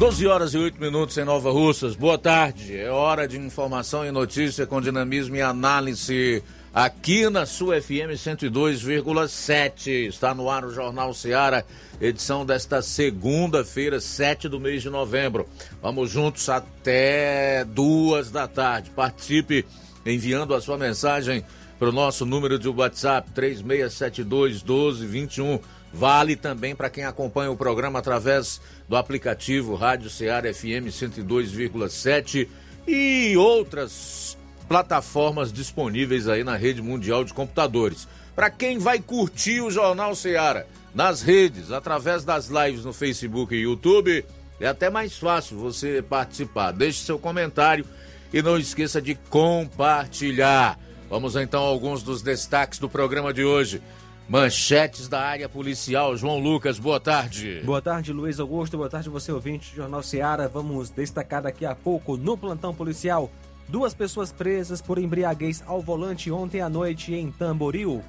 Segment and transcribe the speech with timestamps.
[0.00, 1.94] 12 horas e 8 minutos em Nova Russas.
[1.94, 2.74] Boa tarde.
[2.74, 6.42] É hora de informação e notícia com dinamismo e análise
[6.72, 10.08] aqui na sua FM 102,7.
[10.08, 11.66] Está no ar o Jornal Seara,
[12.00, 15.46] edição desta segunda-feira, 7 do mês de novembro.
[15.82, 18.88] Vamos juntos até duas da tarde.
[18.96, 19.66] Participe
[20.06, 21.44] enviando a sua mensagem
[21.78, 25.60] para o nosso número de WhatsApp 3672 1221
[25.92, 32.48] Vale também para quem acompanha o programa através do aplicativo Rádio Ceará FM 102,7
[32.86, 38.06] e outras plataformas disponíveis aí na rede mundial de computadores.
[38.36, 40.64] Para quem vai curtir o Jornal Ceará
[40.94, 44.24] nas redes, através das lives no Facebook e YouTube,
[44.60, 46.70] é até mais fácil você participar.
[46.70, 47.84] Deixe seu comentário
[48.32, 50.78] e não esqueça de compartilhar.
[51.08, 53.82] Vamos então a alguns dos destaques do programa de hoje.
[54.30, 56.16] Manchetes da área policial.
[56.16, 57.60] João Lucas, boa tarde.
[57.64, 58.76] Boa tarde, Luiz Augusto.
[58.76, 60.46] Boa tarde, você ouvinte do Jornal Seara.
[60.46, 63.28] Vamos destacar daqui a pouco no plantão policial.
[63.66, 68.04] Duas pessoas presas por embriaguez ao volante ontem à noite em Tamboril.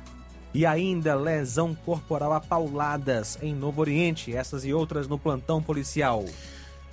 [0.53, 4.35] E ainda lesão corporal a pauladas em Novo Oriente.
[4.35, 6.23] Essas e outras no plantão policial.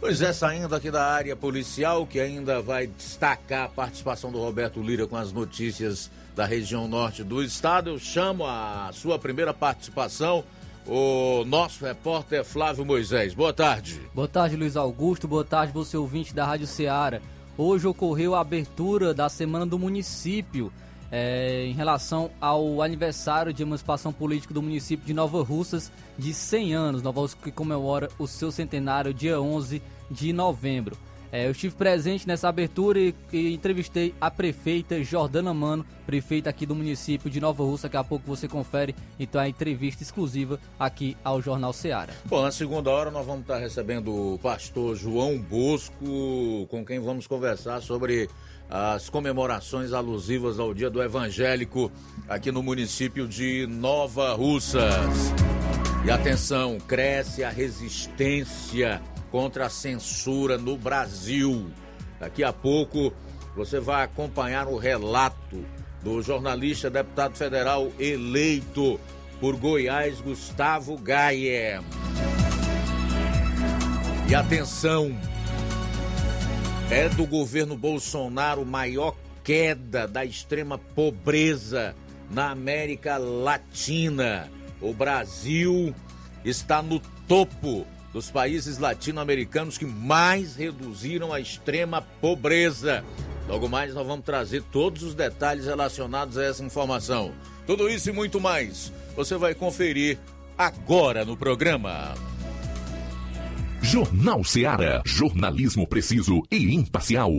[0.01, 4.81] Pois é, saindo aqui da área policial, que ainda vai destacar a participação do Roberto
[4.81, 7.91] Lira com as notícias da região norte do estado.
[7.91, 10.44] Eu chamo a sua primeira participação,
[10.86, 13.34] o nosso repórter Flávio Moisés.
[13.34, 14.00] Boa tarde.
[14.14, 15.27] Boa tarde, Luiz Augusto.
[15.27, 17.20] Boa tarde, você ouvinte da Rádio Ceará.
[17.56, 20.72] Hoje ocorreu a abertura da Semana do Município.
[21.11, 26.75] É, em relação ao aniversário de emancipação política do município de Nova Russas de 100
[26.75, 30.97] anos, Nova Russas que comemora o seu centenário dia 11 de novembro.
[31.31, 36.65] É, eu estive presente nessa abertura e, e, entrevistei a prefeita Jordana Mano, prefeita aqui
[36.65, 37.89] do município de Nova Russa.
[37.89, 42.12] Daqui a pouco você confere, então, a entrevista exclusiva aqui ao Jornal Seara.
[42.25, 47.27] Bom, na segunda hora nós vamos estar recebendo o pastor João Bosco, com quem vamos
[47.27, 48.28] conversar sobre
[48.71, 51.91] as comemorações alusivas ao Dia do Evangélico
[52.28, 55.33] aqui no município de Nova Russas.
[56.05, 59.00] E atenção, cresce a resistência
[59.31, 61.71] contra a censura no Brasil.
[62.19, 63.12] Daqui a pouco
[63.55, 65.65] você vai acompanhar o relato
[66.03, 69.00] do jornalista deputado federal eleito
[69.41, 71.83] por Goiás, Gustavo Gaia.
[74.28, 75.16] E atenção,
[76.91, 81.95] é do governo Bolsonaro maior queda da extrema pobreza
[82.31, 84.50] na América Latina.
[84.81, 85.95] O Brasil
[86.45, 93.05] está no topo dos países latino-americanos que mais reduziram a extrema pobreza.
[93.49, 97.33] Logo mais nós vamos trazer todos os detalhes relacionados a essa informação.
[97.67, 100.19] Tudo isso e muito mais você vai conferir
[100.57, 102.15] agora no programa.
[103.83, 105.03] Jornal Seara.
[105.05, 107.33] Jornalismo preciso e imparcial.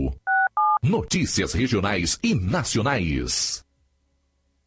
[0.82, 3.64] Notícias regionais e nacionais.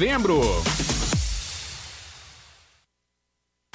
[0.00, 0.99] novembro.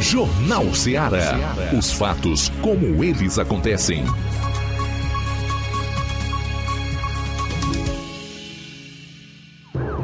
[0.00, 1.36] Jornal Ceará.
[1.76, 4.04] Os fatos como eles acontecem.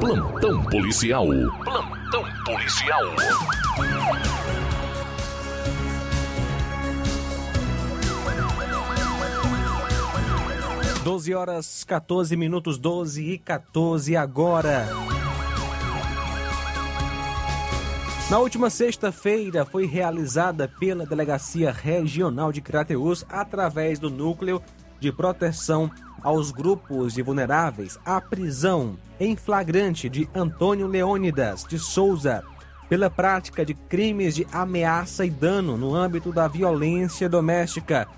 [0.00, 1.26] Plantão policial.
[1.64, 3.05] Plantão policial.
[11.05, 14.88] 12 horas 14 minutos, 12 e 14 agora.
[18.31, 24.62] Na última sexta-feira foi realizada pela Delegacia Regional de Crateús, através do Núcleo
[24.99, 25.91] de Proteção
[26.23, 32.43] aos Grupos de Vulneráveis, a prisão em flagrante de Antônio Leônidas de Souza
[32.88, 38.09] pela prática de crimes de ameaça e dano no âmbito da violência doméstica,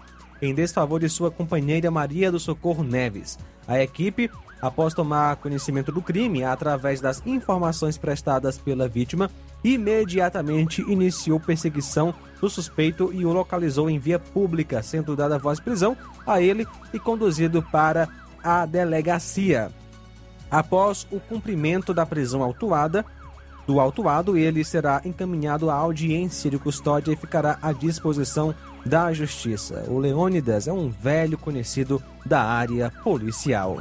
[0.40, 3.38] em desfavor de sua companheira Maria do Socorro Neves.
[3.66, 4.30] A equipe,
[4.62, 9.30] após tomar conhecimento do crime através das informações prestadas pela vítima,
[9.74, 15.96] imediatamente iniciou perseguição do suspeito e o localizou em via pública, sendo dada voz prisão
[16.26, 18.08] a ele e conduzido para
[18.44, 19.70] a delegacia.
[20.50, 23.04] Após o cumprimento da prisão autuada,
[23.66, 28.54] do autuado, ele será encaminhado à audiência de custódia e ficará à disposição
[28.84, 29.84] da justiça.
[29.88, 33.78] O Leônidas é um velho conhecido da área policial.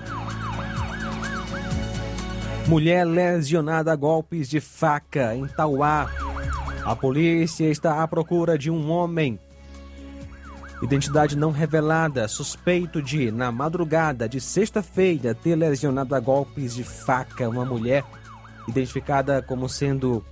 [2.68, 6.10] Mulher lesionada a golpes de faca em Tauá.
[6.84, 9.40] A polícia está à procura de um homem.
[10.82, 17.48] Identidade não revelada, suspeito de, na madrugada de sexta-feira, ter lesionado a golpes de faca
[17.48, 18.04] uma mulher
[18.68, 20.26] identificada como sendo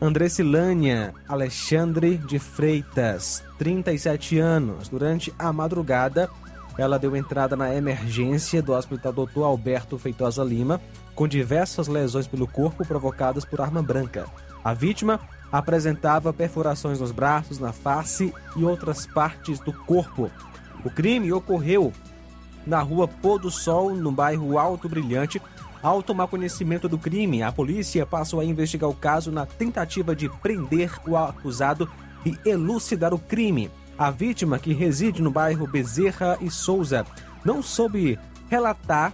[0.00, 4.88] Andressilânia Alexandre de Freitas, 37 anos.
[4.88, 6.30] Durante a madrugada,
[6.78, 9.42] ela deu entrada na emergência do Hospital Dr.
[9.42, 10.80] Alberto Feitosa Lima,
[11.14, 14.26] com diversas lesões pelo corpo provocadas por arma branca.
[14.64, 15.18] A vítima
[15.50, 20.30] apresentava perfurações nos braços, na face e outras partes do corpo.
[20.84, 21.92] O crime ocorreu
[22.64, 25.42] na rua Pôr do Sol, no bairro Alto Brilhante.
[25.82, 30.28] Ao tomar conhecimento do crime, a polícia passou a investigar o caso na tentativa de
[30.28, 31.90] prender o acusado
[32.24, 33.70] e elucidar o crime.
[33.98, 37.04] A vítima, que reside no bairro Bezerra e Souza,
[37.44, 38.16] não soube
[38.48, 39.12] relatar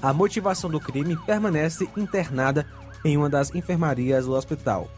[0.00, 2.66] a motivação do crime e permanece internada
[3.04, 4.88] em uma das enfermarias do hospital.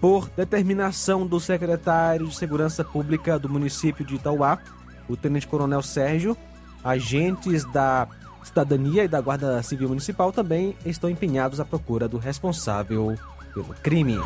[0.00, 4.58] Por determinação do secretário de Segurança Pública do município de Itauá,
[5.06, 6.34] o tenente-coronel Sérgio,
[6.82, 8.08] agentes da
[8.42, 13.14] Cidadania e da Guarda Civil Municipal também estão empenhados à procura do responsável
[13.52, 14.18] pelo crime.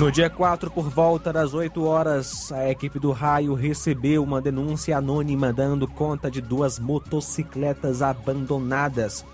[0.00, 4.96] No dia 4, por volta das 8 horas, a equipe do raio recebeu uma denúncia
[4.96, 9.26] anônima dando conta de duas motocicletas abandonadas.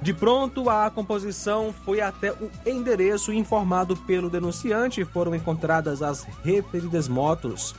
[0.00, 6.22] De pronto, a composição foi até o endereço informado pelo denunciante e foram encontradas as
[6.44, 7.74] referidas motos.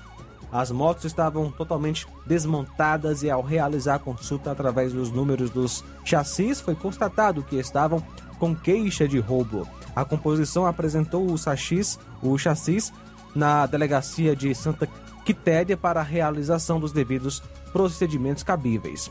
[0.51, 6.60] As motos estavam totalmente desmontadas e, ao realizar a consulta através dos números dos chassis,
[6.60, 8.03] foi constatado que estavam
[8.38, 9.65] com queixa de roubo.
[9.95, 12.91] A composição apresentou o chassis, o chassis
[13.35, 14.88] na delegacia de Santa
[15.25, 19.09] Quitéria para a realização dos devidos procedimentos cabíveis.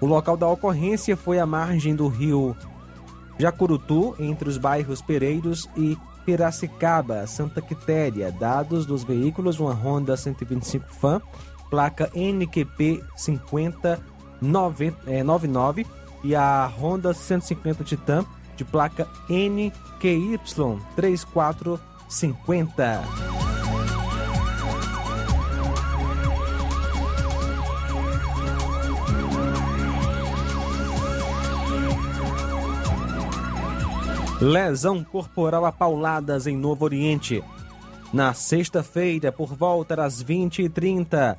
[0.00, 2.56] O local da ocorrência foi à margem do rio
[3.38, 8.32] Jacurutu, entre os bairros Pereiros e Piracicaba, Santa Quitéria.
[8.32, 11.20] Dados dos veículos: uma Honda 125 Fan,
[11.70, 15.86] placa NQP 5099
[16.22, 18.24] e a Honda 150 Titan
[18.56, 20.40] de placa NQY
[20.96, 23.04] 3450.
[34.40, 37.42] Lesão corporal a pauladas em Novo Oriente.
[38.12, 41.36] Na sexta-feira, por volta das 20h30,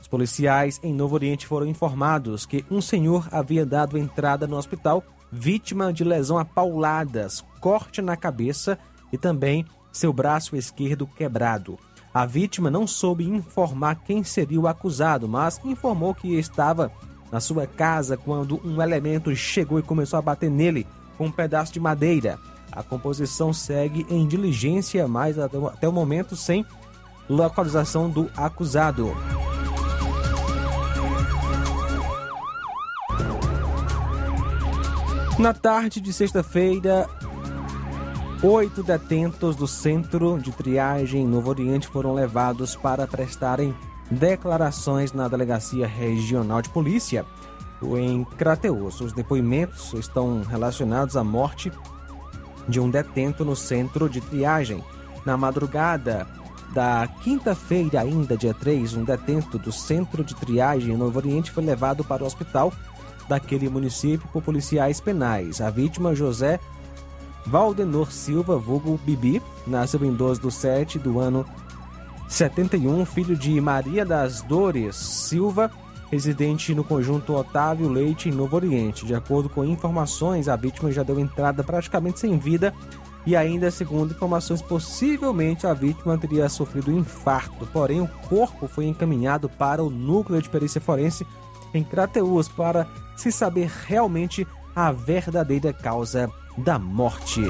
[0.00, 5.02] os policiais em Novo Oriente foram informados que um senhor havia dado entrada no hospital
[5.34, 8.78] vítima de lesão a pauladas, corte na cabeça
[9.12, 11.78] e também seu braço esquerdo quebrado.
[12.12, 16.92] A vítima não soube informar quem seria o acusado, mas informou que estava
[17.32, 20.86] na sua casa quando um elemento chegou e começou a bater nele
[21.18, 22.38] com um pedaço de madeira.
[22.70, 26.64] A composição segue em diligência, mas até o momento sem
[27.28, 29.12] localização do acusado.
[35.38, 37.08] Na tarde de sexta-feira,
[38.40, 43.74] oito detentos do Centro de Triagem em Novo Oriente foram levados para prestarem
[44.08, 47.26] declarações na Delegacia Regional de Polícia
[47.82, 49.00] em Crateus.
[49.00, 51.72] Os depoimentos estão relacionados à morte
[52.68, 54.84] de um detento no centro de triagem.
[55.26, 56.28] Na madrugada
[56.72, 61.64] da quinta-feira, ainda dia 3, um detento do centro de triagem em Novo Oriente foi
[61.64, 62.72] levado para o hospital
[63.28, 65.60] daquele município por policiais penais.
[65.60, 66.60] A vítima, José
[67.46, 71.44] Valdenor Silva, vulgo Bibi, nasceu em 12 do 7 do ano
[72.28, 75.70] 71, filho de Maria das Dores Silva
[76.10, 79.04] residente no conjunto Otávio Leite, em Novo Oriente.
[79.04, 82.72] De acordo com informações, a vítima já deu entrada praticamente sem vida
[83.26, 87.66] e ainda, segundo informações, possivelmente a vítima teria sofrido um infarto.
[87.72, 91.26] Porém, o corpo foi encaminhado para o núcleo de perícia forense
[91.74, 97.42] em Crateús para se saber realmente a verdadeira causa da morte.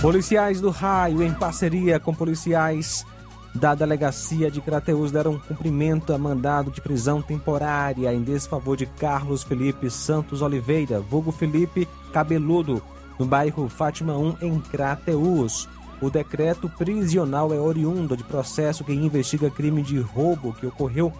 [0.00, 3.04] Policiais do Raio, em parceria com policiais
[3.52, 9.42] da delegacia de Crateus, deram cumprimento a mandado de prisão temporária em desfavor de Carlos
[9.42, 12.80] Felipe Santos Oliveira, vulgo Felipe Cabeludo,
[13.18, 15.68] no bairro Fátima 1, em Crateus.
[16.00, 21.12] O decreto prisional é oriundo de processo que investiga crime de roubo que ocorreu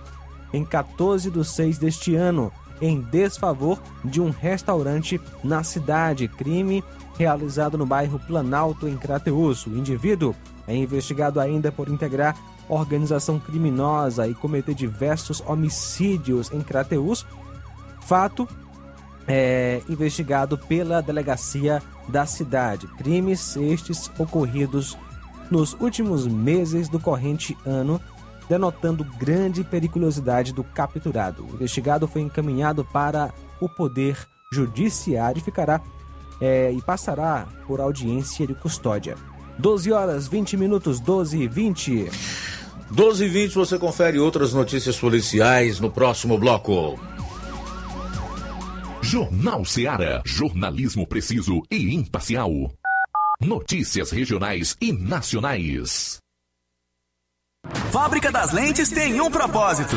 [0.53, 6.29] em 14 de 6 deste ano, em desfavor de um restaurante na cidade.
[6.29, 6.83] Crime
[7.19, 9.67] realizado no bairro Planalto, em Crateus.
[9.67, 10.35] O indivíduo
[10.67, 12.37] é investigado ainda por integrar
[12.69, 17.27] organização criminosa e cometer diversos homicídios em Crateus.
[18.03, 18.49] Fato
[19.27, 22.87] é investigado pela delegacia da cidade.
[22.97, 24.97] Crimes estes ocorridos
[25.51, 28.01] nos últimos meses do corrente ano,
[28.49, 31.45] denotando grande periculosidade do capturado.
[31.45, 34.17] O investigado foi encaminhado para o Poder
[34.53, 35.81] Judiciário e ficará
[36.41, 39.17] é, e passará por audiência de custódia.
[39.59, 42.11] 12 horas 20 minutos, 12 e 20.
[42.91, 46.99] 12 e 20 você confere outras notícias policiais no próximo bloco.
[49.03, 50.23] Jornal Seara.
[50.25, 52.51] Jornalismo preciso e imparcial.
[53.41, 56.19] Notícias regionais e nacionais.
[57.93, 59.97] Fábrica das Lentes tem um propósito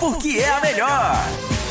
[0.01, 1.70] porque é a melhor.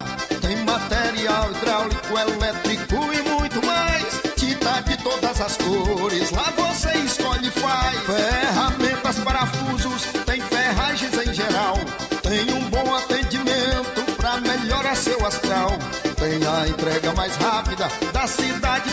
[2.21, 4.21] elétrico e muito mais.
[4.35, 7.99] Tinta de todas as cores, lá você escolhe e faz.
[8.05, 11.75] Ferramentas, parafusos, tem ferragens em geral.
[12.21, 15.71] Tem um bom atendimento pra melhorar seu astral.
[16.17, 18.91] Tem a entrega mais rápida da cidade,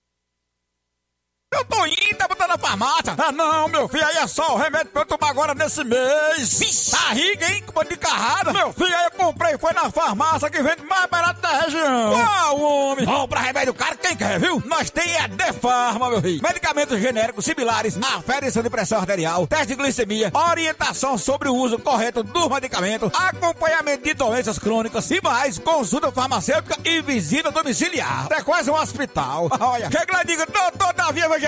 [1.51, 3.15] Eu tô indo, tá botando na farmácia.
[3.17, 6.59] Ah, não, meu filho, aí é só o remédio pra eu tomar agora nesse mês.
[6.59, 6.91] Vixe.
[6.91, 8.53] Barriga, hein, com de carrada.
[8.53, 12.13] Meu filho, aí eu comprei, foi na farmácia que vende mais barato da região.
[12.13, 13.07] Qual, homem?
[13.07, 14.63] Compra remédio caro, quem quer, viu?
[14.67, 16.43] Nós tem a Defarma, meu filho.
[16.43, 22.23] Medicamentos genéricos similares, aferição de pressão arterial, teste de glicemia, orientação sobre o uso correto
[22.23, 28.27] do medicamento, acompanhamento de doenças crônicas e mais, consulta farmacêutica e visita domiciliar.
[28.31, 29.49] É quase um hospital.
[29.59, 31.48] Olha, chega lá e diga, doutor Davi evangelista,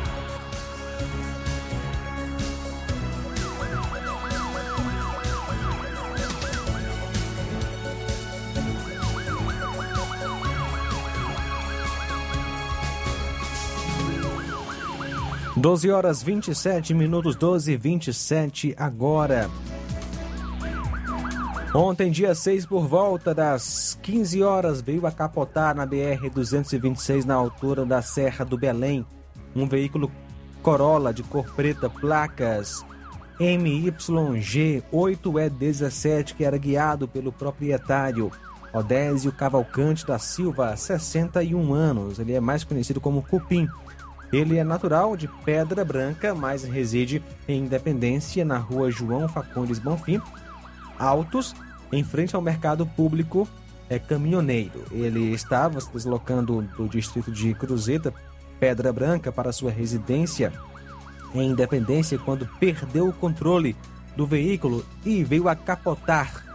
[15.61, 19.47] 12 horas 27 minutos, 12 e 27 agora.
[21.71, 27.85] Ontem, dia 6, por volta das 15 horas, veio a capotar na BR-226 na altura
[27.85, 29.05] da Serra do Belém.
[29.55, 30.11] Um veículo
[30.63, 32.83] Corolla de cor preta, placas
[33.39, 38.31] MYG8E17, que era guiado pelo proprietário
[38.73, 42.17] Odésio Cavalcante da Silva, 61 anos.
[42.17, 43.69] Ele é mais conhecido como Cupim.
[44.31, 50.21] Ele é natural de Pedra Branca, mas reside em Independência, na rua João Facondes Bonfim,
[50.97, 51.53] Altos,
[51.91, 53.47] em frente ao mercado público
[53.89, 54.85] é caminhoneiro.
[54.91, 58.13] Ele estava se deslocando do distrito de Cruzeta,
[58.57, 60.53] Pedra Branca, para sua residência
[61.33, 63.75] em Independência quando perdeu o controle
[64.15, 66.45] do veículo e veio a capotar.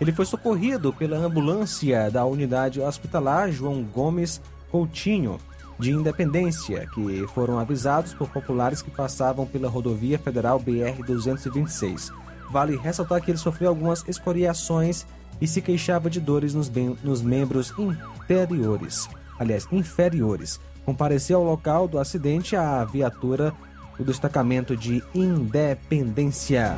[0.00, 5.38] Ele foi socorrido pela ambulância da unidade hospitalar João Gomes Coutinho,
[5.78, 12.12] de Independência, que foram avisados por populares que passavam pela rodovia federal BR-226.
[12.50, 15.06] Vale ressaltar que ele sofreu algumas escoriações
[15.40, 16.70] e se queixava de dores nos,
[17.02, 19.08] nos membros interiores,
[19.38, 20.60] aliás, inferiores.
[20.84, 23.52] Compareceu ao local do acidente a viatura
[23.98, 26.76] do destacamento de Independência.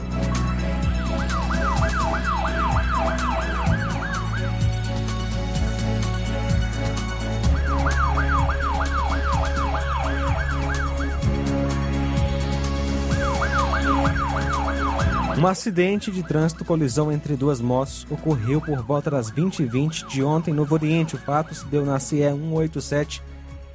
[15.38, 20.52] Um acidente de trânsito, colisão entre duas motos, ocorreu por volta das 20h20 de ontem
[20.52, 21.14] no Oriente.
[21.14, 23.22] O fato se deu na CE 187,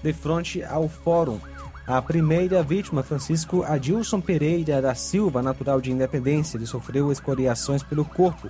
[0.04, 1.39] de frente ao Fórum.
[1.88, 8.04] A primeira vítima, Francisco Adilson Pereira da Silva, natural de Independência, ele sofreu escoriações pelo
[8.04, 8.49] corpo.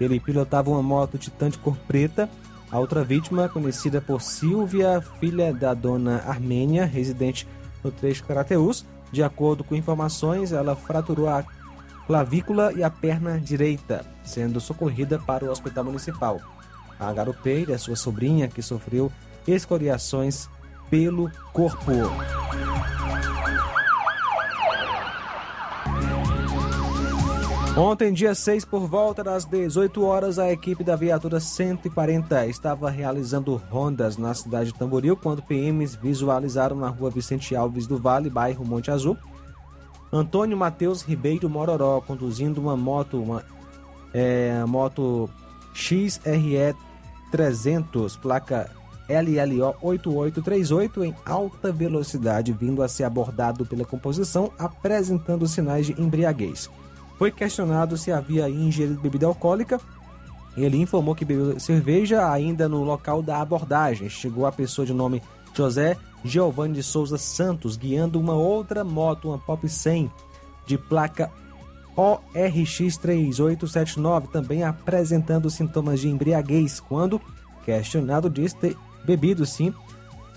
[0.00, 2.28] Ele pilotava uma moto Titan de cor preta.
[2.68, 7.46] A outra vítima, conhecida por Silvia, filha da dona Armênia, residente
[7.84, 11.44] no trecho Carateus, de acordo com informações, ela fraturou a
[12.10, 16.40] clavícula e a perna direita, sendo socorrida para o hospital municipal.
[16.98, 19.12] A garoteira, sua sobrinha, que sofreu
[19.46, 20.48] escoriações
[20.90, 21.92] pelo corpo.
[27.76, 33.54] Ontem, dia 6, por volta das 18 horas, a equipe da viatura 140 estava realizando
[33.70, 38.64] rondas na cidade de Tamboril quando PMs visualizaram na rua Vicente Alves do Vale, bairro
[38.64, 39.16] Monte Azul,
[40.12, 43.44] Antônio Matheus Ribeiro Mororó, conduzindo uma moto, uma
[44.12, 45.30] é, moto
[45.72, 46.74] XRE
[47.30, 48.70] 300, placa
[49.08, 56.70] LLO 8838 em alta velocidade, vindo a ser abordado pela composição, apresentando sinais de embriaguez.
[57.18, 59.80] Foi questionado se havia ingerido bebida alcoólica.
[60.56, 64.08] Ele informou que bebeu cerveja ainda no local da abordagem.
[64.08, 65.22] Chegou a pessoa de nome
[65.54, 70.10] José Giovanni de Souza Santos, guiando uma outra moto, uma Pop 100,
[70.66, 71.30] de placa
[71.96, 77.20] ORX 3879, também apresentando sintomas de embriaguez, quando
[77.64, 79.74] questionado disse ter bebido sim,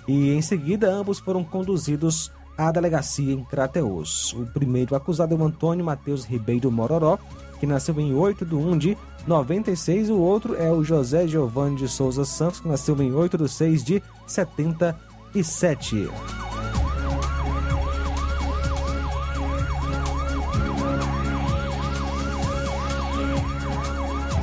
[0.08, 4.34] e em seguida ambos foram conduzidos à delegacia em Crateus.
[4.34, 7.18] O primeiro acusado é o Antônio Matheus Ribeiro Mororó,
[7.60, 11.88] que nasceu em 8 de 1 de 96, o outro é o José Giovanni de
[11.88, 16.10] Souza Santos, que nasceu em 8 de 6 de 70 e sete.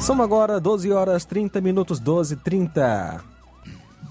[0.01, 3.23] São agora 12 horas 30 minutos, 12 30.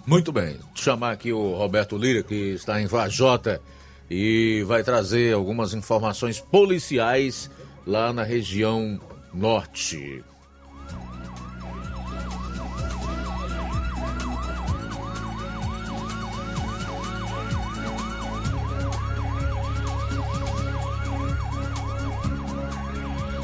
[0.06, 0.58] Muito bem.
[0.58, 3.62] Vou chamar aqui o Roberto Lira, que está em Vajota
[4.10, 7.50] e vai trazer algumas informações policiais
[7.86, 9.00] lá na região
[9.34, 10.24] norte.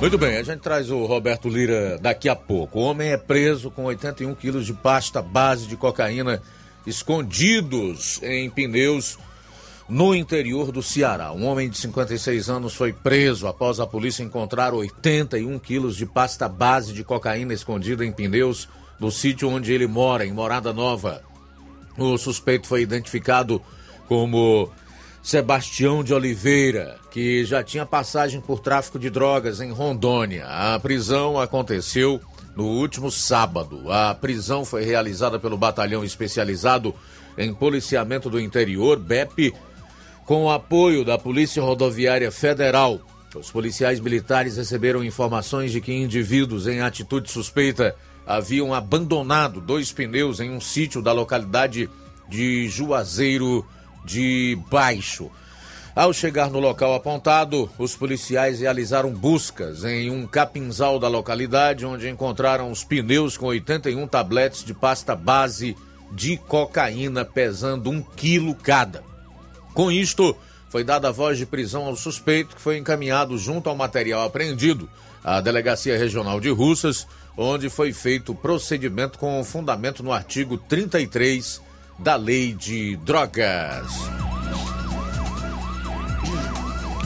[0.05, 2.77] Muito bem, a gente traz o Roberto Lira daqui a pouco.
[2.77, 6.43] O homem é preso com 81 quilos de pasta base de cocaína
[6.85, 9.17] escondidos em pneus
[9.89, 11.31] no interior do Ceará.
[11.31, 16.47] Um homem de 56 anos foi preso após a polícia encontrar 81 quilos de pasta
[16.47, 21.23] base de cocaína escondida em pneus no sítio onde ele mora, em Morada Nova.
[21.97, 23.59] O suspeito foi identificado
[24.07, 24.69] como
[25.25, 30.45] Sebastião de Oliveira, que já tinha passagem por tráfico de drogas em Rondônia.
[30.45, 32.21] A prisão aconteceu
[32.55, 33.91] no último sábado.
[33.91, 36.93] A prisão foi realizada pelo Batalhão Especializado
[37.39, 39.51] em Policiamento do Interior, BEP,
[40.27, 43.01] com o apoio da Polícia Rodoviária Federal.
[43.33, 47.95] Os policiais militares receberam informações de que indivíduos em atitude suspeita
[48.27, 51.89] haviam abandonado dois pneus em um sítio da localidade
[52.29, 53.65] de Juazeiro
[54.05, 55.31] de Baixo.
[55.95, 62.09] Ao chegar no local apontado, os policiais realizaram buscas em um capinzal da localidade, onde
[62.09, 65.75] encontraram os pneus com 81 tabletes de pasta base
[66.11, 69.03] de cocaína, pesando um quilo cada.
[69.73, 70.35] Com isto,
[70.69, 74.89] foi dada a voz de prisão ao suspeito, que foi encaminhado junto ao material apreendido
[75.23, 81.61] à Delegacia Regional de Russas, onde foi feito o procedimento com fundamento no artigo 33
[81.97, 83.87] da Lei de Drogas.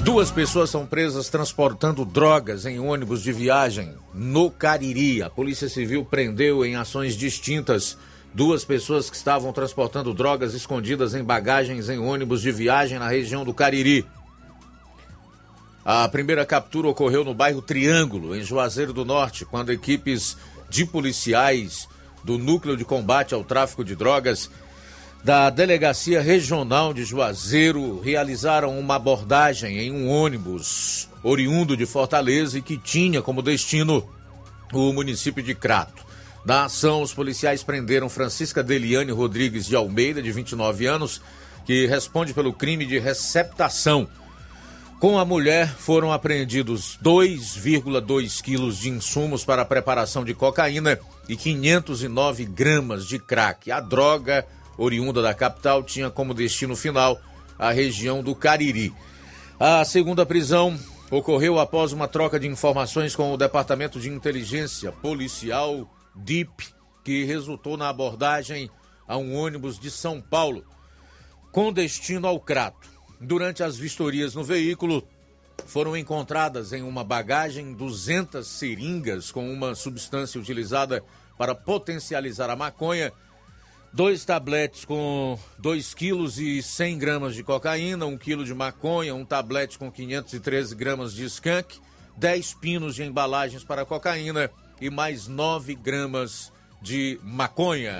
[0.03, 5.21] Duas pessoas são presas transportando drogas em ônibus de viagem no Cariri.
[5.21, 7.97] A Polícia Civil prendeu em ações distintas
[8.33, 13.43] duas pessoas que estavam transportando drogas escondidas em bagagens em ônibus de viagem na região
[13.43, 14.05] do Cariri.
[15.85, 20.37] A primeira captura ocorreu no bairro Triângulo, em Juazeiro do Norte, quando equipes
[20.69, 21.87] de policiais
[22.23, 24.49] do Núcleo de Combate ao Tráfico de Drogas
[25.23, 32.61] da Delegacia Regional de Juazeiro realizaram uma abordagem em um ônibus oriundo de Fortaleza e
[32.61, 34.07] que tinha como destino
[34.71, 36.05] o município de Crato.
[36.45, 41.21] Na ação, os policiais prenderam Francisca Deliane Rodrigues de Almeida, de 29 anos,
[41.65, 44.07] que responde pelo crime de receptação.
[44.99, 51.35] Com a mulher foram apreendidos 2,2 quilos de insumos para a preparação de cocaína e
[51.35, 53.71] 509 gramas de crack.
[53.71, 54.45] A droga
[54.79, 57.19] oriunda da capital, tinha como destino final
[57.57, 58.93] a região do Cariri.
[59.59, 60.79] A segunda prisão
[61.11, 66.69] ocorreu após uma troca de informações com o Departamento de Inteligência Policial DIP,
[67.03, 68.71] que resultou na abordagem
[69.05, 70.63] a um ônibus de São Paulo
[71.51, 72.87] com destino ao Crato.
[73.19, 75.05] Durante as vistorias no veículo,
[75.65, 81.03] foram encontradas em uma bagagem 200 seringas com uma substância utilizada
[81.37, 83.11] para potencializar a maconha
[83.91, 89.25] dois tabletes com 2 quilos e 100 gramas de cocaína, 1 quilo de maconha, um
[89.25, 91.79] tablete com 513 gramas de skunk,
[92.17, 94.49] 10 pinos de embalagens para cocaína
[94.79, 97.99] e mais 9 gramas de maconha.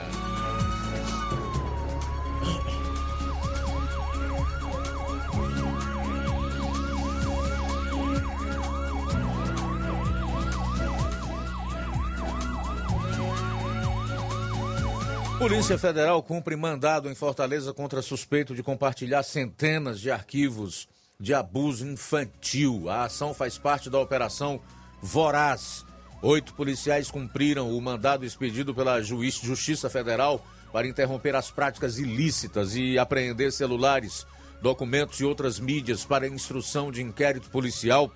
[15.40, 20.86] Polícia Federal cumpre mandado em Fortaleza contra suspeito de compartilhar centenas de arquivos
[21.18, 22.90] de abuso infantil.
[22.90, 24.60] A ação faz parte da Operação
[25.02, 25.86] Voraz.
[26.22, 33.00] Oito policiais cumpriram o mandado expedido pela Justiça Federal para interromper as práticas ilícitas e
[33.00, 34.28] apreender celulares,
[34.62, 38.12] documentos e outras mídias para instrução de inquérito policial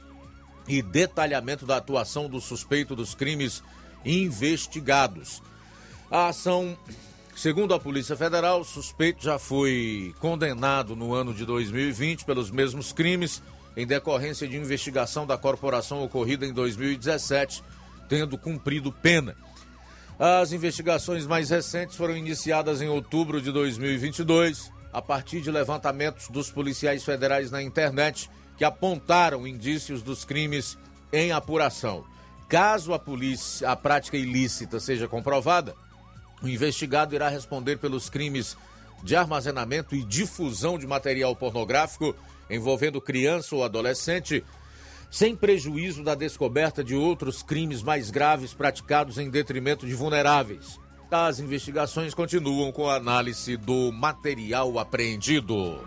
[0.68, 3.64] e detalhamento da atuação do suspeito dos crimes
[4.04, 5.42] investigados.
[6.12, 6.78] A ação
[7.36, 12.94] Segundo a Polícia Federal, o suspeito já foi condenado no ano de 2020 pelos mesmos
[12.94, 13.42] crimes,
[13.76, 17.64] em decorrência de investigação da corporação ocorrida em 2017,
[18.08, 19.36] tendo cumprido pena.
[20.20, 26.52] As investigações mais recentes foram iniciadas em outubro de 2022, a partir de levantamentos dos
[26.52, 30.78] policiais federais na internet que apontaram indícios dos crimes
[31.12, 32.06] em apuração.
[32.48, 35.76] Caso a polícia, a prática ilícita seja comprovada,
[36.44, 38.58] o investigado irá responder pelos crimes
[39.02, 42.16] de armazenamento e difusão de material pornográfico
[42.50, 44.44] envolvendo criança ou adolescente,
[45.10, 50.80] sem prejuízo da descoberta de outros crimes mais graves praticados em detrimento de vulneráveis.
[51.10, 55.80] As investigações continuam com a análise do material apreendido.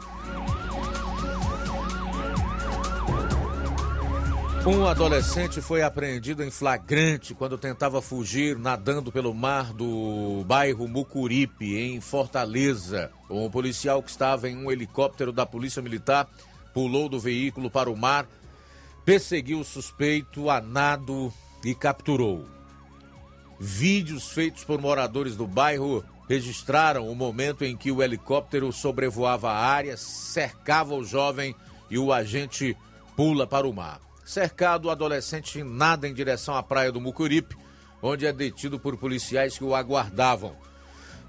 [4.66, 11.76] Um adolescente foi apreendido em flagrante quando tentava fugir nadando pelo mar do bairro Mucuripe,
[11.76, 13.12] em Fortaleza.
[13.30, 16.28] Um policial que estava em um helicóptero da Polícia Militar
[16.74, 18.26] pulou do veículo para o mar,
[19.04, 21.32] perseguiu o suspeito a nado
[21.64, 22.44] e capturou.
[23.60, 29.64] Vídeos feitos por moradores do bairro registraram o momento em que o helicóptero sobrevoava a
[29.64, 31.54] área, cercava o jovem
[31.88, 32.76] e o agente
[33.14, 34.05] pula para o mar.
[34.26, 37.56] Cercado, o adolescente nada em direção à praia do Mucuripe,
[38.02, 40.56] onde é detido por policiais que o aguardavam.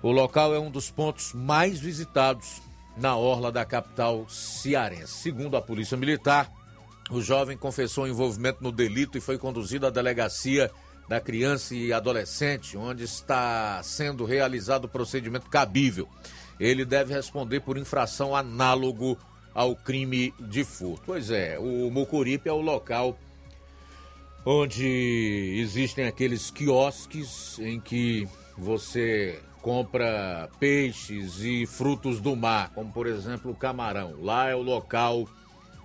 [0.01, 2.59] O local é um dos pontos mais visitados
[2.97, 5.13] na orla da capital cearense.
[5.13, 6.51] Segundo a Polícia Militar,
[7.11, 10.71] o jovem confessou envolvimento no delito e foi conduzido à delegacia
[11.07, 16.09] da criança e adolescente, onde está sendo realizado o procedimento cabível.
[16.59, 19.19] Ele deve responder por infração análogo
[19.57, 21.01] ao crime de furto.
[21.03, 23.17] Pois é, o Mucuripe é o local
[24.45, 33.07] onde existem aqueles quiosques em que você compra peixes e frutos do mar, como por
[33.07, 34.13] exemplo o camarão.
[34.21, 35.27] Lá é o local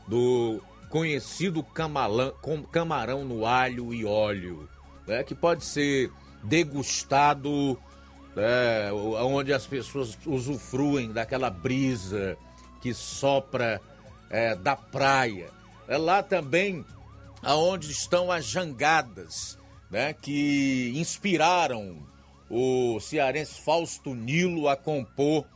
[0.06, 2.30] do conhecido camalã,
[2.70, 4.68] camarão no alho e óleo,
[5.06, 6.12] né, que pode ser
[6.44, 7.78] degustado
[8.36, 12.36] né, onde as pessoas usufruem daquela brisa
[12.82, 13.80] que sopra
[14.28, 15.48] é, da praia.
[15.88, 16.84] É lá também
[17.42, 19.58] aonde estão as jangadas,
[19.90, 21.96] né, que inspiraram
[22.50, 25.46] o cearense Fausto Nilo a compor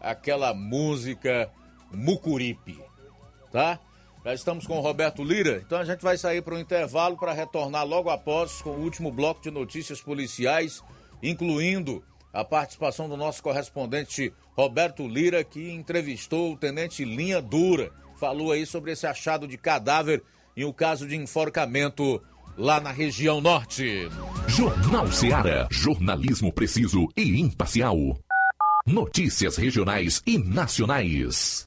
[0.00, 1.50] aquela música
[1.92, 2.78] Mucuripe,
[3.52, 3.78] tá?
[4.24, 7.32] Já estamos com o Roberto Lira, então a gente vai sair para o intervalo para
[7.32, 10.82] retornar logo após com o último bloco de notícias policiais,
[11.22, 18.52] incluindo a participação do nosso correspondente Roberto Lira, que entrevistou o tenente Linha Dura, falou
[18.52, 20.22] aí sobre esse achado de cadáver
[20.56, 22.22] em um caso de enforcamento
[22.56, 24.08] lá na região norte.
[24.48, 25.68] Jornal Seara.
[25.70, 27.96] Jornalismo preciso e imparcial.
[28.86, 31.66] Notícias regionais e nacionais.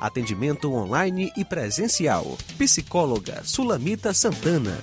[0.00, 2.36] Atendimento online e presencial.
[2.58, 4.76] Psicóloga Sulamita Santana.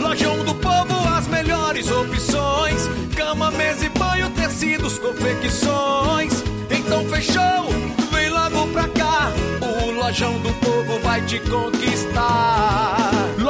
[0.00, 2.82] Lojão do Povo, as melhores opções:
[3.16, 6.32] cama, mesa e banho, tecidos, confecções.
[6.70, 7.68] Então fechou,
[8.12, 9.32] vem logo pra cá.
[9.60, 12.97] O Lojão do Povo vai te conquistar.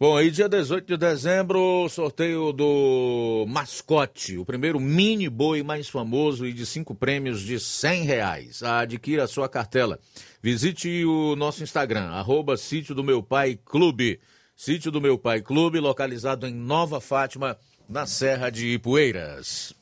[0.00, 6.46] Bom, aí dia 18 de dezembro, sorteio do mascote, o primeiro mini boi mais famoso
[6.46, 8.62] e de cinco prêmios de cem reais.
[8.62, 9.98] Adquira a sua cartela.
[10.40, 14.20] Visite o nosso Instagram, arroba Sítio do Meu Pai Clube.
[14.54, 19.74] Sítio do Meu Pai Clube, localizado em Nova Fátima, na Serra de Ipueiras.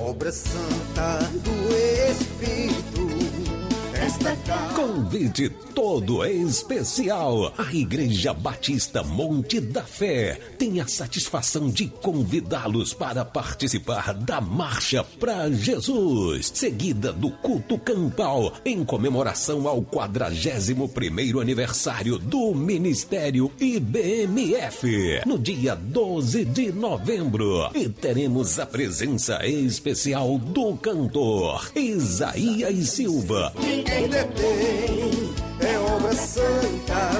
[0.00, 1.76] Obra santa do
[2.10, 2.79] Espírito.
[4.74, 7.52] Convite todo especial.
[7.56, 15.04] A Igreja Batista Monte da Fé tem a satisfação de convidá-los para participar da Marcha
[15.18, 25.38] para Jesus, seguida do culto campal em comemoração ao 41º aniversário do Ministério IBMF, no
[25.38, 27.70] dia 12 de novembro.
[27.74, 33.52] E teremos a presença especial do cantor Isaías Silva.
[33.58, 37.10] Ninguém detém, é obra santa.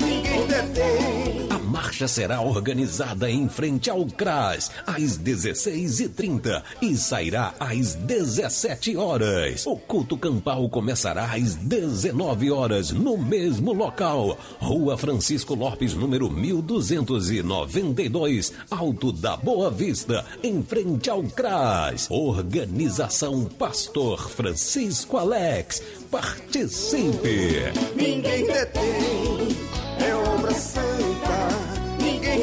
[0.00, 1.37] Ninguém detém.
[1.78, 9.64] Marcha será organizada em frente ao CRAS às 16h30 e sairá às 17 horas.
[9.64, 14.36] O culto campal começará às 19 horas no mesmo local.
[14.58, 22.08] Rua Francisco Lopes, número 1292, Alto da Boa Vista, em frente ao CRAS.
[22.10, 25.80] Organização Pastor Francisco Alex.
[26.10, 27.72] Participe!
[27.94, 29.56] Ninguém detém,
[30.00, 31.67] é obra santa.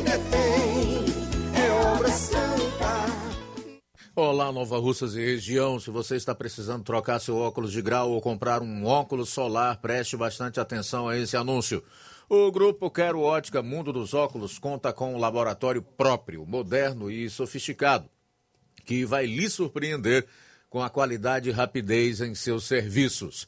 [0.01, 1.05] Detém,
[1.55, 3.05] é obra santa.
[4.15, 5.79] Olá, Nova Russas e região.
[5.79, 10.15] Se você está precisando trocar seu óculos de grau ou comprar um óculos solar, preste
[10.15, 11.83] bastante atenção a esse anúncio.
[12.29, 18.09] O grupo Quero Ótica Mundo dos Óculos conta com um laboratório próprio, moderno e sofisticado,
[18.83, 20.25] que vai lhe surpreender
[20.69, 23.47] com a qualidade e rapidez em seus serviços.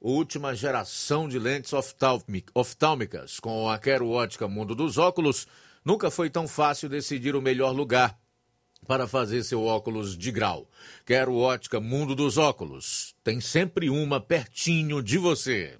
[0.00, 3.40] última geração de lentes oftálmicas.
[3.40, 5.46] Com a Quero Ótica Mundo dos Óculos,
[5.84, 8.18] nunca foi tão fácil decidir o melhor lugar
[8.86, 10.68] para fazer seu óculos de grau.
[11.04, 13.14] Quero Ótica Mundo dos Óculos.
[13.22, 15.76] Tem sempre uma pertinho de você.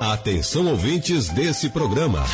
[0.00, 2.24] Atenção ouvintes desse programa.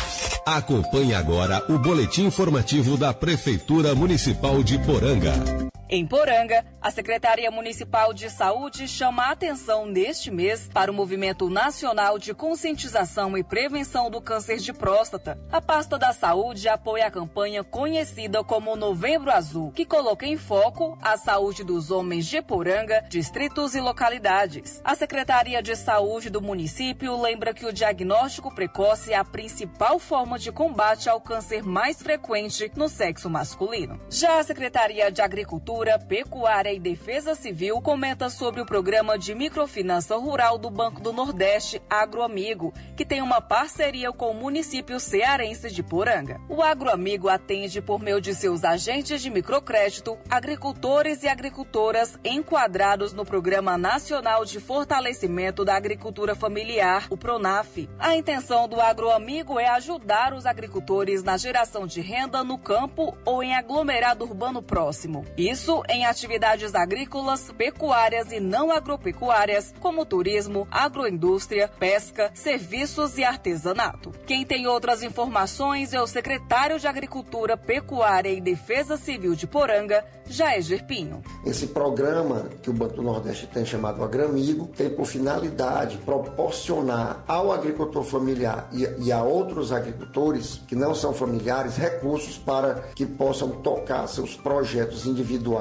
[0.45, 5.66] Acompanhe agora o boletim informativo da Prefeitura Municipal de Poranga.
[5.89, 11.49] Em Poranga, a Secretaria Municipal de Saúde chama a atenção neste mês para o Movimento
[11.49, 15.39] Nacional de Conscientização e Prevenção do Câncer de Próstata.
[15.49, 20.97] A pasta da saúde apoia a campanha conhecida como Novembro Azul, que coloca em foco
[21.01, 24.81] a saúde dos homens de Poranga, distritos e localidades.
[24.83, 30.37] A Secretaria de Saúde do município lembra que o diagnóstico precoce é a principal forma
[30.37, 33.97] de combate ao câncer mais frequente no sexo masculino.
[34.09, 40.15] Já a Secretaria de Agricultura Pecuária e Defesa Civil comenta sobre o programa de microfinança
[40.15, 45.83] rural do Banco do Nordeste, Agroamigo, que tem uma parceria com o município cearense de
[45.83, 46.41] Poranga.
[46.49, 53.23] O Agroamigo atende por meio de seus agentes de microcrédito agricultores e agricultoras enquadrados no
[53.23, 57.87] Programa Nacional de Fortalecimento da Agricultura Familiar, o PRONAF.
[57.99, 63.43] A intenção do Agroamigo é ajudar os agricultores na geração de renda no campo ou
[63.43, 65.23] em aglomerado urbano próximo.
[65.37, 73.25] Isso isso em atividades agrícolas, pecuárias e não agropecuárias, como turismo, agroindústria, pesca, serviços e
[73.25, 74.13] artesanato.
[74.25, 80.05] Quem tem outras informações é o secretário de Agricultura, Pecuária e Defesa Civil de Poranga,
[80.29, 81.21] Jair Pinho.
[81.45, 87.51] Esse programa que o Banco do Nordeste tem chamado Agramigo tem por finalidade proporcionar ao
[87.51, 93.49] agricultor familiar e, e a outros agricultores que não são familiares recursos para que possam
[93.49, 95.56] tocar seus projetos individuais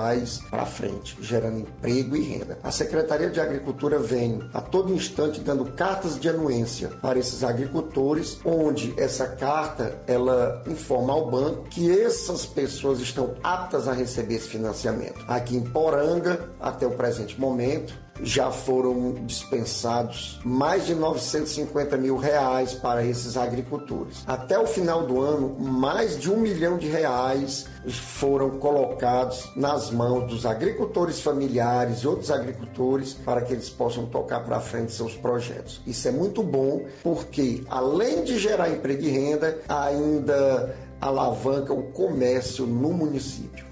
[0.50, 2.58] para frente, gerando emprego e renda.
[2.62, 8.38] A Secretaria de Agricultura vem a todo instante dando cartas de anuência para esses agricultores,
[8.44, 14.48] onde essa carta ela informa ao banco que essas pessoas estão aptas a receber esse
[14.48, 15.24] financiamento.
[15.28, 22.74] Aqui em Poranga, até o presente momento, já foram dispensados mais de 950 mil reais
[22.74, 24.22] para esses agricultores.
[24.26, 30.28] Até o final do ano, mais de um milhão de reais foram colocados nas mãos
[30.28, 35.80] dos agricultores familiares e outros agricultores para que eles possam tocar para frente seus projetos.
[35.86, 42.66] Isso é muito bom porque, além de gerar emprego e renda, ainda alavanca o comércio
[42.66, 43.66] no município.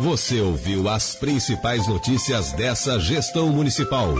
[0.00, 4.14] Você ouviu as principais notícias dessa gestão municipal.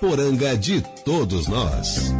[0.00, 2.12] Poranga de todos nós.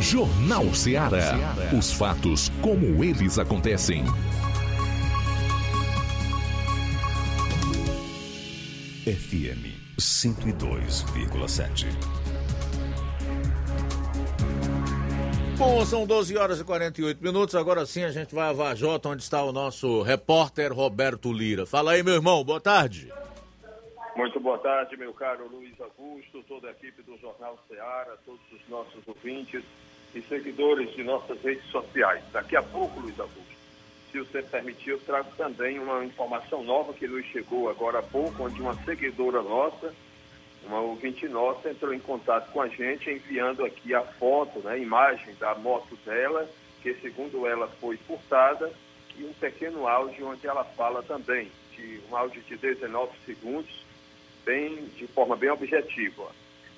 [0.00, 1.54] Jornal Ceará.
[1.76, 4.04] Os fatos como eles acontecem.
[9.04, 11.86] FM 102,7.
[15.58, 17.56] Bom, são 12 horas e 48 minutos.
[17.56, 21.66] Agora sim a gente vai a Vajota, onde está o nosso repórter Roberto Lira.
[21.66, 23.12] Fala aí, meu irmão, boa tarde.
[24.14, 28.68] Muito boa tarde, meu caro Luiz Augusto, toda a equipe do Jornal Ceará, todos os
[28.68, 29.64] nossos ouvintes
[30.14, 32.22] e seguidores de nossas redes sociais.
[32.32, 33.58] Daqui a pouco, Luiz Augusto,
[34.12, 38.44] se você permitir, eu trago também uma informação nova que nos chegou agora há pouco,
[38.44, 39.92] onde uma seguidora nossa,
[40.64, 44.78] uma ouvinte nossa, entrou em contato com a gente, enviando aqui a foto, né, a
[44.78, 46.48] imagem da moto dela,
[46.82, 48.70] que segundo ela foi furtada,
[49.16, 53.84] e um pequeno áudio onde ela fala também, de um áudio de 19 segundos,
[54.44, 56.30] bem, de forma bem objetiva.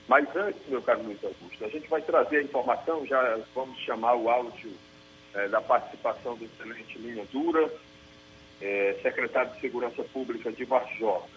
[0.09, 4.15] Mas antes, meu caro Luiz Augusto, a gente vai trazer a informação, já vamos chamar
[4.15, 4.73] o áudio
[5.35, 7.71] eh, da participação do Tenente Linha Dura,
[8.61, 11.29] eh, secretário de Segurança Pública de Varjota.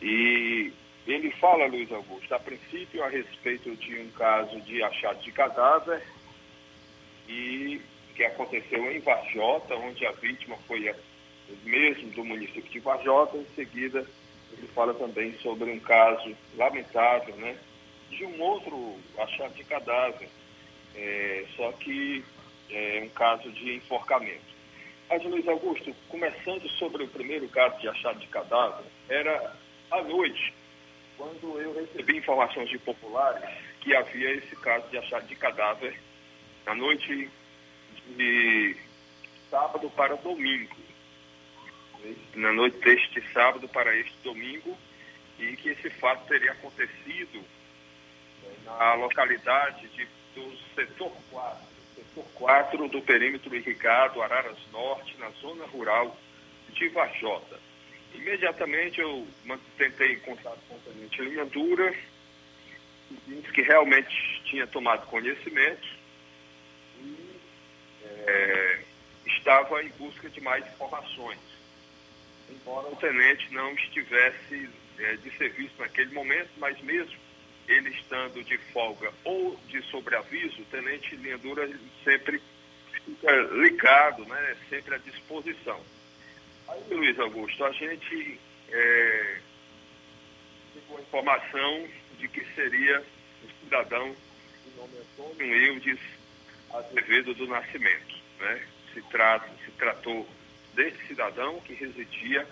[0.00, 0.72] E
[1.06, 6.02] ele fala, Luiz Augusto, a princípio a respeito de um caso de achado de cadáver
[7.28, 7.80] e
[8.14, 10.94] que aconteceu em Varjota, onde a vítima foi a,
[11.64, 13.36] mesmo do município de Varjota.
[13.36, 14.06] Em seguida,
[14.52, 17.56] ele fala também sobre um caso lamentável, né,
[18.10, 20.28] de um outro achado de cadáver,
[20.94, 22.22] é, só que
[22.70, 24.52] é um caso de enforcamento.
[25.08, 29.54] Mas, Luiz Augusto, começando sobre o primeiro caso de achado de cadáver, era
[29.90, 30.54] à noite,
[31.22, 33.48] quando eu recebi informações de populares
[33.80, 35.96] que havia esse caso de achado de cadáver
[36.66, 37.30] na noite
[38.16, 38.76] de
[39.48, 40.74] sábado para domingo.
[42.34, 44.76] Na noite deste sábado para este domingo,
[45.38, 47.44] e que esse fato teria acontecido
[48.64, 51.58] na localidade de, do setor 4,
[51.94, 56.16] setor 4 do perímetro irrigado Araras Norte, na zona rural
[56.70, 57.71] de Vajota.
[58.14, 59.26] Imediatamente eu
[59.76, 61.92] tentei contato com o tenente Linha Dura,
[63.08, 65.88] que disse que realmente tinha tomado conhecimento
[67.00, 67.40] e
[68.04, 68.80] é,
[69.26, 71.38] estava em busca de mais informações.
[72.50, 77.16] Embora o tenente não estivesse é, de serviço naquele momento, mas mesmo
[77.68, 81.68] ele estando de folga ou de sobreaviso, o tenente Linha Dura
[82.04, 82.42] sempre
[82.92, 85.80] fica ligado, né, sempre à disposição.
[86.72, 89.36] Aí, Luiz Augusto, a gente é,
[90.88, 91.86] com a informação
[92.18, 93.00] de que seria
[93.44, 94.16] o cidadão
[94.64, 96.00] de nome Eudes
[96.72, 98.14] Azevedo do Nascimento.
[98.40, 98.66] Né?
[98.94, 100.26] Se, trata, se tratou
[100.72, 102.46] desse cidadão que residia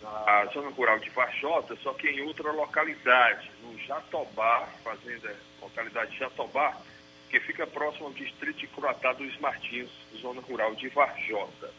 [0.00, 6.18] na zona rural de Varjota, só que em outra localidade, no Jatobá, fazenda, localidade de
[6.18, 6.80] Jatobá,
[7.28, 9.90] que fica próximo ao distrito de Curatá dos Martins,
[10.20, 11.72] zona rural de Varjota.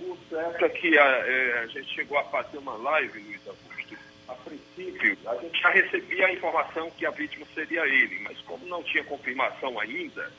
[0.00, 3.98] O certo é que a, é, a gente chegou a fazer uma live, Luiz Augusto.
[4.28, 8.64] A princípio, a gente já recebia a informação que a vítima seria ele, mas como
[8.66, 10.32] não tinha confirmação ainda,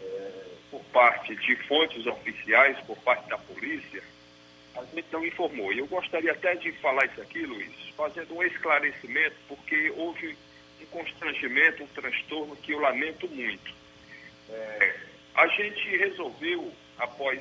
[0.00, 4.02] é, por parte de fontes oficiais, por parte da polícia,
[4.74, 5.72] a gente não informou.
[5.72, 10.36] E eu gostaria até de falar isso aqui, Luiz, fazendo um esclarecimento, porque houve
[10.80, 13.74] um constrangimento, um transtorno que eu lamento muito.
[14.48, 14.96] É,
[15.34, 17.40] a gente resolveu, após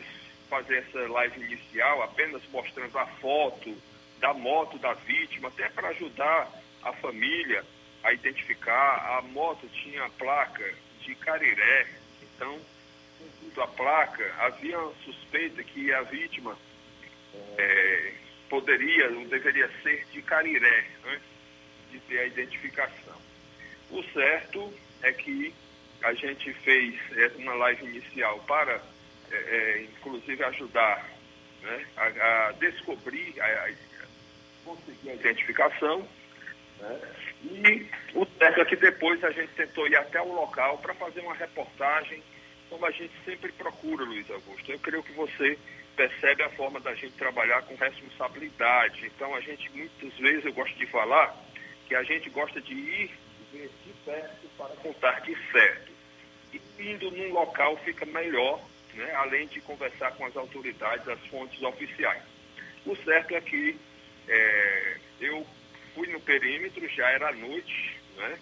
[0.49, 3.75] fazer essa live inicial, apenas mostrando a foto
[4.19, 6.49] da moto da vítima, até para ajudar
[6.83, 7.63] a família
[8.03, 9.17] a identificar.
[9.17, 11.87] A moto tinha a placa de Cariré,
[12.21, 12.59] então,
[13.53, 16.57] com a placa, havia suspeita que a vítima
[17.57, 18.13] é,
[18.49, 21.27] poderia ou deveria ser de Cariré, antes
[21.91, 23.15] de ter a identificação.
[23.89, 25.53] O certo é que
[26.03, 26.95] a gente fez
[27.37, 28.81] uma live inicial para
[29.31, 31.05] é, é, inclusive ajudar
[31.61, 32.05] né, a,
[32.47, 33.71] a, descobrir, a, a,
[34.65, 36.07] conseguir a identificação.
[36.79, 36.99] Né,
[37.43, 41.21] e o certo é que depois a gente tentou ir até o local para fazer
[41.21, 42.23] uma reportagem,
[42.69, 44.71] como a gente sempre procura, Luiz Augusto.
[44.71, 45.57] Eu creio que você
[45.95, 49.05] percebe a forma da gente trabalhar com responsabilidade.
[49.07, 51.35] Então a gente muitas vezes eu gosto de falar
[51.87, 53.11] que a gente gosta de ir
[53.51, 55.91] ver de perto para contar de certo.
[56.53, 58.61] E indo num local fica melhor
[58.97, 62.23] né, além de conversar com as autoridades, as fontes oficiais.
[62.85, 63.77] O certo é que
[64.27, 65.45] é, eu
[65.93, 68.39] fui no perímetro, já era noite, né,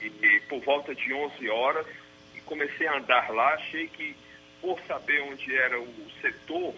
[0.00, 1.86] e, e, por volta de 11 horas,
[2.34, 4.16] e comecei a andar lá, achei que,
[4.60, 6.74] por saber onde era o setor,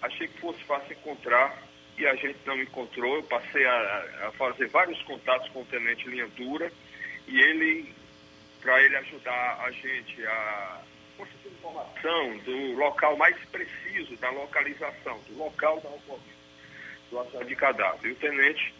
[0.00, 1.60] achei que fosse fácil encontrar,
[1.98, 6.08] e a gente não encontrou, eu passei a, a fazer vários contatos com o Tenente
[6.08, 6.72] Linha Dura,
[7.26, 7.92] e ele,
[8.60, 10.82] para ele ajudar a gente a
[11.46, 16.42] informação do local mais preciso da localização, do local da ocorrência
[17.10, 18.10] do acidente de cadáver.
[18.10, 18.74] E o tenente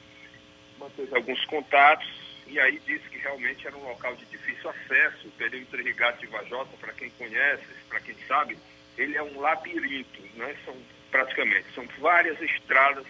[0.79, 2.09] manteve alguns contatos
[2.47, 5.29] e aí disse que realmente era um local de difícil acesso.
[5.29, 8.59] O perímetro irrigado de Vajota, para quem conhece, para quem sabe,
[8.97, 10.57] ele é um labirinto, né?
[10.65, 10.75] São
[11.11, 13.07] praticamente, são várias estradas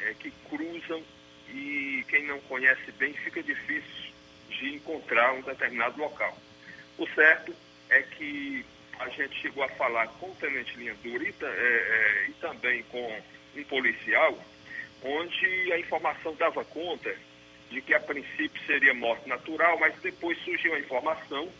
[0.00, 1.02] é, que cruzam
[1.48, 4.12] e quem não conhece bem fica difícil
[4.48, 6.36] de encontrar um determinado local.
[6.98, 7.54] O certo
[7.92, 8.64] é que
[8.98, 12.82] a gente chegou a falar com o Tenente Linha Dura e, é, é, e também
[12.84, 13.22] com
[13.56, 14.38] um policial,
[15.02, 17.14] onde a informação dava conta
[17.70, 21.50] de que a princípio seria morte natural, mas depois surgiu a informação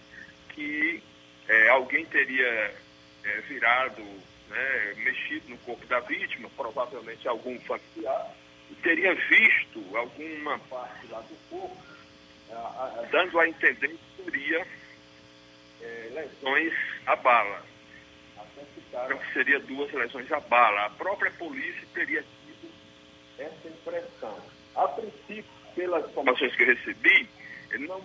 [0.51, 1.03] que
[1.49, 2.74] é, alguém teria
[3.24, 4.03] é, virado,
[4.49, 8.35] né, mexido no corpo da vítima, provavelmente algum familiar,
[8.70, 11.83] e teria visto alguma parte lá do corpo,
[12.51, 14.66] a, a, dando a entender que seria
[16.12, 16.72] lesões
[17.07, 17.64] à bala.
[18.37, 20.87] Até citaram que seria duas lesões à bala.
[20.87, 22.70] A própria polícia teria tido
[23.39, 24.39] essa impressão.
[24.74, 27.28] A princípio, pelas informações que eu recebi,
[27.80, 28.05] não,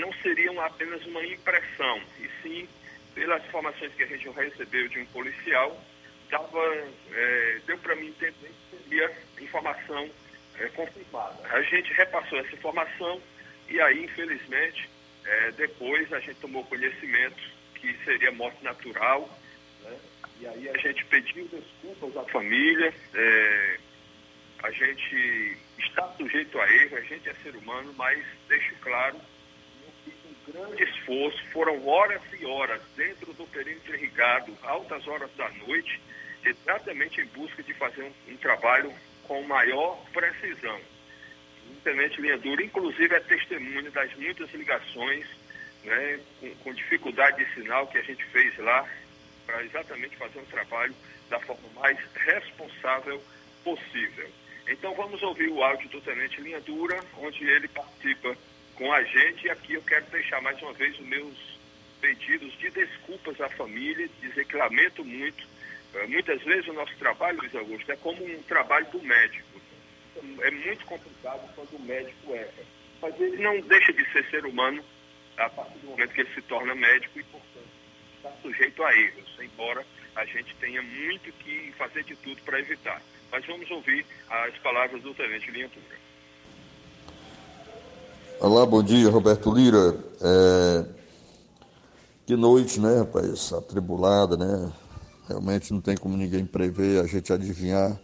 [0.00, 2.68] não seriam apenas uma impressão, e sim,
[3.14, 5.80] pelas informações que a gente recebeu de um policial,
[6.30, 10.10] dava, é, deu para mim entender que seria informação
[10.58, 11.48] é, confirmada.
[11.48, 13.20] A gente repassou essa informação
[13.68, 14.88] e aí, infelizmente,
[15.24, 17.42] é, depois a gente tomou conhecimento
[17.74, 19.28] que seria morte natural,
[19.82, 19.98] né?
[20.40, 23.78] e aí a gente pediu desculpas à família, é,
[24.62, 29.18] a gente está sujeito a erro, a gente é ser humano, mas deixo claro
[30.04, 35.48] que um grande esforço, foram horas e horas dentro do perímetro irrigado, altas horas da
[35.66, 36.00] noite,
[36.44, 38.92] exatamente em busca de fazer um, um trabalho
[39.24, 40.80] com maior precisão.
[41.70, 45.26] O Tenente Linha Dura, inclusive, é testemunho das muitas ligações,
[45.84, 48.88] né, com, com dificuldade de sinal que a gente fez lá,
[49.46, 50.94] para exatamente fazer um trabalho
[51.28, 53.22] da forma mais responsável
[53.62, 54.30] possível.
[54.68, 58.36] Então vamos ouvir o áudio do Tenente Linha Dura, onde ele participa
[58.74, 59.46] com a gente.
[59.46, 61.58] E aqui eu quero deixar mais uma vez os meus
[62.00, 65.46] pedidos de desculpas à família, dizer que lamento muito.
[65.94, 69.53] Eh, muitas vezes o nosso trabalho, Luiz Augusto, é como um trabalho do médico.
[70.16, 72.64] É muito complicado quando o médico erra.
[73.02, 74.82] Mas ele não deixa de ser ser humano
[75.36, 77.68] a partir do momento que ele se torna médico e, portanto,
[78.16, 79.84] está sujeito a erros, embora
[80.14, 83.02] a gente tenha muito que fazer de tudo para evitar.
[83.30, 86.04] Mas vamos ouvir as palavras do Tenente Linha Tura.
[88.40, 89.96] Olá, bom dia, Roberto Lira.
[90.20, 90.86] É...
[92.26, 93.52] Que noite, né, rapaz?
[93.52, 94.72] Atribulada, né?
[95.28, 97.98] Realmente não tem como ninguém prever, a gente adivinhar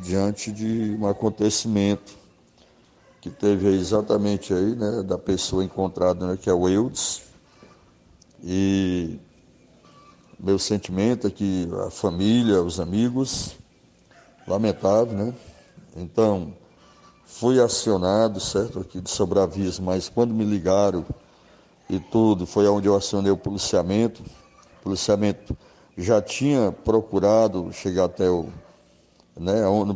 [0.00, 2.16] diante de um acontecimento
[3.20, 7.22] que teve exatamente aí, né, da pessoa encontrada, né, que é o Eudes.
[8.42, 9.18] E
[10.38, 13.56] meu sentimento é que a família, os amigos,
[14.46, 15.34] lamentável, né?
[15.96, 16.54] Então,
[17.24, 21.04] fui acionado, certo, aqui de sobreaviso, mas quando me ligaram
[21.90, 24.22] e tudo, foi onde eu acionei o policiamento.
[24.22, 25.56] O policiamento
[25.96, 28.46] já tinha procurado chegar até o.
[29.38, 29.54] Né,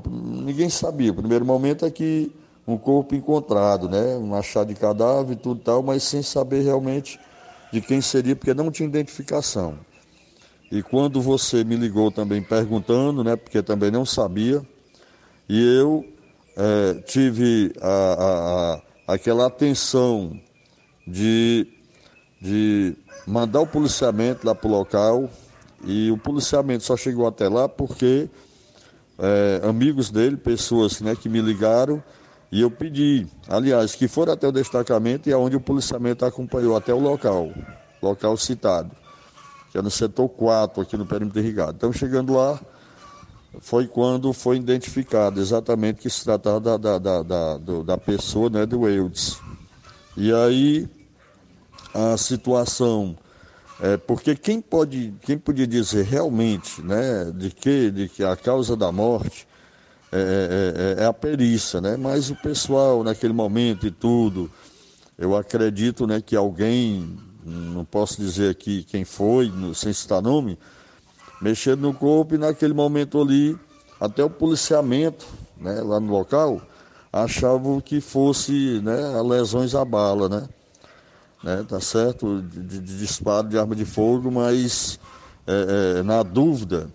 [0.08, 1.10] ninguém sabia.
[1.10, 2.32] O primeiro momento é que
[2.66, 7.18] um corpo encontrado, né, um achado de cadáver e tudo tal, mas sem saber realmente
[7.72, 9.74] de quem seria, porque não tinha identificação.
[10.70, 14.62] E quando você me ligou também perguntando, né, porque também não sabia,
[15.48, 16.04] e eu
[16.56, 20.38] é, tive a, a, a, aquela atenção
[21.06, 21.66] de,
[22.40, 22.94] de
[23.26, 25.30] mandar o policiamento lá para o local,
[25.84, 28.28] e o policiamento só chegou até lá porque
[29.18, 32.02] é, amigos dele, pessoas né, que me ligaram,
[32.50, 36.92] e eu pedi, aliás, que foram até o destacamento e aonde o policiamento acompanhou até
[36.92, 37.50] o local,
[38.02, 39.02] local citado
[39.72, 41.72] que é no setor 4, aqui no perímetro irrigado.
[41.74, 42.60] Então, chegando lá,
[43.60, 48.66] foi quando foi identificado exatamente que se tratava da, da, da, da, da pessoa, né,
[48.66, 49.40] do Eudes.
[50.14, 50.86] E aí,
[51.94, 53.16] a situação,
[53.82, 58.76] é, porque quem pode, quem podia dizer realmente, né, de que, de que a causa
[58.76, 59.44] da morte
[60.12, 64.48] é, é, é, a perícia, né, mas o pessoal naquele momento e tudo,
[65.18, 70.56] eu acredito, né, que alguém não posso dizer aqui quem foi, sem citar nome,
[71.40, 73.58] mexendo no corpo e naquele momento ali,
[74.00, 75.26] até o policiamento,
[75.56, 76.62] né, lá no local,
[77.12, 80.48] achavam que fosse né, lesões à bala, né?
[81.42, 82.42] Né tá certo?
[82.42, 84.98] De, de disparo de arma de fogo, mas
[85.46, 86.90] é, é, na dúvida,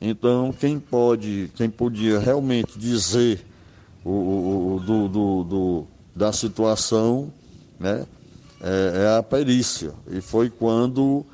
[0.00, 3.44] então quem pode, quem podia realmente dizer
[4.04, 7.32] o, o, o do, do, do, da situação,
[7.78, 8.06] né?
[8.62, 9.92] é, é a perícia.
[10.08, 11.26] E foi quando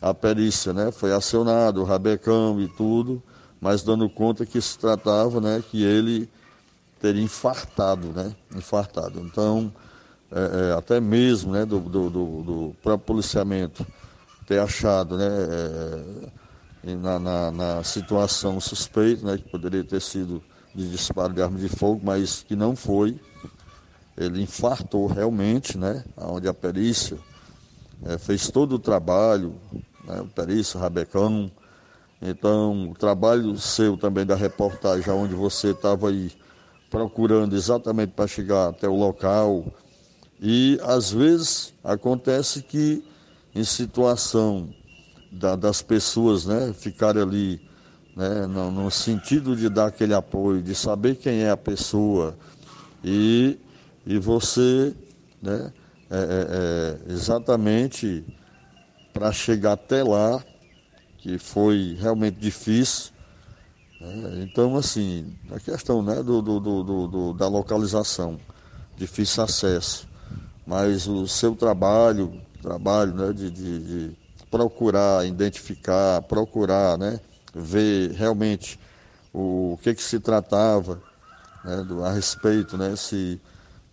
[0.00, 3.22] a perícia né, foi acionada, o rabecão e tudo,
[3.60, 6.28] mas dando conta que se tratava né, que ele
[7.00, 8.34] teria infartado, né?
[8.54, 9.20] Infartado.
[9.20, 9.72] Então,
[10.30, 13.86] é, é, até mesmo né, do, do, do, do, próprio policiamento
[14.46, 15.28] ter achado né,
[16.84, 20.42] é, na, na, na, situação suspeita, né, que poderia ter sido
[20.74, 23.18] de disparo de arma de fogo, mas que não foi.
[24.16, 27.18] Ele infartou realmente, né, onde a perícia
[28.04, 29.54] é, fez todo o trabalho,
[30.04, 31.50] né, o perícia, Rabecão.
[32.20, 36.32] Então, o trabalho seu também da reportagem, onde você estava aí
[36.90, 39.64] procurando exatamente para chegar até o local.
[40.40, 43.02] E às vezes acontece que
[43.54, 44.68] em situação
[45.32, 47.60] da, das pessoas né, ficarem ali
[48.14, 52.36] né, no, no, sentido de dar aquele apoio, de saber quem é a pessoa
[53.04, 53.58] e,
[54.06, 54.94] e você
[55.42, 55.72] né,
[56.10, 58.24] é, é, é exatamente
[59.12, 60.44] para chegar até lá,
[61.18, 63.12] que foi realmente difícil.
[63.98, 64.42] Né?
[64.42, 68.38] Então, assim, a questão né, do, do, do, do, da localização,
[68.94, 70.05] difícil acesso,
[70.66, 74.16] mas o seu trabalho, trabalho né, de, de, de
[74.50, 77.20] procurar identificar, procurar né,
[77.54, 78.78] ver realmente
[79.32, 81.00] o, que, que se tratava
[81.64, 83.40] né, do, a respeito, né, se,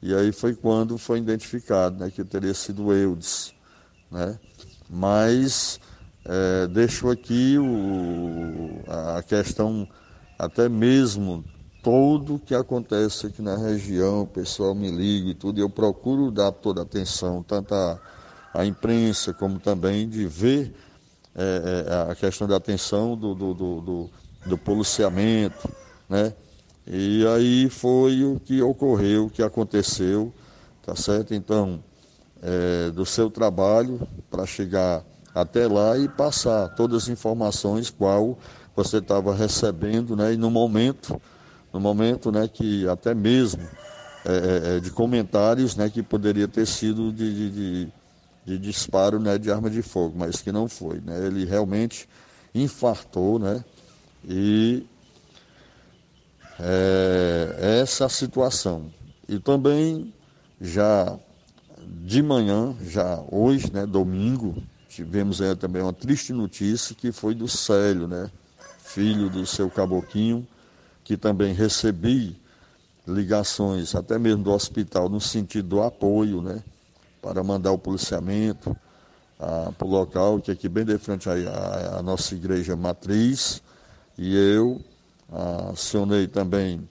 [0.01, 3.53] e aí foi quando foi identificado né, que teria sido Eudes.
[4.09, 4.37] Né?
[4.89, 5.79] Mas
[6.25, 9.87] é, deixo aqui o, a questão
[10.37, 11.43] até mesmo
[11.83, 16.31] todo que acontece aqui na região, o pessoal me liga e tudo, e eu procuro
[16.31, 20.73] dar toda a atenção, tanto a imprensa como também de ver
[21.35, 24.09] é, é, a questão da atenção do, do, do, do,
[24.45, 25.69] do policiamento,
[26.07, 26.33] né?
[26.87, 30.33] E aí foi o que ocorreu, o que aconteceu,
[30.85, 31.33] tá certo?
[31.33, 31.83] Então,
[32.41, 35.03] é, do seu trabalho para chegar
[35.33, 38.37] até lá e passar todas as informações qual
[38.75, 40.33] você estava recebendo, né?
[40.33, 41.19] E no momento,
[41.73, 43.67] no momento, né, que até mesmo
[44.23, 47.93] é, é, de comentários, né, que poderia ter sido de, de, de,
[48.45, 51.25] de, disparo, né, de arma de fogo, mas que não foi, né?
[51.25, 52.07] Ele realmente
[52.53, 53.65] infartou, né?
[54.23, 54.85] E
[56.59, 58.93] é, essa situação.
[59.27, 60.13] E também
[60.61, 61.17] já
[62.05, 64.55] de manhã, já hoje, né, domingo,
[64.87, 68.29] tivemos aí também uma triste notícia que foi do Célio, né,
[68.79, 70.47] filho do seu caboquinho,
[71.03, 72.41] que também recebi
[73.07, 76.63] ligações até mesmo do hospital no sentido do apoio, né,
[77.21, 78.75] para mandar o policiamento
[79.77, 83.61] para o local, que é aqui bem de frente à nossa igreja matriz,
[84.17, 84.79] e eu
[85.69, 86.87] acionei também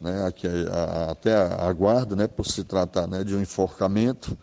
[0.00, 4.36] né, aqui, a, até a, a, guarda, né, por se tratar né, de um enforcamento,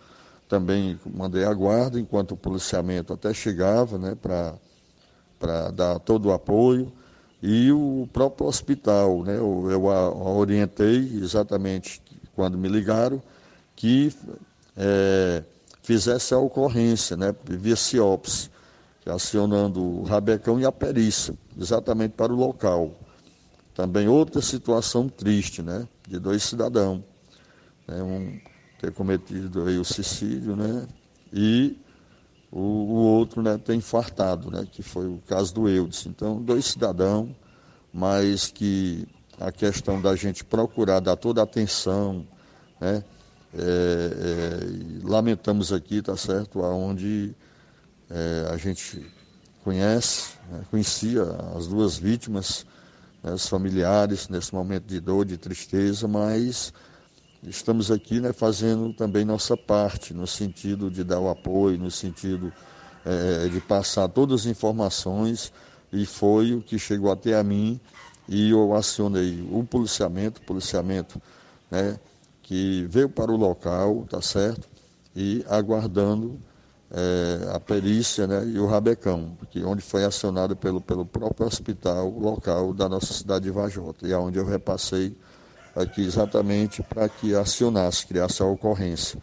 [0.47, 6.91] também mandei a guarda, enquanto o policiamento até chegava né, para dar todo o apoio,
[7.41, 12.01] e o próprio hospital, né, eu, eu a, orientei exatamente
[12.35, 13.21] quando me ligaram,
[13.75, 14.13] que
[14.75, 15.43] é,
[15.83, 18.49] fizesse a ocorrência, né, via CIOPS,
[19.05, 22.93] acionando o rabecão e a perícia, exatamente para o local.
[23.73, 25.87] Também outra situação triste, né?
[26.07, 27.01] De dois cidadãos.
[27.87, 28.01] Né?
[28.01, 28.39] Um
[28.79, 30.87] ter cometido aí o suicídio, né?
[31.31, 31.77] E
[32.51, 34.65] o, o, outro né, ter infartado, né?
[34.71, 36.05] Que foi o caso do Eudes.
[36.05, 37.29] Então, dois cidadãos,
[37.93, 39.07] mas que
[39.39, 42.25] a questão da gente procurar dar toda a atenção,
[42.79, 43.03] né?
[43.53, 47.33] É, é, lamentamos aqui, tá certo, aonde
[48.09, 49.05] é, a gente
[49.63, 51.23] conhece, né, conhecia
[51.55, 52.65] as duas vítimas,
[53.23, 56.73] né, os familiares nesse momento de dor, de tristeza, mas
[57.43, 62.51] estamos aqui né, fazendo também nossa parte, no sentido de dar o apoio, no sentido
[63.05, 65.51] é, de passar todas as informações,
[65.91, 67.79] e foi o que chegou até a mim,
[68.27, 71.21] e eu acionei o policiamento, policiamento
[71.71, 71.99] né,
[72.41, 74.67] que veio para o local, tá certo?
[75.15, 76.39] E aguardando
[76.91, 82.09] é, a perícia né, e o rabecão, porque onde foi acionado pelo, pelo próprio hospital
[82.09, 85.15] local da nossa cidade de Vajota, e aonde eu repassei
[85.77, 89.19] aqui exatamente para que acionasse, criasse a ocorrência.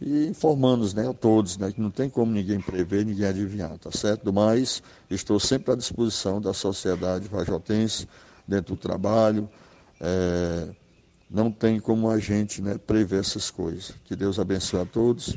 [0.00, 3.90] E informando né, a todos né, que não tem como ninguém prever, ninguém adivinhar, tá
[3.92, 4.32] certo?
[4.32, 8.08] Mas estou sempre à disposição da sociedade vajotense,
[8.46, 9.48] dentro do trabalho.
[10.00, 10.68] É,
[11.30, 13.94] não tem como a gente né, prever essas coisas.
[14.04, 15.36] Que Deus abençoe a todos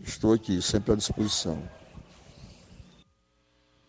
[0.00, 1.62] Estou aqui, sempre à disposição.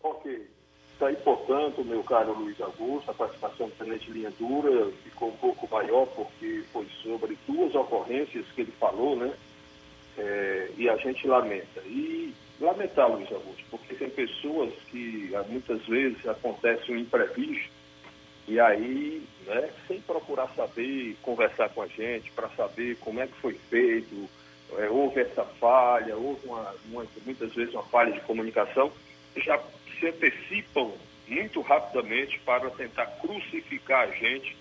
[0.02, 0.50] Ok.
[0.92, 5.36] Está aí, portanto, meu caro Luiz Augusto, a participação do Tenente Linha Dura ficou um
[5.36, 9.32] pouco maior porque foi sobre duas ocorrências que ele falou, né?
[10.16, 11.80] É, e a gente lamenta.
[11.84, 17.70] E lamentar, Luiz Augusto, porque tem pessoas que muitas vezes acontece um imprevisto
[18.48, 23.34] E aí, né, sem procurar saber, conversar com a gente para saber como é que
[23.34, 24.28] foi feito,
[24.78, 28.90] é, houve essa falha, houve uma, uma, muitas vezes uma falha de comunicação,
[29.36, 29.60] já
[29.98, 30.92] se antecipam
[31.28, 34.56] muito rapidamente para tentar crucificar a gente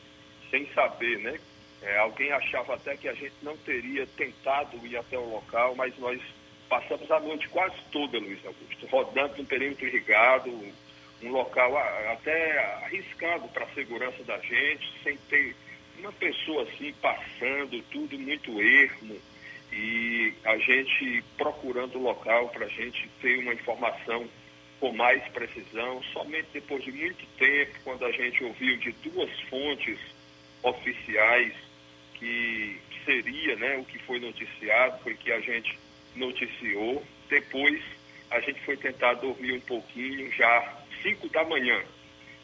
[0.49, 1.39] sem saber, né?
[1.81, 5.97] É, alguém achava até que a gente não teria tentado ir até o local, mas
[5.99, 6.19] nós
[6.67, 10.49] passamos a noite quase toda, Luiz Augusto, rodando no perímetro irrigado,
[11.21, 11.77] um local
[12.11, 15.55] até arriscado para a segurança da gente, sem ter
[15.99, 19.19] uma pessoa assim passando, tudo muito ermo,
[19.71, 24.27] e a gente procurando o local para a gente ter uma informação
[24.79, 26.01] com mais precisão.
[26.13, 29.99] Somente depois de muito tempo, quando a gente ouviu de duas fontes
[30.63, 31.53] oficiais
[32.15, 35.77] que seria né, o que foi noticiado, foi que a gente
[36.15, 37.03] noticiou.
[37.29, 37.81] Depois
[38.31, 41.81] a gente foi tentar dormir um pouquinho, já 5 da manhã.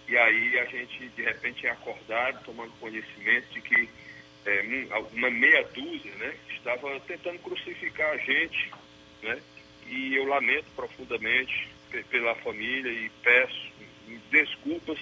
[0.07, 3.89] E aí a gente, de repente, é acordado, tomando conhecimento de que
[4.45, 4.61] é,
[5.13, 8.71] uma meia dúzia né, estava tentando crucificar a gente.
[9.21, 9.41] Né?
[9.87, 11.69] E eu lamento profundamente
[12.09, 13.73] pela família e peço
[14.31, 14.97] desculpas,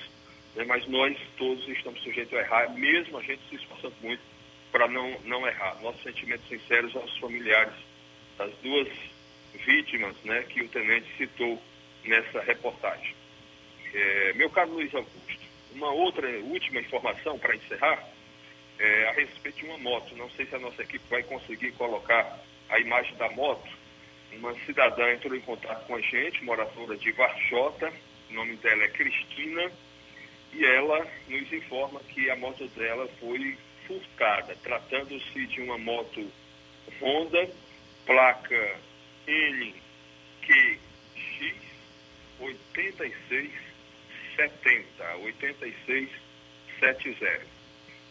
[0.56, 4.22] né, mas nós todos estamos sujeitos a errar, mesmo a gente se esforçando muito
[4.72, 5.82] para não, não errar.
[5.82, 7.74] Nossos sentimentos sinceros aos familiares
[8.38, 8.88] das duas
[9.66, 11.62] vítimas né, que o tenente citou
[12.06, 13.14] nessa reportagem.
[13.94, 15.42] É, meu caro Luiz Augusto,
[15.74, 18.04] uma outra última informação para encerrar
[18.80, 20.16] é, a respeito de uma moto.
[20.16, 22.40] Não sei se a nossa equipe vai conseguir colocar
[22.70, 23.70] a imagem da moto.
[24.34, 27.92] Uma cidadã entrou em contato com a gente, moradora de Varjota,
[28.30, 29.70] o nome dela é Cristina,
[30.54, 36.32] e ela nos informa que a moto dela foi furtada, tratando-se de uma moto
[37.02, 37.50] Honda,
[38.06, 38.78] placa
[39.28, 40.80] NQX
[42.40, 47.48] 8670, 8670.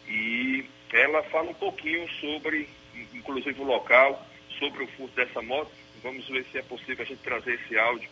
[0.07, 2.67] E ela fala um pouquinho sobre,
[3.13, 4.25] inclusive o local,
[4.57, 5.71] sobre o furto dessa moto.
[6.01, 8.09] Vamos ver se é possível a gente trazer esse áudio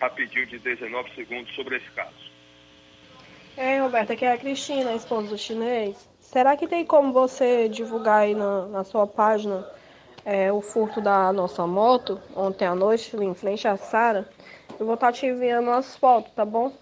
[0.00, 2.29] rapidinho de 19 segundos sobre esse caso.
[3.56, 6.08] Ei, Roberta, aqui é a Cristina, a esposa do chinês.
[6.20, 9.68] Será que tem como você divulgar aí na, na sua página
[10.24, 14.28] é, o furto da nossa moto ontem à noite, em frente à Sara?
[14.78, 16.72] Eu vou estar te enviando as fotos, tá bom?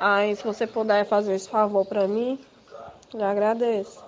[0.00, 2.38] Aí, se você puder fazer esse favor para mim,
[3.14, 4.04] eu agradeço.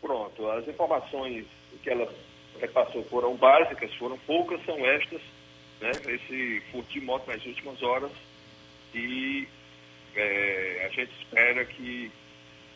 [0.00, 1.46] Pronto, as informações
[1.82, 2.08] que ela
[2.58, 5.20] repassou foram básicas, foram poucas, são estas,
[5.80, 5.90] né?
[6.06, 8.12] Esse furto de moto nas últimas horas
[8.94, 9.48] e
[10.14, 12.10] é, a gente espera que,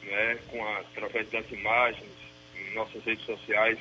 [0.03, 2.13] né, com a, através das imagens
[2.57, 3.79] em nossas redes sociais,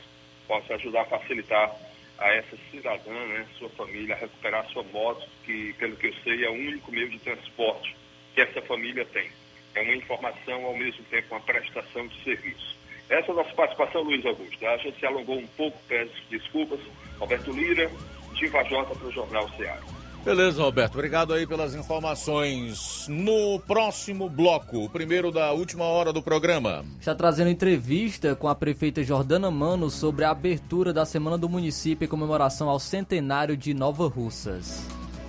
[0.47, 1.75] possa ajudar a facilitar
[2.17, 6.45] a essa cidadã, né, sua família, a recuperar sua moto, que, pelo que eu sei,
[6.45, 7.95] é o único meio de transporte
[8.33, 9.29] que essa família tem.
[9.73, 12.75] É uma informação, ao mesmo tempo, uma prestação de serviço.
[13.09, 14.65] Essa é a nossa participação, Luiz Augusto.
[14.65, 16.79] A gente se alongou um pouco, peço desculpas.
[17.19, 17.89] Roberto Lira,
[18.33, 19.94] Diva Jota para o Jornal Ceará.
[20.25, 20.95] Beleza, Roberto.
[20.95, 23.05] Obrigado aí pelas informações.
[23.07, 26.83] No próximo bloco, o primeiro da última hora do programa.
[26.99, 32.05] Está trazendo entrevista com a prefeita Jordana Mano sobre a abertura da Semana do Município
[32.05, 34.83] em comemoração ao centenário de Nova Russas.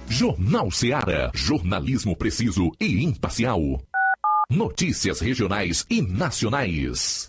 [0.08, 1.30] Jornal Ceará.
[1.34, 3.60] Jornalismo preciso e imparcial.
[4.50, 7.26] Notícias regionais e nacionais.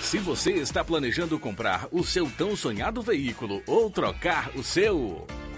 [0.00, 5.24] Se você está planejando comprar o seu tão sonhado veículo ou trocar o seu.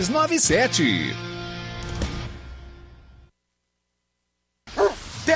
[0.01, 1.30] 3297.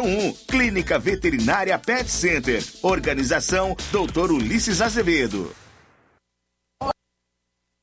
[0.00, 0.36] 88981658401.
[0.46, 2.62] Clínica Veterinária Pet Center.
[2.82, 4.32] Organização Dr.
[4.32, 5.54] Ulisses Azevedo.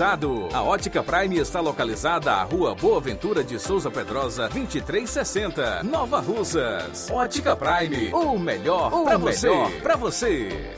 [0.00, 7.10] A Ótica Prime está localizada à Rua Boa Ventura de Souza Pedrosa, 2360, Nova Russas.
[7.10, 9.50] Ótica Prime, o melhor para você.
[9.82, 10.72] Pra você.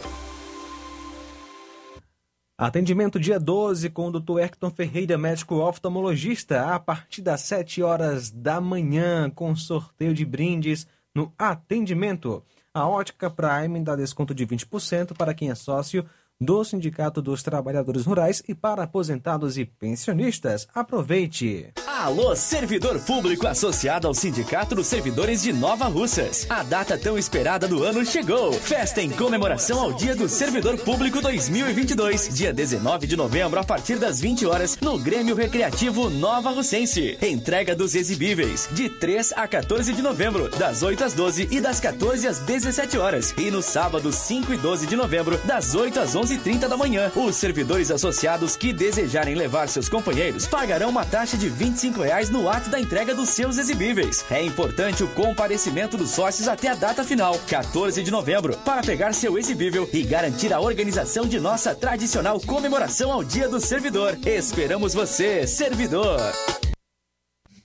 [2.56, 4.38] Atendimento dia 12 com o Dr.
[4.38, 10.86] Hector Ferreira, médico oftalmologista, a partir das 7 horas da manhã, com sorteio de brindes
[11.14, 12.42] no atendimento.
[12.72, 16.06] A Ótica Prime dá desconto de 20% para quem é sócio
[16.40, 20.66] do Sindicato dos Trabalhadores Rurais e para aposentados e pensionistas.
[20.74, 21.72] Aproveite!
[21.86, 26.46] Alô, servidor público associado ao Sindicato dos Servidores de Nova Russas.
[26.48, 28.54] A data tão esperada do ano chegou.
[28.54, 33.98] Festa em comemoração ao Dia do Servidor Público 2022, dia 19 de novembro, a partir
[33.98, 37.18] das 20 horas, no Grêmio Recreativo Nova Russense.
[37.20, 41.80] Entrega dos exibíveis, de 3 a 14 de novembro, das 8 às 12 e das
[41.80, 43.34] 14 às 17 horas.
[43.36, 47.10] E no sábado, 5 e 12 de novembro, das 8 às 11h30 da manhã.
[47.16, 52.48] Os servidores associados que desejarem levar seus companheiros pagarão uma taxa de 25 reais no
[52.48, 54.24] ato da entrega dos seus exibíveis.
[54.30, 59.12] É importante o comparecimento dos sócios até a data final, 14 de novembro, para pegar
[59.12, 64.16] seu exibível e garantir a organização de nossa tradicional comemoração ao Dia do Servidor.
[64.24, 66.20] Esperamos você, servidor!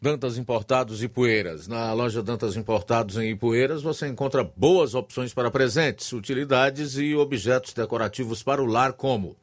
[0.05, 1.67] Dantas Importados e Poeiras.
[1.67, 7.73] Na loja Dantas Importados em Ipueiras você encontra boas opções para presentes, utilidades e objetos
[7.73, 9.35] decorativos para o lar, como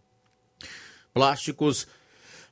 [1.12, 1.88] plásticos,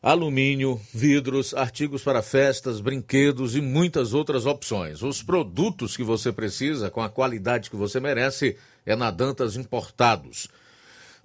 [0.03, 5.05] alumínio, vidros, artigos para festas, brinquedos e muitas outras opções.
[5.05, 10.49] Os produtos que você precisa, com a qualidade que você merece, é na Dantas Importados.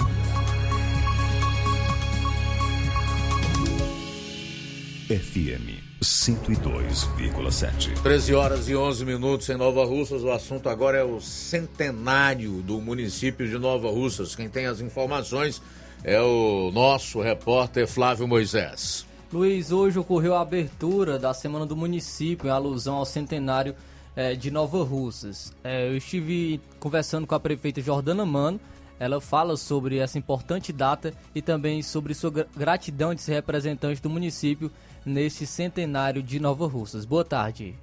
[5.09, 7.99] FM 102,7.
[8.03, 10.21] 13 horas e 11 minutos em Nova Russas.
[10.21, 14.35] O assunto agora é o centenário do município de Nova Russas.
[14.35, 15.63] Quem tem as informações
[16.03, 19.03] é o nosso repórter Flávio Moisés.
[19.33, 23.75] Luiz, hoje ocorreu a abertura da Semana do Município em alusão ao centenário
[24.15, 25.51] eh, de Nova Russas.
[25.63, 28.59] Eh, eu estive conversando com a prefeita Jordana Mano.
[28.99, 34.01] Ela fala sobre essa importante data e também sobre sua gra- gratidão de ser representante
[34.01, 34.69] do município
[35.05, 37.05] neste centenário de Nova Russas.
[37.05, 37.73] Boa tarde.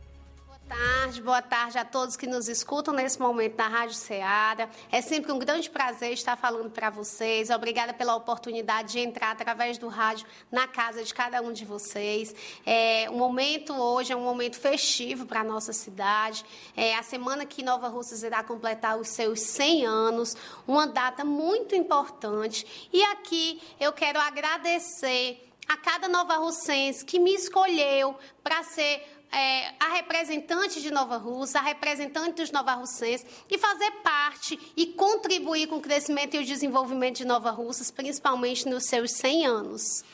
[0.68, 4.68] Boa tarde, boa tarde a todos que nos escutam nesse momento na Rádio Ceará.
[4.90, 7.50] É sempre um grande prazer estar falando para vocês.
[7.50, 12.34] Obrigada pela oportunidade de entrar através do rádio na casa de cada um de vocês.
[12.66, 16.44] É, o momento hoje é um momento festivo para a nossa cidade.
[16.76, 20.36] É a semana que Nova Russas irá completar os seus 100 anos,
[20.66, 22.88] uma data muito importante.
[22.92, 29.74] E aqui eu quero agradecer a cada nova russense que me escolheu para ser é,
[29.81, 35.66] a representante de Nova Russa, a representante dos Nova Russenses e fazer parte e contribuir
[35.66, 40.05] com o crescimento e o desenvolvimento de Nova Russas, principalmente nos seus 100 anos.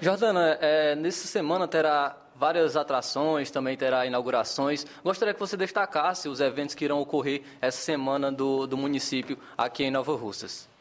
[0.00, 4.84] Jordana, eh, nessa semana terá várias atrações, também terá inaugurações.
[5.04, 9.84] Gostaria que você destacasse os eventos que irão ocorrer essa semana do, do município aqui
[9.84, 10.71] em Nova Russas.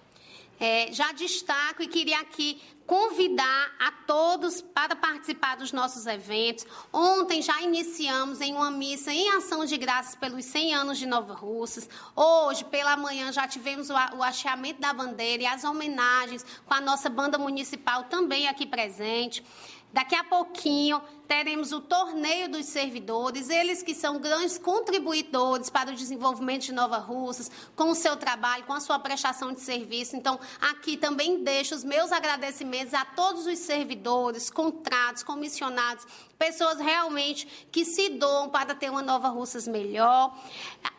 [0.64, 6.68] É, já destaco e queria aqui convidar a todos para participar dos nossos eventos.
[6.94, 11.34] Ontem já iniciamos em uma missa em ação de graças pelos 100 anos de Nova
[11.34, 11.90] Russas.
[12.16, 16.80] Hoje, pela manhã, já tivemos o o hasteamento da bandeira e as homenagens com a
[16.80, 19.44] nossa banda municipal também aqui presente.
[19.92, 21.02] Daqui a pouquinho
[21.32, 26.98] teremos o torneio dos servidores, eles que são grandes contribuidores para o desenvolvimento de Nova
[26.98, 30.14] Russas, com o seu trabalho, com a sua prestação de serviço.
[30.18, 36.06] Então, aqui também deixo os meus agradecimentos a todos os servidores, contratos, comissionados,
[36.38, 40.36] pessoas realmente que se doam para ter uma Nova Russas melhor.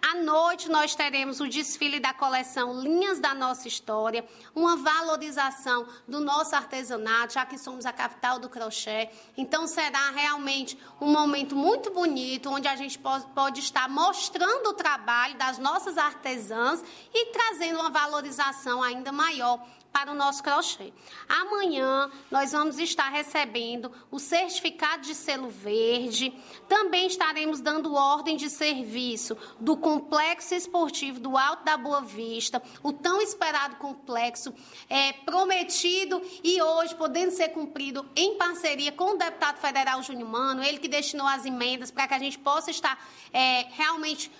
[0.00, 4.24] À noite nós teremos o desfile da coleção Linhas da Nossa História,
[4.54, 9.10] uma valorização do nosso artesanato, já que somos a capital do crochê.
[9.36, 15.36] Então será realmente um momento muito bonito, onde a gente pode, estar mostrando o trabalho
[15.36, 19.60] das nossas artesãs e trazendo uma valorização ainda maior
[19.92, 20.92] para o nosso crochê.
[21.28, 26.32] Amanhã nós vamos estar recebendo o certificado de selo verde.
[26.68, 32.92] Também estaremos dando ordem de serviço do Complexo Esportivo do Alto da Boa Vista, o
[32.92, 34.52] tão esperado complexo
[34.88, 40.64] é, prometido e hoje podendo ser cumprido em parceria com o deputado federal Júnior Mano,
[40.64, 42.98] ele que destinou as emendas para que a gente possa estar
[43.32, 44.30] é, realmente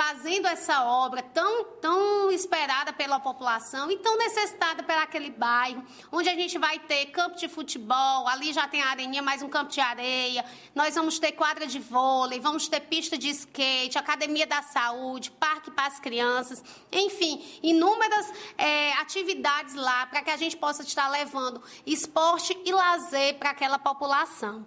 [0.00, 6.26] fazendo essa obra tão, tão esperada pela população e tão necessitada por aquele bairro, onde
[6.26, 9.78] a gente vai ter campo de futebol, ali já tem areninha, mais um campo de
[9.78, 10.42] areia,
[10.74, 15.70] nós vamos ter quadra de vôlei, vamos ter pista de skate, academia da saúde, parque
[15.70, 21.62] para as crianças, enfim, inúmeras é, atividades lá para que a gente possa estar levando
[21.84, 24.64] esporte e lazer para aquela população.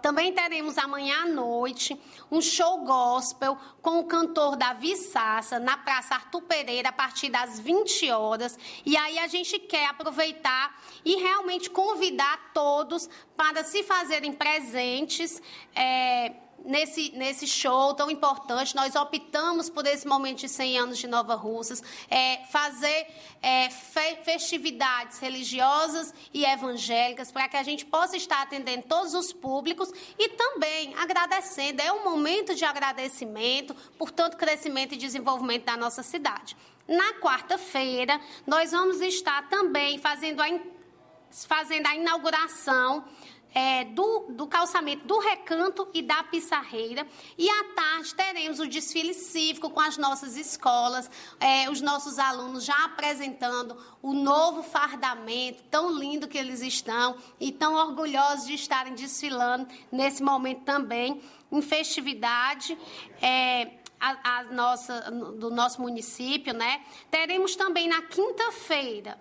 [0.00, 6.14] Também teremos amanhã à noite um show gospel com o cantor Davi Sassa na Praça
[6.14, 8.58] Arthur Pereira a partir das 20 horas.
[8.84, 15.40] E aí a gente quer aproveitar e realmente convidar todos para se fazerem presentes.
[15.74, 16.32] é,
[16.64, 21.34] Nesse, nesse show tão importante, nós optamos por esse momento de 100 anos de Nova
[21.34, 23.06] Russas, é, fazer
[23.42, 29.32] é, fe- festividades religiosas e evangélicas para que a gente possa estar atendendo todos os
[29.32, 31.80] públicos e também agradecendo.
[31.80, 36.56] É um momento de agradecimento por tanto crescimento e desenvolvimento da nossa cidade.
[36.86, 40.46] Na quarta-feira, nós vamos estar também fazendo a,
[41.30, 43.04] fazendo a inauguração
[43.54, 47.06] é, do, do calçamento do recanto e da pissarreira.
[47.36, 52.64] E à tarde teremos o desfile cívico com as nossas escolas, é, os nossos alunos
[52.64, 58.94] já apresentando o novo fardamento, tão lindo que eles estão e tão orgulhosos de estarem
[58.94, 61.20] desfilando nesse momento também,
[61.50, 62.78] em festividade.
[63.20, 66.80] é, a, a nossa, do nosso município, né?
[67.10, 69.18] Teremos também na quinta-feira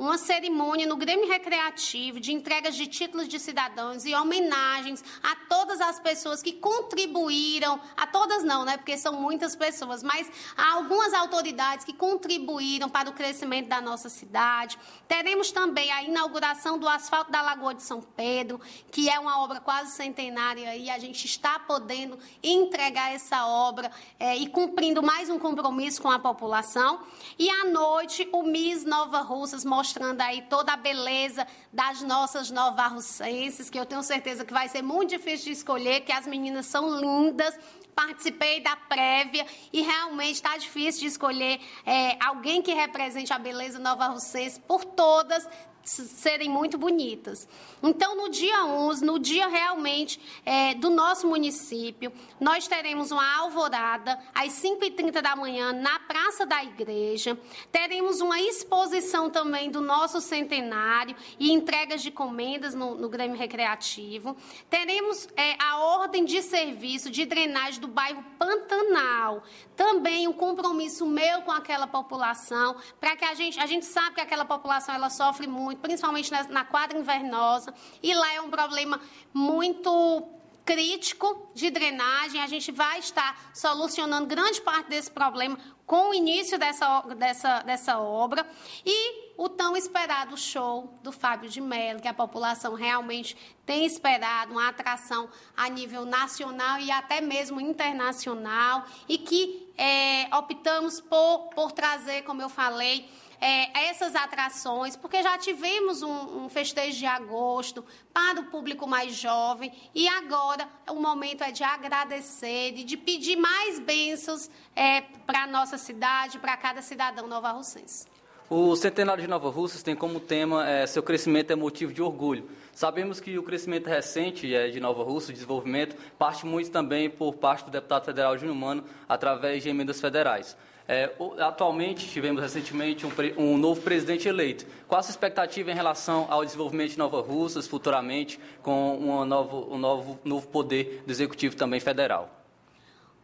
[0.00, 5.78] uma cerimônia no Grêmio Recreativo de entregas de títulos de cidadãos e homenagens a todas
[5.78, 8.78] as pessoas que contribuíram, a todas não, né?
[8.78, 10.26] Porque são muitas pessoas, mas
[10.56, 14.78] a algumas autoridades que contribuíram para o crescimento da nossa cidade.
[15.06, 18.58] Teremos também a inauguração do asfalto da Lagoa de São Pedro,
[18.90, 24.38] que é uma obra quase centenária e a gente está podendo entregar essa obra eh,
[24.38, 27.02] e cumprindo mais um compromisso com a população.
[27.38, 33.68] E à noite, o Miss Nova Russas mostrando aí toda a beleza das nossas novarrussenses,
[33.68, 36.96] que eu tenho certeza que vai ser muito difícil de escolher, que as meninas são
[36.96, 37.58] lindas.
[37.92, 43.80] Participei da prévia e realmente está difícil de escolher é, alguém que represente a beleza
[43.80, 45.46] nova-russense por todas
[45.90, 47.48] serem muito bonitas.
[47.82, 54.18] Então, no dia 11, no dia realmente é, do nosso município, nós teremos uma alvorada
[54.34, 57.38] às 5h30 da manhã na Praça da Igreja.
[57.72, 64.36] Teremos uma exposição também do nosso centenário e entregas de comendas no, no Grêmio Recreativo.
[64.68, 69.42] Teremos é, a ordem de serviço de drenagem do bairro Pantanal.
[69.74, 74.20] Também um compromisso meu com aquela população, para que a gente, a gente sabe que
[74.20, 79.00] aquela população ela sofre muito, principalmente na, quadra invernosa, e lá é um problema
[79.32, 80.22] muito
[80.64, 82.40] crítico de drenagem.
[82.40, 87.98] A gente vai estar solucionando grande parte desse problema com o início dessa, dessa, dessa
[87.98, 88.46] obra.
[88.86, 93.36] E o tão esperado show do Fábio de Mello, que a população realmente
[93.66, 101.00] tem esperado, uma atração a nível nacional e até mesmo internacional, e que eh, optamos
[101.00, 103.08] por, por trazer, como eu falei,
[103.40, 109.14] é, essas atrações, porque já tivemos um, um festejo de agosto para o público mais
[109.14, 115.44] jovem e agora o momento é de agradecer e de pedir mais bênçãos é, para
[115.44, 118.06] a nossa cidade, para cada cidadão nova-russense.
[118.48, 122.50] O Centenário de Nova Russas tem como tema é, seu crescimento é motivo de orgulho.
[122.72, 127.34] Sabemos que o crescimento recente é, de Nova Russa, o desenvolvimento, parte muito também por
[127.34, 130.56] parte do deputado federal Júnior Mano, através de emendas federais.
[130.88, 134.66] É, atualmente, tivemos recentemente um, um, novo presidente eleito.
[134.88, 139.68] Qual a sua expectativa em relação ao desenvolvimento de Nova Russas futuramente, com um novo,
[139.72, 142.28] um novo, novo poder do Executivo também federal?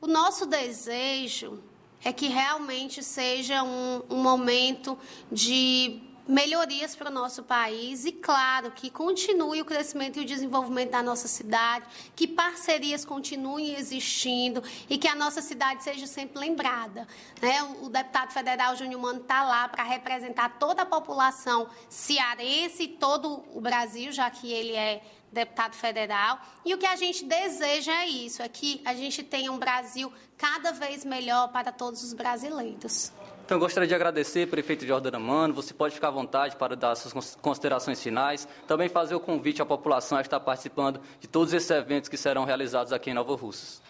[0.00, 1.58] O nosso desejo
[2.04, 4.96] é que realmente seja um, um momento
[5.32, 10.90] de melhorias para o nosso país e, claro, que continue o crescimento e o desenvolvimento
[10.90, 17.06] da nossa cidade, que parcerias continuem existindo e que a nossa cidade seja sempre lembrada.
[17.40, 17.62] Né?
[17.80, 23.44] O, deputado federal Júnior Mano está lá para representar toda a população cearense e todo
[23.54, 26.40] o Brasil, já que ele é deputado federal.
[26.64, 30.12] E o que a gente deseja é isso, é que a gente tenha um Brasil
[30.36, 33.12] cada vez melhor para todos os brasileiros.
[33.46, 35.54] Então, gostaria de agradecer, prefeito Jordana Mano.
[35.54, 38.48] Você pode ficar à vontade para dar suas considerações finais.
[38.66, 42.44] Também fazer o convite à população a estar participando de todos esses eventos que serão
[42.44, 43.80] realizados aqui em Nova Russas.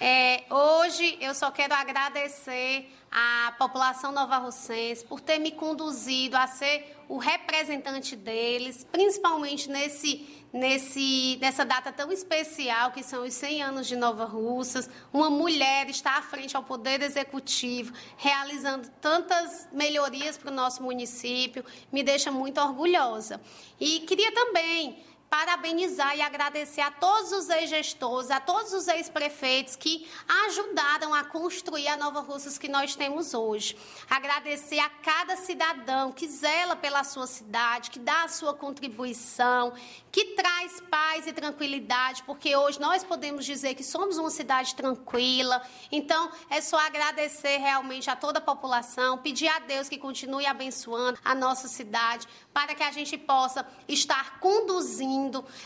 [0.00, 6.96] É, hoje eu só quero agradecer à população nova-russense por ter me conduzido a ser
[7.08, 13.86] o representante deles, principalmente nesse nesse, nessa data tão especial que são os 100 anos
[13.86, 14.88] de Nova Russas.
[15.12, 21.64] Uma mulher está à frente ao Poder Executivo, realizando tantas melhorias para o nosso município,
[21.92, 23.40] me deixa muito orgulhosa.
[23.78, 30.08] E queria também parabenizar e agradecer a todos os ex-gestores, a todos os ex-prefeitos que
[30.46, 33.76] ajudaram a construir a Nova Russas que nós temos hoje.
[34.08, 39.72] Agradecer a cada cidadão que zela pela sua cidade, que dá a sua contribuição,
[40.10, 45.62] que traz paz e tranquilidade, porque hoje nós podemos dizer que somos uma cidade tranquila.
[45.92, 51.18] Então, é só agradecer realmente a toda a população, pedir a Deus que continue abençoando
[51.24, 55.17] a nossa cidade, para que a gente possa estar conduzindo,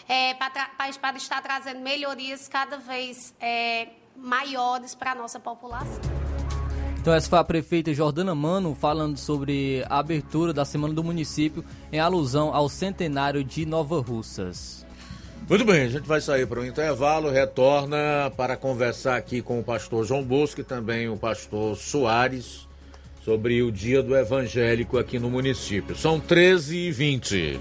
[0.09, 0.69] é, para,
[1.01, 6.01] para, estar trazendo melhorias cada vez é, maiores para a nossa população.
[7.01, 11.65] Então essa foi a prefeita Jordana Mano falando sobre a abertura da Semana do Município
[11.93, 14.87] em alusão ao centenário de Nova Russas.
[15.49, 19.65] Muito bem, a gente vai sair para o intervalo, retorna para conversar aqui com o
[19.65, 22.69] pastor João Bosco e também o pastor Soares
[23.25, 25.97] sobre o dia do evangélico aqui no município.
[25.97, 27.61] São 13 e 20.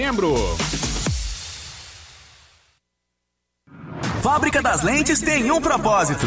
[0.00, 0.34] novembro.
[4.22, 6.26] Fábrica das Lentes tem um propósito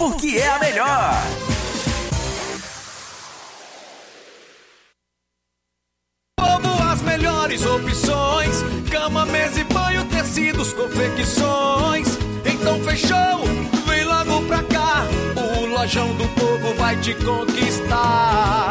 [0.01, 1.13] porque é a melhor.
[6.39, 12.17] Povo, as melhores opções: cama, mesa e banho, tecidos, confecções.
[12.43, 13.45] Então fechou,
[13.85, 15.05] vem logo pra cá.
[15.35, 18.70] O Lojão do Povo vai te conquistar.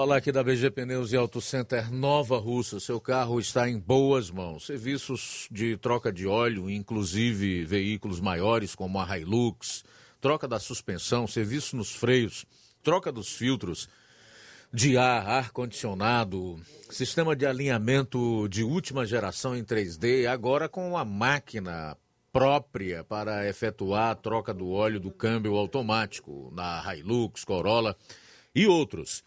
[0.00, 2.80] Falar aqui da BG Pneus e Auto Center Nova Russa.
[2.80, 4.64] Seu carro está em boas mãos.
[4.64, 9.84] Serviços de troca de óleo, inclusive veículos maiores como a Hilux,
[10.18, 12.46] troca da suspensão, serviço nos freios,
[12.82, 13.90] troca dos filtros
[14.72, 16.58] de ar, ar-condicionado,
[16.88, 21.94] sistema de alinhamento de última geração em 3D, agora com a máquina
[22.32, 27.94] própria para efetuar a troca do óleo do câmbio automático na Hilux, Corolla
[28.54, 29.22] e outros.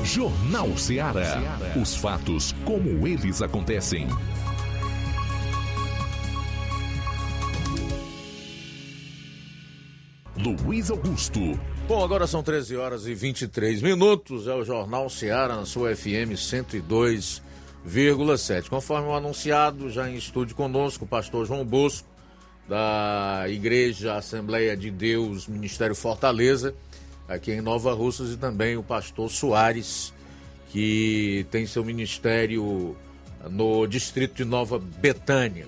[0.04, 1.60] Jornal Ceará.
[1.80, 4.08] Os fatos como eles acontecem.
[10.38, 11.40] Luiz Augusto.
[11.88, 14.48] Bom, agora são 13 horas e 23 minutos.
[14.48, 18.70] É o Jornal Ceará na sua FM 102,7.
[18.70, 22.08] Conforme o anunciado, já em estúdio conosco, o pastor João Bosco,
[22.70, 26.76] da Igreja Assembleia de Deus, Ministério Fortaleza,
[27.28, 30.14] aqui em Nova Russas, e também o pastor Soares,
[30.70, 32.96] que tem seu ministério
[33.50, 35.66] no distrito de Nova Betânia.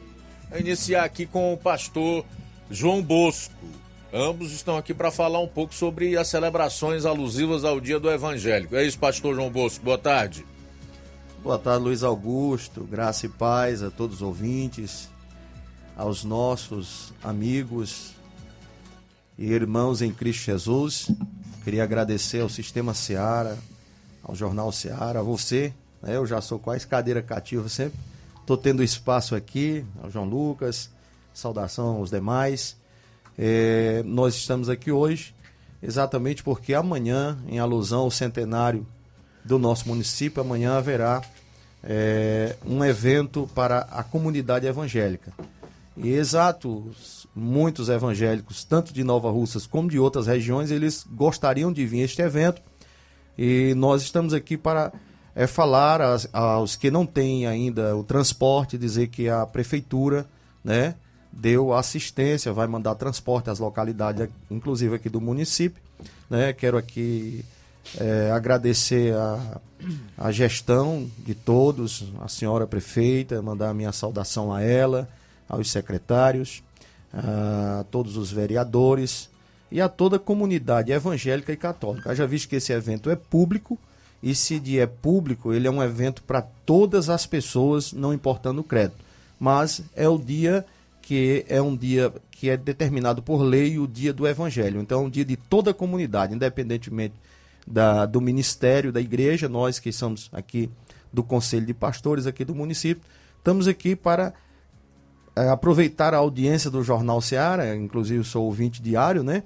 [0.50, 2.24] Vou iniciar aqui com o pastor
[2.70, 3.79] João Bosco.
[4.12, 8.76] Ambos estão aqui para falar um pouco sobre as celebrações alusivas ao Dia do Evangélico.
[8.76, 9.86] É isso, pastor João Bosco.
[9.86, 10.44] Boa tarde.
[11.44, 12.84] Boa tarde, Luiz Augusto.
[12.86, 15.10] Graça e paz a todos os ouvintes,
[15.96, 18.16] aos nossos amigos
[19.38, 21.12] e irmãos em Cristo Jesus.
[21.64, 23.60] Queria agradecer ao Sistema Seara,
[24.24, 25.72] ao Jornal Seara, a você.
[26.02, 26.16] Né?
[26.16, 28.00] Eu já sou quase cadeira cativa sempre.
[28.42, 30.90] Estou tendo espaço aqui, ao João Lucas,
[31.32, 32.79] saudação aos demais.
[33.42, 35.34] É, nós estamos aqui hoje
[35.82, 38.86] exatamente porque amanhã, em alusão ao centenário
[39.46, 41.22] do nosso município, amanhã haverá
[41.82, 45.32] é, um evento para a comunidade evangélica.
[45.96, 51.86] E exatos, muitos evangélicos, tanto de Nova Russas como de outras regiões, eles gostariam de
[51.86, 52.62] vir a este evento.
[53.38, 54.92] E nós estamos aqui para
[55.34, 60.26] é, falar aos, aos que não têm ainda o transporte, dizer que a prefeitura,
[60.62, 60.96] né,
[61.32, 65.82] deu assistência, vai mandar transporte às localidades, inclusive aqui do município.
[66.30, 66.54] Né?
[66.54, 67.46] Quero aqui
[67.98, 69.62] é, agradecer a,
[70.18, 75.08] a gestão de todos, a senhora prefeita, mandar a minha saudação a ela,
[75.48, 76.62] aos secretários,
[77.14, 79.30] a todos os vereadores
[79.72, 82.14] e a toda a comunidade evangélica e católica.
[82.16, 83.78] Já visto que esse evento é público
[84.22, 88.62] e se de é público, ele é um evento para todas as pessoas, não importando
[88.62, 89.00] o crédito.
[89.40, 90.66] Mas é o dia
[91.10, 94.80] que é um dia que é determinado por lei o dia do Evangelho.
[94.80, 97.16] Então, é um dia de toda a comunidade, independentemente
[97.66, 100.70] da, do ministério, da igreja, nós que somos aqui
[101.12, 103.02] do Conselho de Pastores aqui do município,
[103.40, 104.36] estamos aqui para
[105.36, 109.42] é, aproveitar a audiência do Jornal Seara, inclusive sou ouvinte diário, né?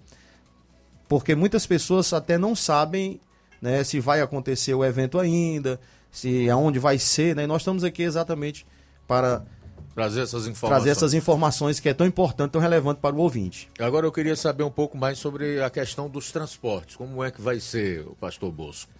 [1.07, 3.21] Porque muitas pessoas até não sabem
[3.61, 5.79] né, se vai acontecer o evento ainda,
[6.11, 7.47] se aonde vai ser, né?
[7.47, 8.67] Nós estamos aqui exatamente
[9.07, 9.45] para
[9.93, 10.69] Trazer essas informações.
[10.69, 13.69] Trazer essas informações que é tão importante, tão relevante para o ouvinte.
[13.79, 16.95] Agora eu queria saber um pouco mais sobre a questão dos transportes.
[16.95, 18.91] Como é que vai ser, o pastor Bosco?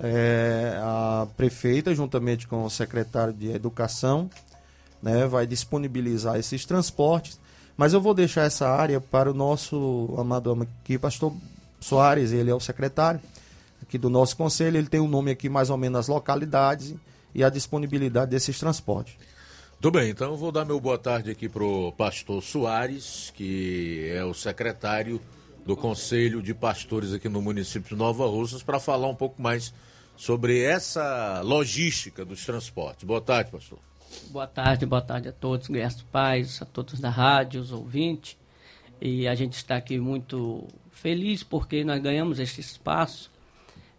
[0.00, 4.30] É, a prefeita, juntamente com o secretário de Educação,
[5.02, 7.40] né, vai disponibilizar esses transportes.
[7.76, 11.32] Mas eu vou deixar essa área para o nosso amado aqui, pastor
[11.80, 13.20] Soares, ele é o secretário
[13.82, 16.94] aqui do nosso conselho, ele tem o um nome aqui mais ou menos as localidades
[17.34, 19.16] e a disponibilidade desses transportes.
[19.80, 24.24] Tudo bem, então vou dar meu boa tarde aqui para o pastor Soares, que é
[24.24, 25.22] o secretário
[25.64, 29.72] do Conselho de Pastores aqui no município de Nova Russas, para falar um pouco mais
[30.16, 33.04] sobre essa logística dos transportes.
[33.04, 33.78] Boa tarde, pastor.
[34.30, 38.36] Boa tarde, boa tarde a todos, graças pais, a todos da rádio, os ouvintes.
[39.00, 43.30] E a gente está aqui muito feliz porque nós ganhamos este espaço.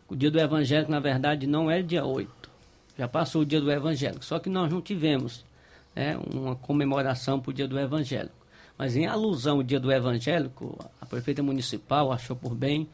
[0.10, 2.49] O dia do Evangelho, na verdade, não é dia 8.
[2.97, 5.47] Já passou o dia do Evangelho, só que nós não tivemos
[5.95, 8.36] né, uma comemoração para o dia do evangélico.
[8.78, 12.88] Mas em alusão ao dia do evangélico, a prefeita municipal achou por bem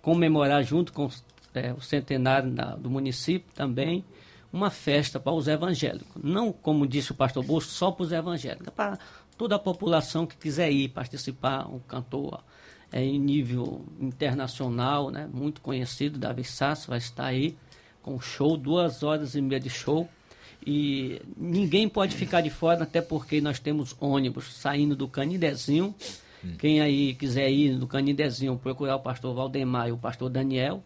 [0.00, 1.10] comemorar junto com
[1.54, 4.04] é, o centenário da, do município também
[4.52, 6.22] uma festa para os evangélicos.
[6.22, 8.98] Não, como disse o pastor Bolso, só para os evangélicos, é para
[9.36, 12.44] toda a população que quiser ir participar, um cantor
[12.92, 17.56] é, em nível internacional, né, muito conhecido, Davi Sasso, vai estar aí
[18.02, 20.08] com show, duas horas e meia de show
[20.66, 25.94] e ninguém pode ficar de fora, até porque nós temos ônibus saindo do Canidezinho.
[26.44, 26.54] Hum.
[26.58, 30.82] Quem aí quiser ir no Canidezinho, procurar o pastor Valdemar e o pastor Daniel,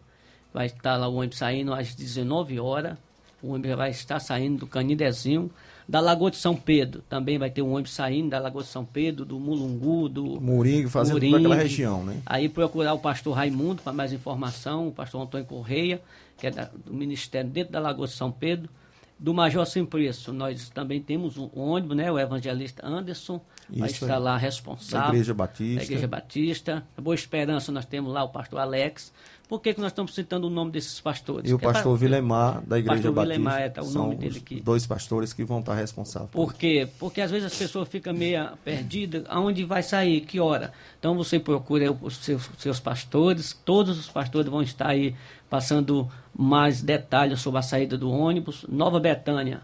[0.53, 2.97] vai estar lá o ônibus saindo às 19 horas.
[3.41, 5.51] O ônibus vai estar saindo do Canidezinho,
[5.87, 7.03] da Lagoa de São Pedro.
[7.07, 10.89] Também vai ter um ônibus saindo da Lagoa de São Pedro, do Mulungu, do Moringue,
[10.89, 12.19] fazendo por aquela região, né?
[12.25, 16.01] Aí procurar o pastor Raimundo para mais informação, o pastor Antônio Correia,
[16.35, 18.69] que é da, do Ministério dentro da Lagoa de São Pedro.
[19.19, 22.11] Do Major Simplício, nós também temos um ônibus, né?
[22.11, 24.21] O evangelista Anderson vai Isso estar aí.
[24.21, 25.07] lá responsável.
[25.07, 25.75] Da Igreja Batista.
[25.79, 26.83] Da Igreja Batista.
[27.01, 29.11] Boa Esperança, nós temos lá o pastor Alex.
[29.47, 31.49] Por que, que nós estamos citando o nome desses pastores?
[31.49, 33.33] E o é pastor pra- Vilemar, da Igreja Pastor Batista.
[33.37, 34.59] Vilemar, é, tá o São nome dele aqui.
[34.59, 36.31] dois pastores que vão estar responsáveis.
[36.31, 36.87] Por quê?
[36.99, 39.23] Porque às vezes as pessoas ficam meio perdidas.
[39.29, 40.19] Aonde vai sair?
[40.21, 40.73] Que hora?
[40.99, 43.57] Então você procura os seus, seus pastores.
[43.63, 45.15] Todos os pastores vão estar aí
[45.49, 48.65] passando mais detalhes sobre a saída do ônibus.
[48.67, 49.61] Nova Betânia.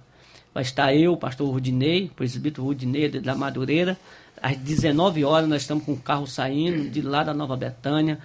[0.54, 3.98] Vai estar eu, o pastor Rudinei, presbítero Rudinei da Madureira.
[4.42, 8.20] Às 19 horas nós estamos com o carro saindo de lá da Nova Betânia.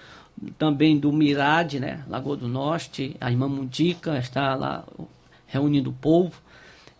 [0.59, 2.05] Também do Mirade, né?
[2.09, 3.17] Lagoa do Norte.
[3.21, 4.85] A irmã Mundica está lá
[5.47, 6.41] reunindo o povo.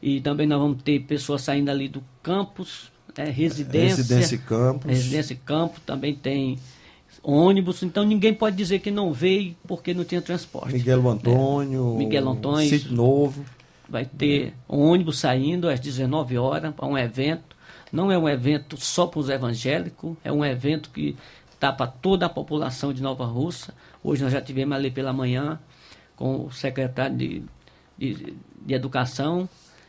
[0.03, 3.97] E também nós vamos ter pessoas saindo ali do campus, né, residência.
[3.97, 4.91] Residência e campus.
[4.91, 6.59] Residência e campo, também tem
[7.23, 7.83] ônibus.
[7.83, 10.73] Então ninguém pode dizer que não veio porque não tinha transporte.
[10.73, 11.97] Miguel Antônio.
[11.97, 12.69] Miguel Antônio.
[12.69, 13.45] Sítio Novo.
[13.89, 17.57] Vai ter ônibus saindo às 19 horas para um evento.
[17.91, 21.17] Não é um evento só para os evangélicos, é um evento que
[21.59, 23.75] está para toda a população de Nova Russa.
[24.03, 25.59] Hoje nós já tivemos ali pela manhã
[26.15, 27.43] com o secretário de,
[27.99, 29.49] de, de Educação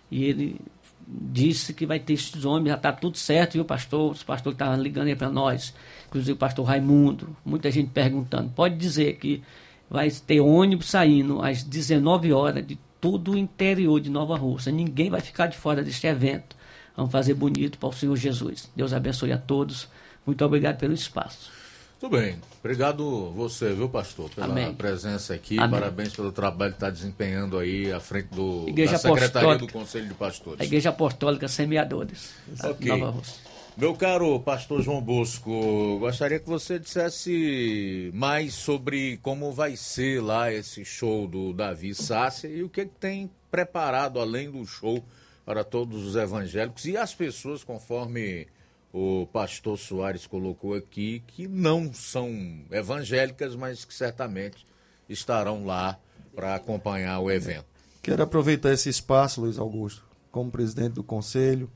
[0.09, 0.59] e ele
[1.07, 4.11] disse que vai ter esses homens, já está tudo certo, viu, pastor?
[4.11, 5.73] Os pastores estavam ligando aí para nós,
[6.07, 8.49] inclusive o pastor Raimundo, muita gente perguntando.
[8.49, 9.41] Pode dizer que
[9.89, 14.71] vai ter ônibus saindo às 19 horas de todo o interior de Nova Rússia.
[14.71, 16.55] Ninguém vai ficar de fora deste evento.
[16.95, 18.69] Vamos fazer bonito para o Senhor Jesus.
[18.75, 19.87] Deus abençoe a todos.
[20.29, 21.51] Muito obrigado pelo espaço.
[21.99, 22.37] Tudo bem.
[22.59, 24.65] Obrigado você, viu, pastor, pela Amém.
[24.65, 24.75] Amém.
[24.75, 25.55] presença aqui.
[25.57, 29.67] Parabéns pelo trabalho que está desempenhando aí à frente do, Igreja da Secretaria do.
[29.67, 30.61] Conselho de Pastores.
[30.61, 32.35] A Igreja Apostólica Semeadores.
[32.47, 32.87] da Ok.
[32.87, 33.41] Nova Rússia.
[33.75, 40.51] Meu caro pastor João Bosco, gostaria que você dissesse mais sobre como vai ser lá
[40.53, 45.03] esse show do Davi Sácia e o que, que tem preparado além do show
[45.43, 48.47] para todos os evangélicos e as pessoas, conforme
[48.91, 52.29] o pastor Soares colocou aqui, que não são
[52.71, 54.65] evangélicas, mas que certamente
[55.07, 55.99] estarão lá
[56.35, 57.65] para acompanhar o evento.
[58.01, 61.69] Quero aproveitar esse espaço, Luiz Augusto, como presidente do conselho,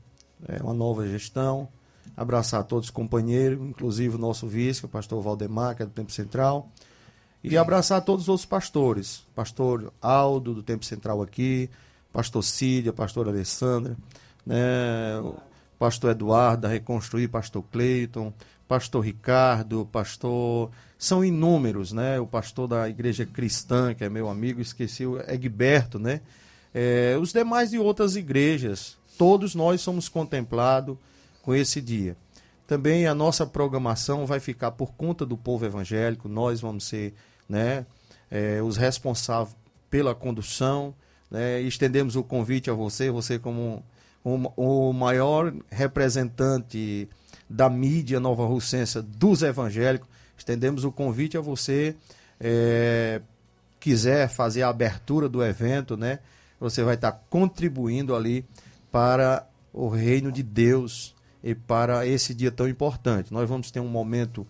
[0.48, 1.68] é uma nova gestão,
[2.16, 6.12] abraçar todos os companheiros, inclusive o nosso vice, o pastor Valdemar, que é do Tempo
[6.12, 6.70] Central,
[7.42, 11.68] e abraçar todos os outros pastores, pastor Aldo, do Tempo Central aqui,
[12.12, 13.96] pastor Cília, pastor Alessandra,
[14.46, 14.56] né,
[15.84, 18.32] pastor Eduardo, da Reconstruir, pastor Cleiton,
[18.66, 20.70] pastor Ricardo, pastor...
[20.96, 22.18] São inúmeros, né?
[22.18, 26.22] O pastor da Igreja Cristã, que é meu amigo, esqueci o Egberto, né?
[26.72, 30.96] É, os demais de outras igrejas, todos nós somos contemplados
[31.42, 32.16] com esse dia.
[32.66, 37.12] Também a nossa programação vai ficar por conta do povo evangélico, nós vamos ser
[37.46, 37.84] né,
[38.30, 39.54] é, os responsáveis
[39.90, 40.94] pela condução.
[41.30, 43.84] Né, estendemos o convite a você, você como
[44.24, 47.08] o, o maior representante
[47.48, 51.94] da mídia nova russense dos evangélicos, estendemos o convite a você.
[52.40, 53.20] É,
[53.84, 56.20] quiser fazer a abertura do evento, né?
[56.58, 58.42] Você vai estar contribuindo ali
[58.90, 63.30] para o reino de Deus e para esse dia tão importante.
[63.30, 64.46] Nós vamos ter um momento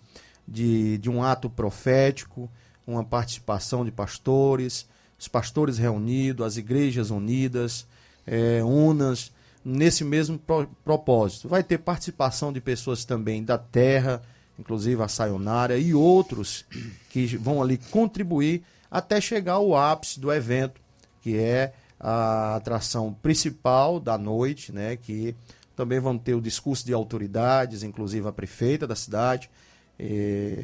[0.47, 2.49] de, de um ato profético,
[2.87, 4.87] uma participação de pastores,
[5.19, 7.85] os pastores reunidos, as igrejas unidas,
[8.25, 9.33] é, unas,
[9.65, 11.49] nesse mesmo pro, propósito.
[11.49, 14.21] Vai ter participação de pessoas também da terra,
[14.59, 16.63] inclusive a Sayonara, e outros
[17.09, 20.79] que vão ali contribuir até chegar ao ápice do evento,
[21.21, 25.35] que é a atração principal da noite, né, que
[25.75, 29.49] também vão ter o discurso de autoridades, inclusive a prefeita da cidade,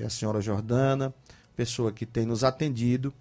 [0.05, 1.13] a senhora Jordana,
[1.55, 3.13] pessoa que tem nos atendido.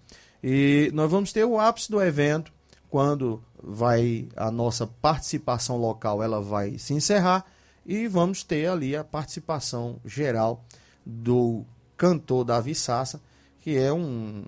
[0.43, 2.53] E nós vamos ter o ápice do evento,
[2.91, 7.45] quando vai a nossa participação local, ela vai se encerrar
[7.85, 10.63] e vamos ter ali a participação geral
[11.03, 11.65] do
[11.97, 13.19] cantor Davi Sassa,
[13.61, 14.43] que é um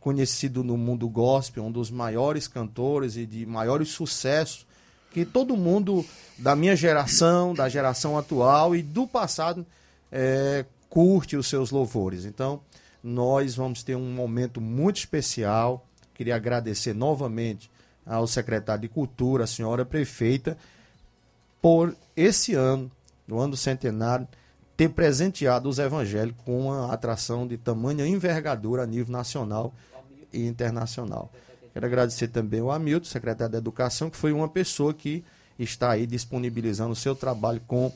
[0.00, 4.66] conhecido no mundo gospel, um dos maiores cantores e de maiores sucessos
[5.10, 6.04] que todo mundo
[6.38, 9.66] da minha geração, da geração atual e do passado
[10.12, 12.24] é, curte os seus louvores.
[12.24, 12.60] Então,
[13.02, 15.87] nós vamos ter um momento muito especial.
[16.18, 17.70] Queria agradecer novamente
[18.04, 20.58] ao secretário de Cultura, a senhora prefeita,
[21.62, 22.90] por esse ano,
[23.24, 24.26] no ano do centenário,
[24.76, 29.72] ter presenteado os evangélicos com uma atração de tamanha envergadura a nível nacional
[30.32, 31.32] e internacional.
[31.72, 35.24] Quero agradecer também ao Hamilton, secretário da Educação, que foi uma pessoa que
[35.56, 37.92] está aí disponibilizando o seu trabalho com,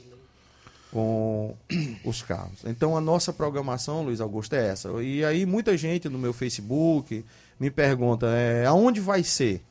[0.92, 1.56] com
[2.04, 2.60] os carros.
[2.66, 4.90] Então a nossa programação, Luiz Augusto, é essa.
[5.02, 7.24] E aí muita gente no meu Facebook
[7.58, 9.62] me pergunta é, aonde vai ser?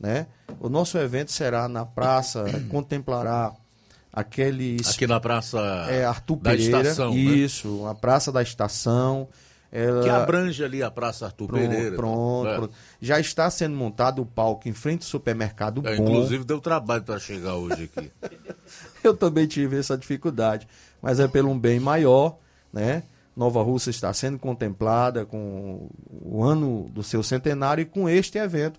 [0.00, 0.26] Né?
[0.58, 3.52] O nosso evento será na praça, contemplará
[4.12, 4.88] aqueles.
[4.88, 5.58] Aqui na praça
[5.90, 7.14] é, Arthur da Pereira, estação.
[7.14, 7.20] né?
[7.20, 9.28] Isso, a praça da estação.
[9.72, 11.96] Ela- Que abrange ali a Praça Arthur Pronto, Pereira.
[11.96, 12.56] pronto, É.
[12.56, 12.74] pronto.
[13.00, 16.02] Já está sendo montado o palco em frente ao supermercado É, Bom.
[16.04, 18.12] inclusive deu trabalho para chegar hoje aqui.
[19.02, 20.68] Eu também tive essa dificuldade,
[21.00, 22.36] mas é pelo um bem maior,
[22.72, 23.02] né?
[23.34, 25.88] Nova Rússia está sendo contemplada com
[26.22, 28.78] o ano do seu centenário e com este evento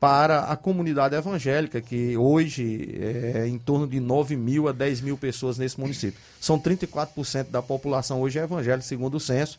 [0.00, 5.16] para a comunidade evangélica, que hoje é em torno de 9 mil a 10 mil
[5.16, 6.18] pessoas nesse município.
[6.40, 9.58] São 34% da população hoje é evangélica, segundo o censo,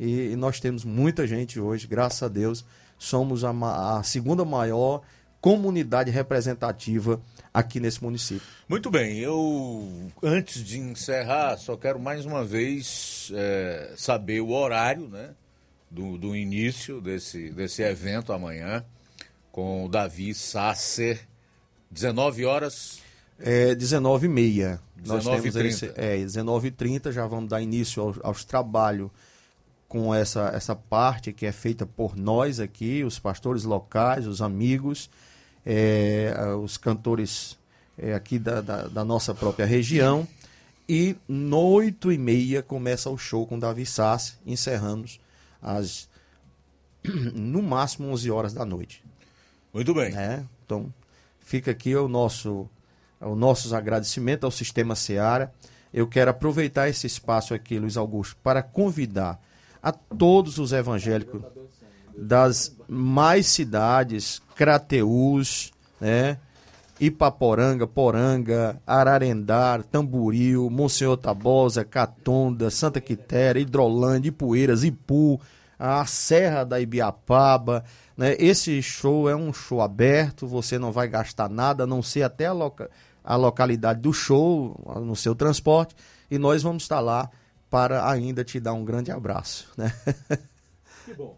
[0.00, 2.64] e, e nós temos muita gente hoje, graças a Deus.
[2.98, 5.02] Somos a, ma- a segunda maior
[5.42, 7.20] comunidade representativa
[7.52, 8.46] aqui nesse município.
[8.66, 15.06] Muito bem, eu antes de encerrar, só quero mais uma vez é, saber o horário
[15.08, 15.30] né,
[15.90, 18.82] do, do início desse, desse evento amanhã,
[19.52, 21.20] com o Davi Sasser,
[21.90, 23.00] 19 horas.
[23.38, 24.78] É 19h30.
[25.06, 25.52] Nós 19h30.
[25.52, 29.10] temos esse, é, 19h30 já vamos dar início aos, aos trabalhos
[29.90, 35.10] com essa, essa parte que é feita por nós aqui, os pastores locais, os amigos,
[35.66, 37.58] é, os cantores
[37.98, 40.28] é, aqui da, da, da nossa própria região.
[40.88, 45.18] E no 8 e meia começa o show com Davi Sassi, encerramos
[45.60, 46.08] às
[47.34, 49.02] no máximo 11 horas da noite.
[49.74, 50.16] Muito bem.
[50.16, 50.94] É, então,
[51.40, 52.70] fica aqui o nosso,
[53.20, 55.52] o nossos agradecimentos ao Sistema Seara.
[55.92, 59.49] Eu quero aproveitar esse espaço aqui, Luiz Augusto, para convidar
[59.82, 61.42] a todos os evangélicos
[62.16, 66.38] das mais cidades, Crateús, né?
[67.00, 75.40] Ipaporanga, Poranga, Ararendar, Tamboril, Monsenhor Tabosa, Catonda, Santa Quitéria, Hidrolândia, Ipueiras, Ipu,
[75.78, 77.82] a Serra da Ibiapaba.
[78.14, 78.36] Né?
[78.38, 82.44] Esse show é um show aberto, você não vai gastar nada, a não ser até
[82.44, 82.90] a, loca
[83.24, 85.94] a localidade do show, no seu transporte,
[86.30, 87.30] e nós vamos estar lá
[87.70, 89.68] para ainda te dar um grande abraço.
[89.76, 89.92] Né?
[91.02, 91.36] Que bom.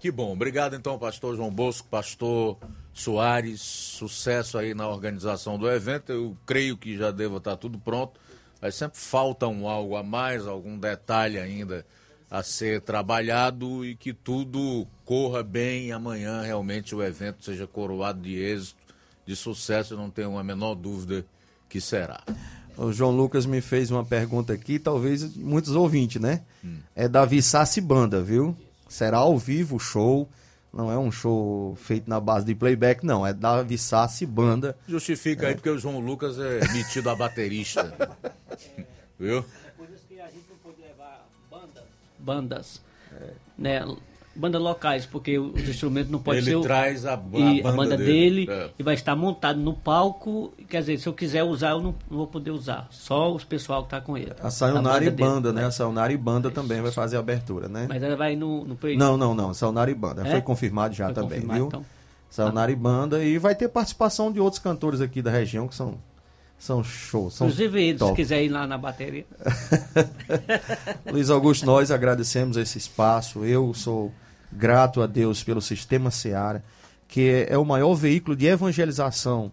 [0.00, 0.32] Que bom.
[0.32, 2.56] Obrigado então, pastor João Bosco, pastor
[2.92, 3.60] Soares.
[3.60, 6.12] Sucesso aí na organização do evento.
[6.12, 8.20] Eu creio que já deva estar tudo pronto.
[8.62, 11.84] Mas sempre falta um algo a mais, algum detalhe ainda
[12.30, 18.22] a ser trabalhado e que tudo corra bem e amanhã realmente o evento seja coroado
[18.22, 18.80] de êxito,
[19.26, 19.94] de sucesso.
[19.94, 21.26] Eu não tenho a menor dúvida
[21.68, 22.22] que será.
[22.76, 26.42] O João Lucas me fez uma pergunta aqui, talvez muitos ouvintes, né?
[26.94, 28.56] É Davi Sassi Banda, viu?
[28.88, 30.28] Será ao vivo o show.
[30.72, 33.24] Não é um show feito na base de playback, não.
[33.24, 34.76] É Davi Sassi Banda.
[34.88, 37.94] Justifica aí porque o João Lucas é metido a baterista.
[39.18, 39.44] Viu?
[42.24, 42.80] bandas,
[43.58, 43.84] né,
[44.36, 47.76] bandas locais, porque os instrumentos não pode Ele ser o- traz a- a e banda
[47.76, 48.70] banda dele, dele, é.
[48.78, 52.18] e vai estar montado no palco, quer dizer, se eu quiser usar, eu não, não
[52.18, 54.32] vou poder usar, só os pessoal que tá com ele.
[54.42, 55.64] A Sayonara e dele, Banda, né?
[55.66, 57.86] A Sayonara e Banda também vai fazer a abertura, né?
[57.88, 58.76] Mas ela vai no, no.
[58.96, 59.54] Não, não, não.
[59.54, 60.26] Sayonara e Banda.
[60.26, 60.30] É?
[60.32, 61.66] Foi confirmado já Foi também, confirmado, viu?
[61.68, 61.84] então.
[62.30, 63.22] Sayonara e Banda.
[63.24, 65.94] E vai ter participação de outros cantores aqui da região que são,
[66.58, 67.34] são shows.
[67.34, 68.16] São Inclusive eles, se top.
[68.16, 69.24] quiser ir lá na bateria.
[71.10, 73.44] Luiz Augusto, nós agradecemos esse espaço.
[73.44, 74.12] Eu sou
[74.54, 76.64] grato a Deus pelo Sistema Seara,
[77.08, 79.52] que é o maior veículo de evangelização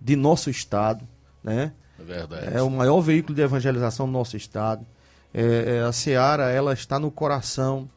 [0.00, 1.06] de nosso estado,
[1.42, 1.72] né?
[1.98, 2.56] É verdade.
[2.56, 4.86] É o maior veículo de evangelização do nosso estado.
[5.32, 7.88] É, é, a Seara, ela está no coração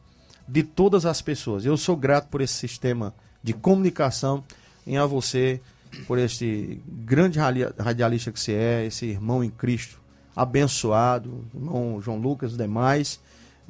[0.46, 1.64] de todas as pessoas.
[1.64, 4.44] Eu sou grato por esse sistema de comunicação
[4.86, 5.60] em a você,
[6.06, 7.38] por esse grande
[7.78, 10.00] radialista que você é, esse irmão em Cristo,
[10.34, 13.20] abençoado, irmão João Lucas e demais.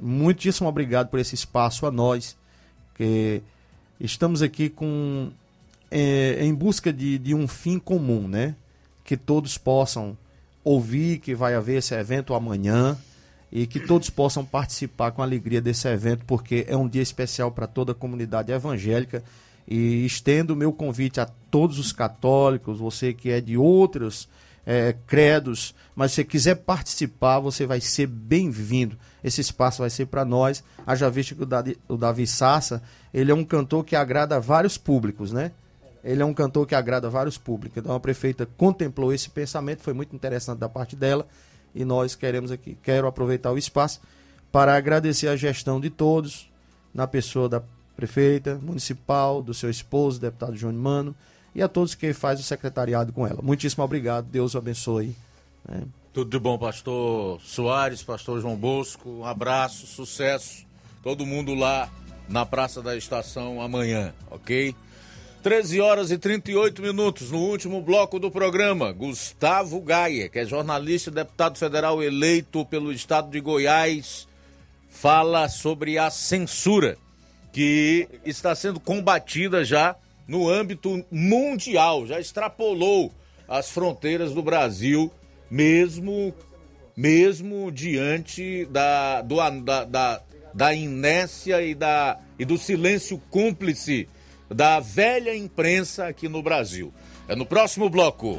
[0.00, 2.36] Muitíssimo obrigado por esse espaço a nós,
[3.00, 3.40] que
[3.98, 5.30] estamos aqui com
[5.90, 8.54] é, em busca de, de um fim comum, né?
[9.02, 10.14] Que todos possam
[10.62, 12.98] ouvir que vai haver esse evento amanhã
[13.50, 17.66] e que todos possam participar com alegria desse evento, porque é um dia especial para
[17.66, 19.24] toda a comunidade evangélica.
[19.66, 24.28] E estendo o meu convite a todos os católicos, você que é de outros
[24.64, 28.96] é, credos, mas se quiser participar, você vai ser bem-vindo.
[29.22, 30.62] Esse espaço vai ser para nós.
[30.86, 32.82] Haja visto que o Davi, o Davi Sassa,
[33.12, 35.52] ele é um cantor que agrada vários públicos, né?
[36.02, 37.76] Ele é um cantor que agrada vários públicos.
[37.76, 41.26] Então a prefeita contemplou esse pensamento, foi muito interessante da parte dela.
[41.74, 44.00] E nós queremos aqui, quero aproveitar o espaço
[44.50, 46.50] para agradecer a gestão de todos,
[46.92, 47.62] na pessoa da
[47.94, 51.14] prefeita municipal, do seu esposo, deputado Júnior Mano,
[51.54, 53.40] e a todos que faz o secretariado com ela.
[53.42, 55.14] Muitíssimo obrigado, Deus o abençoe.
[55.68, 55.82] Né?
[56.12, 59.08] Tudo de bom, pastor Soares, pastor João Bosco.
[59.08, 60.64] Um abraço, sucesso.
[61.02, 61.88] Todo mundo lá
[62.28, 64.74] na Praça da Estação amanhã, ok?
[65.42, 68.92] 13 horas e 38 minutos, no último bloco do programa.
[68.92, 74.28] Gustavo Gaia, que é jornalista e deputado federal eleito pelo estado de Goiás,
[74.90, 76.98] fala sobre a censura
[77.52, 79.96] que está sendo combatida já
[80.30, 83.12] no âmbito mundial, já extrapolou
[83.48, 85.10] as fronteiras do Brasil,
[85.50, 86.32] mesmo
[86.96, 90.22] mesmo diante da, do, da, da,
[90.54, 94.08] da inércia e, da, e do silêncio cúmplice
[94.48, 96.92] da velha imprensa aqui no Brasil.
[97.26, 98.38] É no próximo bloco.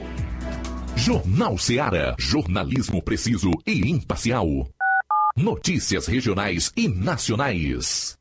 [0.96, 2.16] Jornal Seara.
[2.18, 4.48] Jornalismo preciso e imparcial.
[5.36, 8.21] Notícias regionais e nacionais.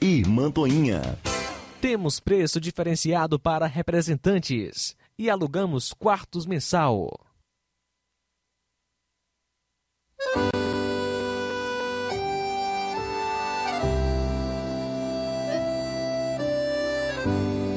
[0.00, 1.18] e Mantoinha.
[1.80, 7.10] Temos preço diferenciado para representantes e alugamos quartos mensal.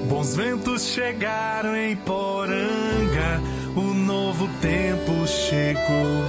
[0.08, 3.42] Bons ventos chegaram em Poranga,
[3.76, 6.26] o novo tempo chegou,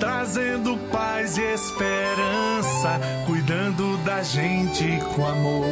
[0.00, 3.00] trazendo paz e esperança,
[4.14, 5.64] da gente com amor.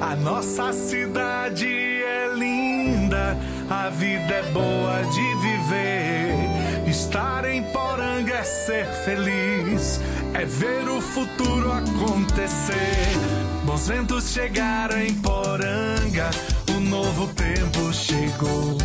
[0.00, 3.36] A nossa cidade é linda,
[3.68, 6.88] a vida é boa de viver.
[6.88, 10.00] Estar em Poranga é ser feliz,
[10.32, 13.18] é ver o futuro acontecer.
[13.64, 16.30] Bons ventos chegaram em Poranga,
[16.74, 18.78] o novo tempo chegou.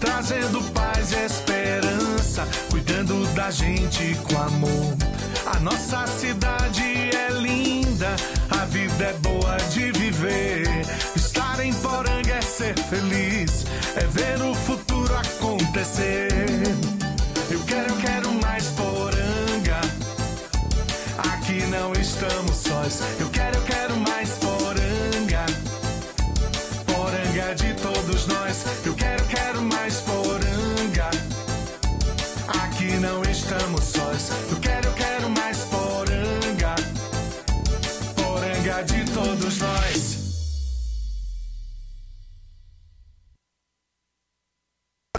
[0.00, 4.96] Trazendo paz e esperança, cuidando da gente com amor.
[5.44, 6.97] A nossa cidade a
[8.98, 10.66] vida é boa de viver.
[11.14, 13.64] Estar em Poranga é ser feliz,
[13.96, 16.28] é ver o futuro acontecer.
[17.50, 19.80] Eu quero, eu quero mais Poranga.
[21.32, 23.00] Aqui não estamos sós.
[23.20, 23.27] Eu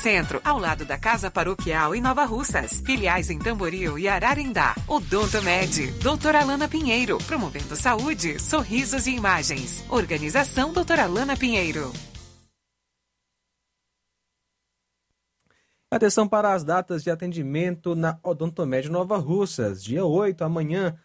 [0.00, 2.80] Centro, ao lado da Casa Paroquial em Nova Russas.
[2.80, 4.74] Filiais em Tamboril e Ararindá.
[4.88, 9.84] Odonto Med, doutora Alana Pinheiro, promovendo saúde, sorrisos e imagens.
[9.90, 11.92] Organização doutora Alana Pinheiro.
[15.90, 19.82] Atenção para as datas de atendimento na Odontomed Nova Russas.
[19.82, 20.96] Dia 8, amanhã,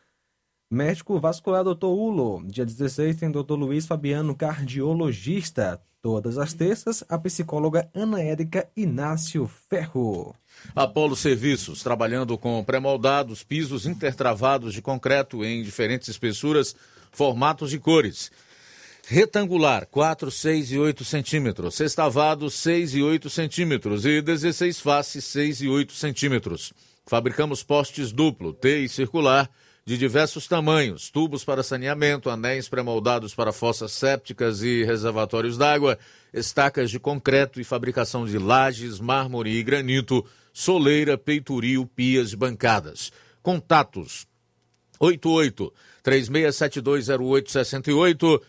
[0.69, 1.85] médico vascular Dr.
[1.85, 2.43] Ulo.
[2.45, 3.53] Dia 16 tem Dr.
[3.53, 5.81] Luiz Fabiano, cardiologista.
[6.01, 10.35] Todas as terças, a psicóloga Ana Érica Inácio Ferro.
[10.75, 16.75] Apolo Serviços, trabalhando com pré-moldados, pisos intertravados de concreto em diferentes espessuras,
[17.11, 18.31] formatos e cores.
[19.07, 21.75] Retangular, 4, 6 e 8 centímetros.
[21.75, 24.05] Sextavado, 6 e 8 centímetros.
[24.05, 26.71] E 16 faces, 6 e 8 centímetros.
[27.05, 29.49] Fabricamos postes duplo, T e circular,
[29.88, 35.99] de diversos tamanhos, tubos para saneamento, anéis pré-moldados para fossas sépticas e reservatórios d'água,
[36.34, 43.12] estacas de concreto e fabricação de lajes, mármore e granito, soleira, peitoril, pias e bancadas.
[43.44, 44.26] Contatos
[44.99, 45.72] 88
[46.03, 48.41] 36720868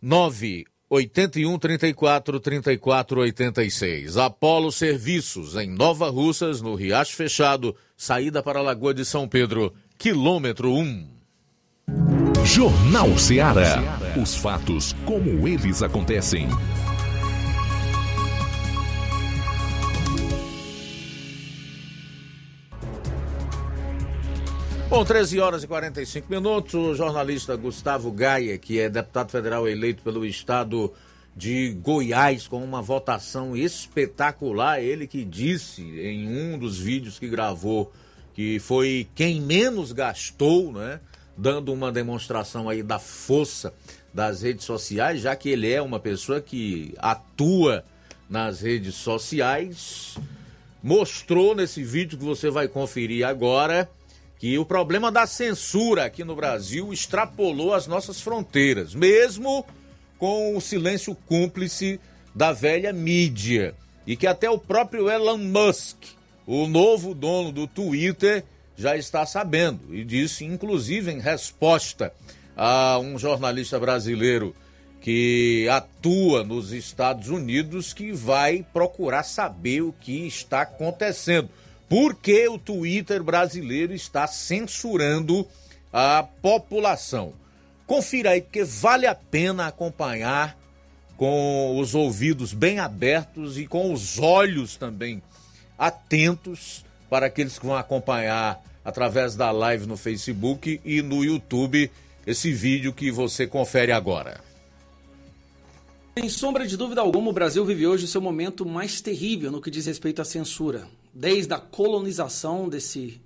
[0.00, 4.16] 9 81 34 34 86.
[4.16, 9.74] Apolo Serviços, em Nova Russas, no Riacho Fechado, saída para a Lagoa de São Pedro,
[9.98, 11.08] quilômetro 1.
[12.44, 13.82] Jornal Ceará.
[14.16, 16.46] Os fatos como eles acontecem.
[24.88, 26.74] Bom, 13 horas e 45 minutos.
[26.74, 30.92] O jornalista Gustavo Gaia, que é deputado federal eleito pelo estado
[31.36, 37.92] de Goiás com uma votação espetacular, ele que disse em um dos vídeos que gravou
[38.38, 41.00] que foi quem menos gastou, né?
[41.36, 43.74] Dando uma demonstração aí da força
[44.14, 47.84] das redes sociais, já que ele é uma pessoa que atua
[48.30, 50.16] nas redes sociais,
[50.80, 53.90] mostrou nesse vídeo que você vai conferir agora
[54.38, 59.66] que o problema da censura aqui no Brasil extrapolou as nossas fronteiras, mesmo
[60.16, 61.98] com o silêncio cúmplice
[62.32, 63.74] da velha mídia.
[64.06, 66.17] E que até o próprio Elon Musk,
[66.48, 68.42] o novo dono do Twitter,
[68.74, 69.94] já está sabendo.
[69.94, 72.10] E disse, inclusive, em resposta
[72.56, 74.56] a um jornalista brasileiro
[74.98, 81.50] que atua nos Estados Unidos, que vai procurar saber o que está acontecendo
[81.86, 85.46] por que o Twitter brasileiro está censurando
[85.92, 87.32] a população.
[87.86, 90.58] Confira aí, porque vale a pena acompanhar
[91.16, 95.22] com os ouvidos bem abertos e com os olhos também
[95.78, 101.90] atentos para aqueles que vão acompanhar através da live no Facebook e no YouTube
[102.26, 104.40] esse vídeo que você confere agora.
[106.18, 109.62] Sem sombra de dúvida alguma, o Brasil vive hoje o seu momento mais terrível no
[109.62, 110.88] que diz respeito à censura
[111.18, 113.20] desde a colonização desse,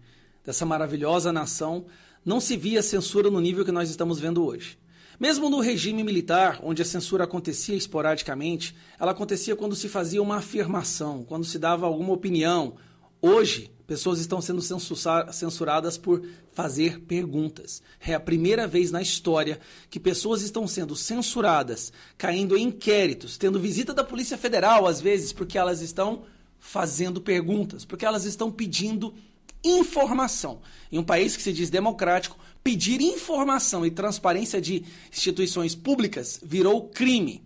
[0.45, 1.85] dessa maravilhosa nação,
[2.25, 4.79] não se via censura no nível que nós estamos vendo hoje.
[5.23, 10.39] Mesmo no regime militar, onde a censura acontecia esporadicamente, ela acontecia quando se fazia uma
[10.39, 12.75] afirmação, quando se dava alguma opinião.
[13.21, 17.85] Hoje, pessoas estão sendo censuradas por fazer perguntas.
[18.01, 23.61] É a primeira vez na história que pessoas estão sendo censuradas, caindo em inquéritos, tendo
[23.61, 26.25] visita da Polícia Federal, às vezes, porque elas estão
[26.59, 29.15] fazendo perguntas, porque elas estão pedindo
[29.65, 30.61] informação.
[30.91, 36.89] Em um país que se diz democrático, pedir informação e transparência de instituições públicas virou
[36.89, 37.43] crime.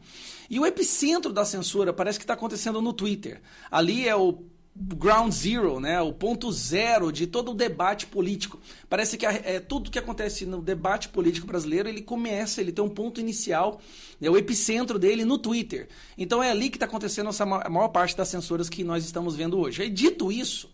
[0.48, 3.40] E o epicentro da censura parece que está acontecendo no Twitter.
[3.70, 4.44] Ali é o
[4.78, 8.60] ground zero, né, o ponto zero de todo o debate político.
[8.88, 12.88] Parece que é, tudo que acontece no debate político brasileiro, ele começa, ele tem um
[12.88, 13.80] ponto inicial,
[14.20, 15.88] é o epicentro dele no Twitter.
[16.18, 19.34] Então é ali que está acontecendo essa, a maior parte das censuras que nós estamos
[19.34, 19.82] vendo hoje.
[19.82, 20.70] E dito isso,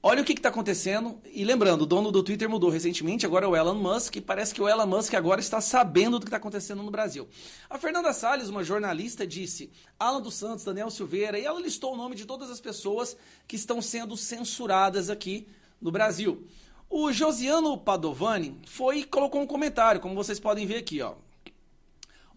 [0.00, 1.20] Olha o que está acontecendo.
[1.24, 4.54] E lembrando, o dono do Twitter mudou recentemente, agora é o Elon Musk, e parece
[4.54, 7.28] que o Elon Musk agora está sabendo do que está acontecendo no Brasil.
[7.68, 11.96] A Fernanda Salles, uma jornalista, disse: Alan dos Santos, Daniel Silveira, e ela listou o
[11.96, 13.16] nome de todas as pessoas
[13.46, 15.48] que estão sendo censuradas aqui
[15.80, 16.46] no Brasil.
[16.88, 21.14] O Josiano Padovani foi e colocou um comentário, como vocês podem ver aqui, ó.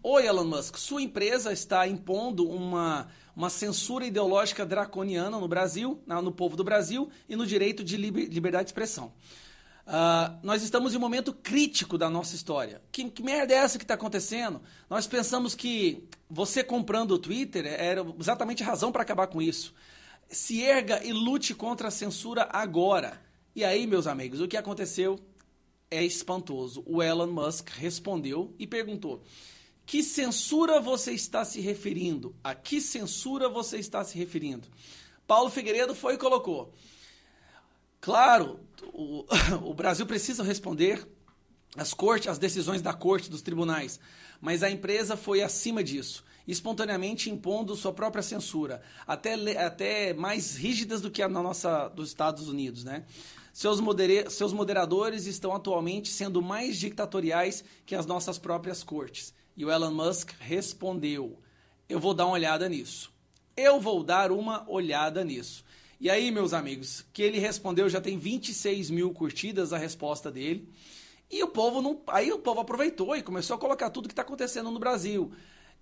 [0.02, 6.32] Oi, Elon Musk, sua empresa está impondo uma uma censura ideológica draconiana no Brasil, no
[6.32, 9.12] povo do Brasil e no direito de liberdade de expressão.
[9.84, 12.80] Uh, nós estamos em um momento crítico da nossa história.
[12.92, 14.60] Que, que merda é essa que está acontecendo?
[14.88, 19.74] Nós pensamos que você comprando o Twitter era exatamente a razão para acabar com isso.
[20.28, 23.20] Se erga e lute contra a censura agora.
[23.56, 25.18] E aí, meus amigos, o que aconteceu
[25.90, 26.82] é espantoso.
[26.86, 29.22] O Elon Musk respondeu e perguntou:
[29.86, 32.34] que censura você está se referindo?
[32.42, 34.68] A que censura você está se referindo?
[35.26, 36.72] Paulo Figueiredo foi e colocou.
[38.00, 38.58] Claro,
[38.92, 39.24] o,
[39.62, 41.06] o Brasil precisa responder
[41.76, 43.98] às cortes, às decisões da corte, dos tribunais,
[44.40, 49.34] mas a empresa foi acima disso, espontaneamente impondo sua própria censura, até,
[49.64, 53.04] até mais rígidas do que a nossa dos Estados Unidos, né?
[53.52, 59.34] Seus, modere, seus moderadores estão atualmente sendo mais ditatoriais que as nossas próprias cortes.
[59.56, 61.38] E o Elon Musk respondeu:
[61.88, 63.12] Eu vou dar uma olhada nisso.
[63.56, 65.64] Eu vou dar uma olhada nisso.
[66.00, 70.68] E aí, meus amigos, que ele respondeu já tem 26 mil curtidas a resposta dele.
[71.30, 72.00] E o povo não.
[72.08, 75.30] Aí o povo aproveitou e começou a colocar tudo que está acontecendo no Brasil.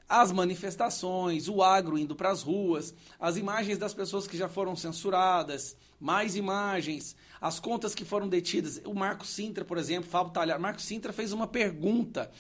[0.08, 4.74] As manifestações, o agro indo para as ruas, as imagens das pessoas que já foram
[4.74, 8.80] censuradas, mais imagens, as contas que foram detidas.
[8.84, 10.58] O Marco Sintra, por exemplo, Fábio Talhar.
[10.58, 12.30] Marco Sintra fez uma pergunta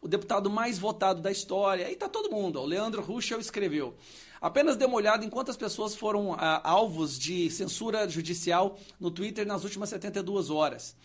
[0.00, 1.86] o deputado mais votado da história.
[1.86, 2.60] Aí está todo mundo.
[2.60, 3.94] O Leandro Ruschel escreveu.
[4.40, 9.46] Apenas dê uma olhada em quantas pessoas foram ah, alvos de censura judicial no Twitter
[9.46, 10.96] nas últimas 72 horas.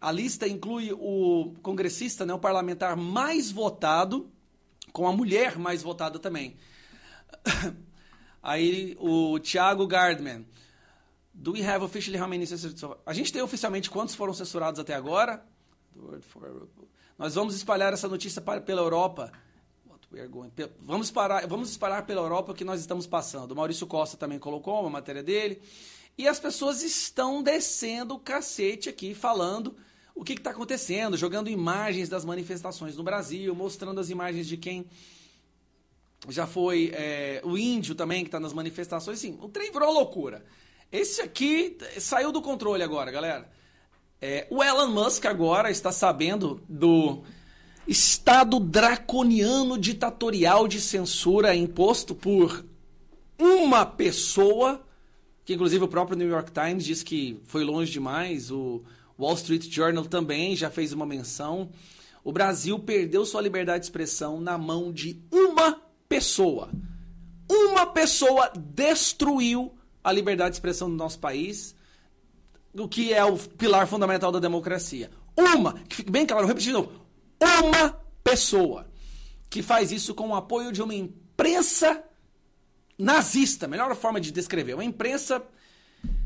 [0.00, 4.30] A lista inclui o congressista, né, o parlamentar mais votado,
[4.92, 6.56] com a mulher mais votada também.
[8.42, 10.46] Aí o Thiago Gardman.
[11.32, 12.44] Do we have officially how many
[13.06, 15.44] A gente tem oficialmente quantos foram censurados até agora?
[17.20, 19.30] Nós vamos espalhar essa notícia para, pela Europa.
[20.80, 23.52] Vamos, parar, vamos espalhar pela Europa o que nós estamos passando.
[23.52, 25.60] O Maurício Costa também colocou uma matéria dele.
[26.16, 29.76] E as pessoas estão descendo o cacete aqui, falando
[30.14, 34.86] o que está acontecendo, jogando imagens das manifestações no Brasil, mostrando as imagens de quem
[36.26, 39.18] já foi é, o índio também que está nas manifestações.
[39.18, 40.42] Sim, o trem virou loucura.
[40.90, 43.59] Esse aqui saiu do controle agora, galera.
[44.22, 47.22] É, o Elon Musk agora está sabendo do
[47.88, 52.64] estado draconiano ditatorial de censura imposto por
[53.38, 54.84] uma pessoa,
[55.42, 58.82] que inclusive o próprio New York Times diz que foi longe demais, o
[59.18, 61.70] Wall Street Journal também já fez uma menção.
[62.22, 66.70] O Brasil perdeu sua liberdade de expressão na mão de uma pessoa.
[67.50, 69.72] Uma pessoa destruiu
[70.04, 71.74] a liberdade de expressão do nosso país
[72.74, 75.10] do que é o pilar fundamental da democracia.
[75.36, 76.90] Uma, que fique bem claro, repetindo,
[77.40, 77.90] uma
[78.22, 78.86] pessoa
[79.48, 82.02] que faz isso com o apoio de uma imprensa
[82.98, 85.42] nazista, melhor forma de descrever, uma imprensa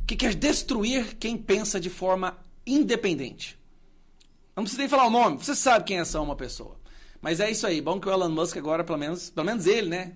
[0.07, 3.59] que quer destruir quem pensa de forma independente.
[4.55, 6.79] Não precisa nem falar o nome, você sabe quem é essa uma pessoa.
[7.21, 9.89] Mas é isso aí, bom que o Elon Musk agora, pelo menos, pelo menos ele,
[9.89, 10.13] né?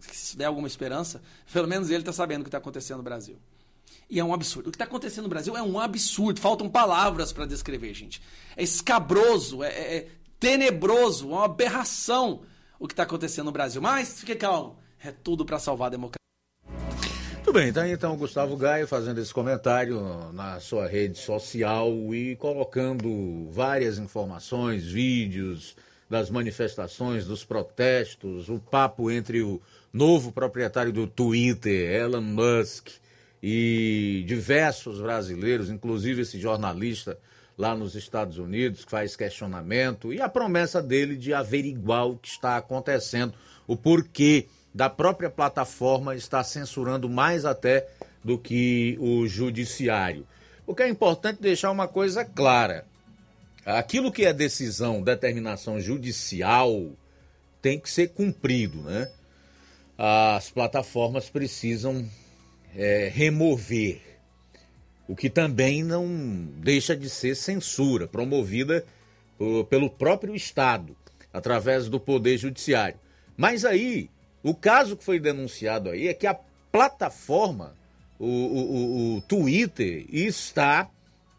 [0.00, 1.20] Se der alguma esperança,
[1.52, 3.38] pelo menos ele está sabendo o que está acontecendo no Brasil.
[4.12, 4.66] E é um absurdo.
[4.66, 6.38] O que está acontecendo no Brasil é um absurdo.
[6.38, 8.20] Faltam palavras para descrever, gente.
[8.54, 10.08] É escabroso, é, é, é
[10.38, 12.42] tenebroso, é uma aberração
[12.78, 13.80] o que está acontecendo no Brasil.
[13.80, 16.18] Mas fique calmo, é tudo para salvar a democracia.
[17.36, 23.48] Muito bem, então, então Gustavo Gaio fazendo esse comentário na sua rede social e colocando
[23.50, 25.74] várias informações, vídeos
[26.10, 29.58] das manifestações, dos protestos, o papo entre o
[29.90, 33.00] novo proprietário do Twitter, Elon Musk,
[33.42, 37.18] e diversos brasileiros, inclusive esse jornalista
[37.58, 42.28] lá nos Estados Unidos, que faz questionamento, e a promessa dele de averiguar o que
[42.28, 43.34] está acontecendo,
[43.66, 47.88] o porquê da própria plataforma está censurando mais até
[48.24, 50.26] do que o judiciário.
[50.64, 52.86] Porque é importante deixar uma coisa clara.
[53.66, 56.90] Aquilo que é decisão, determinação judicial,
[57.60, 59.10] tem que ser cumprido, né?
[59.98, 62.08] As plataformas precisam
[62.76, 64.00] é, remover,
[65.06, 66.06] o que também não
[66.58, 68.84] deixa de ser censura, promovida
[69.36, 70.96] por, pelo próprio Estado,
[71.32, 72.98] através do Poder Judiciário.
[73.36, 74.10] Mas aí,
[74.42, 76.38] o caso que foi denunciado aí é que a
[76.70, 77.76] plataforma,
[78.18, 80.90] o, o, o Twitter, está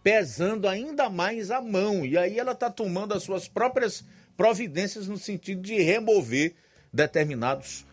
[0.03, 2.05] pesando ainda mais a mão.
[2.05, 4.03] E aí ela está tomando as suas próprias
[4.35, 6.53] providências no sentido de remover
[6.91, 7.85] determinados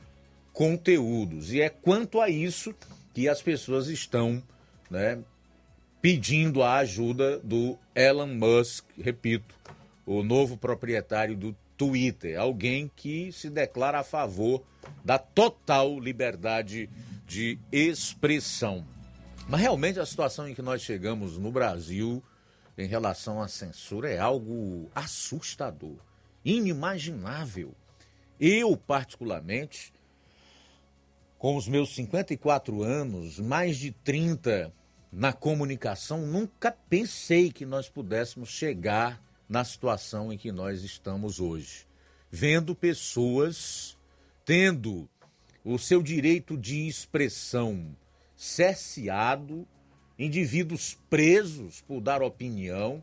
[0.52, 1.52] conteúdos.
[1.52, 2.74] E é quanto a isso
[3.12, 4.42] que as pessoas estão
[4.90, 5.18] né,
[6.00, 9.54] pedindo a ajuda do Elon Musk, repito,
[10.06, 14.62] o novo proprietário do Twitter, alguém que se declara a favor
[15.04, 16.90] da total liberdade
[17.26, 18.84] de expressão.
[19.48, 22.22] Mas realmente a situação em que nós chegamos no Brasil
[22.76, 25.96] em relação à censura é algo assustador,
[26.44, 27.74] inimaginável.
[28.38, 29.92] Eu, particularmente,
[31.40, 34.70] com os meus 54 anos, mais de 30
[35.10, 41.86] na comunicação, nunca pensei que nós pudéssemos chegar na situação em que nós estamos hoje.
[42.30, 43.96] Vendo pessoas
[44.44, 45.08] tendo
[45.64, 47.96] o seu direito de expressão
[48.36, 49.66] cerceado,
[50.18, 53.02] indivíduos presos por dar opinião,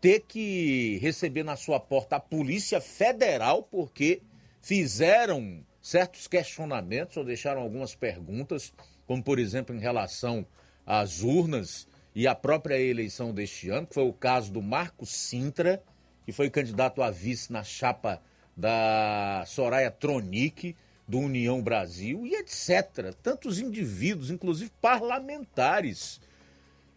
[0.00, 4.22] ter que receber na sua porta a Polícia Federal porque
[4.60, 8.72] fizeram certos questionamentos ou deixaram algumas perguntas,
[9.06, 10.46] como por exemplo em relação
[10.86, 15.82] às urnas e a própria eleição deste ano, que foi o caso do Marco Sintra,
[16.24, 18.22] que foi candidato a vice na chapa
[18.56, 20.76] da Soraya Tronic,
[21.08, 23.14] do União Brasil, e etc.
[23.22, 26.20] Tantos indivíduos, inclusive parlamentares,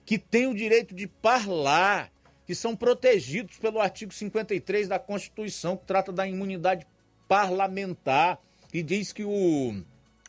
[0.06, 2.12] que têm o direito de parlar,
[2.46, 6.86] que são protegidos pelo artigo 53 da Constituição, que trata da imunidade
[7.28, 8.40] parlamentar,
[8.76, 9.74] que diz que o,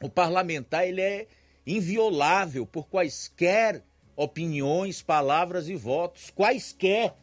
[0.01, 1.27] o parlamentar ele é
[1.67, 3.83] inviolável por quaisquer
[4.15, 7.17] opiniões, palavras e votos, quaisquer.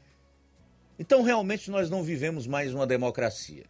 [1.00, 3.64] Então, realmente, nós não vivemos mais uma democracia.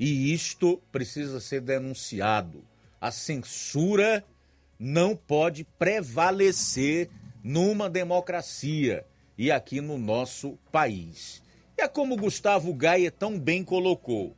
[0.00, 2.64] E isto precisa ser denunciado.
[2.98, 4.24] A censura
[4.78, 7.10] não pode prevalecer
[7.44, 9.04] numa democracia
[9.36, 11.42] e aqui no nosso país.
[11.76, 14.34] É como Gustavo Gaia tão bem colocou.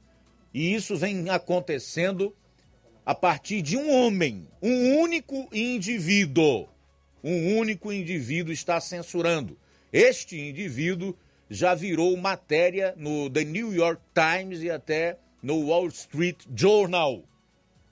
[0.53, 2.35] E isso vem acontecendo
[3.05, 6.69] a partir de um homem, um único indivíduo
[7.23, 9.59] um único indivíduo está censurando.
[9.93, 11.17] Este indivíduo
[11.49, 17.23] já virou matéria no The New York Times e até no Wall Street Journal.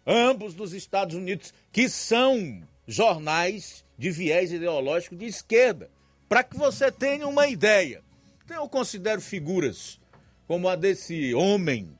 [0.06, 5.90] Ambos dos Estados Unidos, que são jornais de viés ideológico de esquerda.
[6.28, 8.02] Para que você tenha uma ideia.
[8.44, 10.00] Então eu considero figuras
[10.46, 11.90] como a desse homem,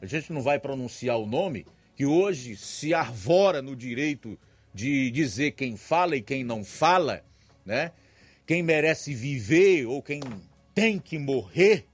[0.00, 4.38] a gente não vai pronunciar o nome, que hoje se arvora no direito
[4.72, 7.24] de dizer quem fala e quem não fala,
[7.64, 7.92] né?
[8.46, 10.20] Quem merece viver ou quem
[10.74, 11.86] tem que morrer,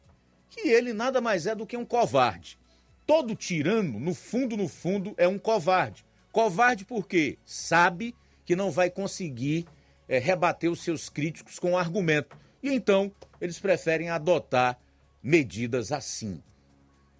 [0.50, 2.58] que ele nada mais é do que um covarde.
[3.06, 6.04] Todo tirano, no fundo, no fundo, é um covarde.
[6.32, 8.14] Covarde porque sabe
[8.44, 9.66] que não vai conseguir
[10.08, 12.36] é, rebater os seus críticos com argumento.
[12.60, 14.78] E então eles preferem adotar
[15.22, 16.42] medidas assim,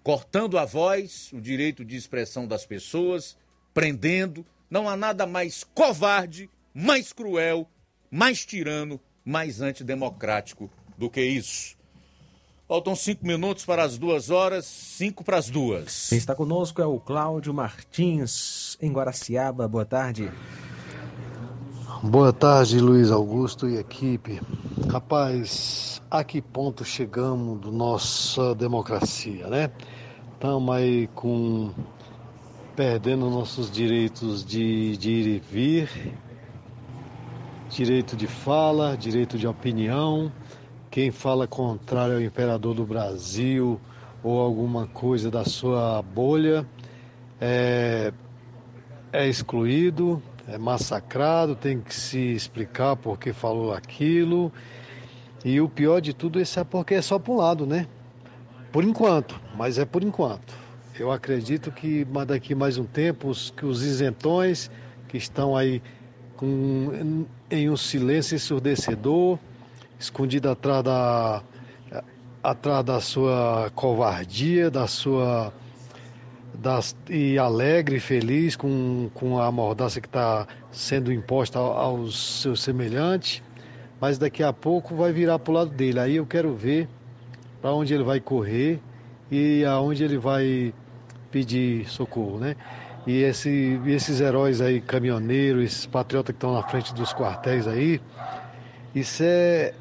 [0.03, 3.37] cortando a voz, o direito de expressão das pessoas,
[3.73, 7.67] prendendo, não há nada mais covarde, mais cruel,
[8.11, 11.75] mais tirano, mais antidemocrático do que isso.
[12.67, 16.09] Faltam cinco minutos para as duas horas, cinco para as duas.
[16.09, 19.67] Quem está conosco é o Cláudio Martins, em Guaraciaba.
[19.67, 20.31] Boa tarde.
[22.05, 24.41] Boa tarde, Luiz Augusto e equipe.
[24.91, 29.71] Rapaz, a que ponto chegamos da nossa democracia, né?
[30.33, 31.71] Estamos aí com
[32.75, 36.13] perdendo nossos direitos de, de ir e vir,
[37.69, 40.29] direito de fala, direito de opinião.
[40.91, 43.79] Quem fala contrário ao imperador do Brasil
[44.21, 46.67] ou alguma coisa da sua bolha
[47.39, 48.11] é,
[49.13, 54.51] é excluído, é massacrado, tem que se explicar porque falou aquilo.
[55.43, 57.87] E o pior de tudo isso é porque é só para um lado, né?
[58.71, 60.53] Por enquanto, mas é por enquanto.
[60.99, 64.69] Eu acredito que daqui mais um tempo, os, que os isentões
[65.07, 65.81] que estão aí
[66.37, 69.39] com, em um silêncio ensurdecedor,
[69.99, 71.43] escondido atrás da,
[72.43, 75.53] atrás da sua covardia, da sua.
[76.53, 83.41] Das, e alegre feliz com, com a mordaça que está sendo imposta aos seus semelhantes,
[83.99, 85.99] mas daqui a pouco vai virar para o lado dele.
[85.99, 86.87] Aí eu quero ver
[87.61, 88.79] para onde ele vai correr
[89.31, 90.73] e aonde ele vai
[91.31, 92.55] pedir socorro, né?
[93.05, 97.99] E esse, esses heróis aí, caminhoneiros, esses patriotas que estão na frente dos quartéis aí,
[98.95, 99.73] isso é,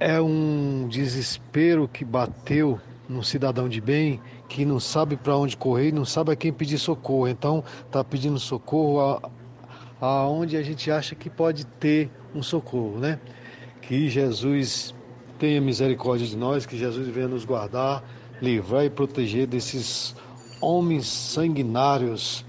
[0.00, 4.20] é um desespero que bateu num cidadão de bem
[4.52, 7.26] que não sabe para onde correr não sabe a quem pedir socorro.
[7.26, 9.18] Então, está pedindo socorro
[9.98, 13.18] aonde a, a gente acha que pode ter um socorro, né?
[13.80, 14.94] Que Jesus
[15.38, 18.04] tenha misericórdia de nós, que Jesus venha nos guardar,
[18.42, 20.14] livrar e proteger desses
[20.60, 22.44] homens sanguinários,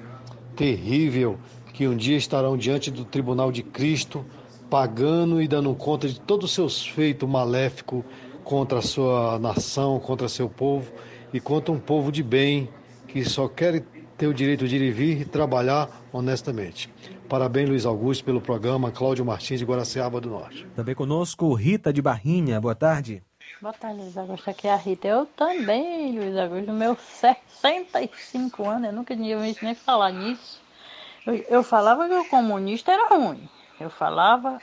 [0.58, 1.38] terrível,
[1.74, 4.26] que um dia estarão diante do tribunal de Cristo,
[4.70, 8.04] pagando e dando conta de todos os seus feitos maléficos
[8.44, 10.92] contra a sua nação, contra seu povo
[11.34, 12.70] e contra um povo de bem
[13.08, 13.84] que só quer
[14.18, 16.90] ter o direito de ir e vir e trabalhar honestamente.
[17.28, 18.92] Parabéns, Luiz Augusto, pelo programa.
[18.92, 20.68] Cláudio Martins de Guaraciaba do Norte.
[20.76, 22.62] Também conosco, Rita de Barrinha.
[22.62, 23.24] Boa tarde.
[23.60, 24.50] Boa tarde, Luiz Augusto.
[24.50, 25.08] Aqui é a Rita.
[25.08, 30.62] Eu também, Luiz Augusto, no meu 65 anos, eu nunca tinha visto nem falar nisso.
[31.26, 33.50] Eu, eu falava que o comunista era ruim.
[33.80, 34.60] Eu falava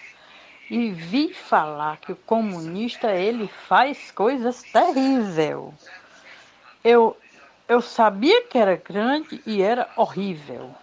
[0.71, 5.75] e vi falar que o comunista ele faz coisas terríveis.
[6.83, 7.17] Eu,
[7.69, 10.75] eu sabia que era grande e era horrível.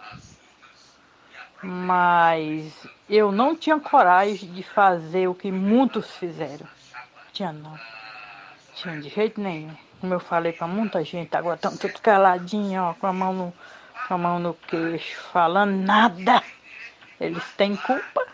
[1.62, 6.66] Mas eu não tinha coragem de fazer o que muitos fizeram.
[7.32, 7.78] Tinha não.
[8.74, 9.74] Tinha de jeito nenhum.
[10.00, 13.54] Como eu falei para muita gente, agora estão tudo caladinho, ó, com a mão no,
[14.06, 16.42] com a mão no queixo, falando nada.
[17.20, 18.24] Eles têm culpa?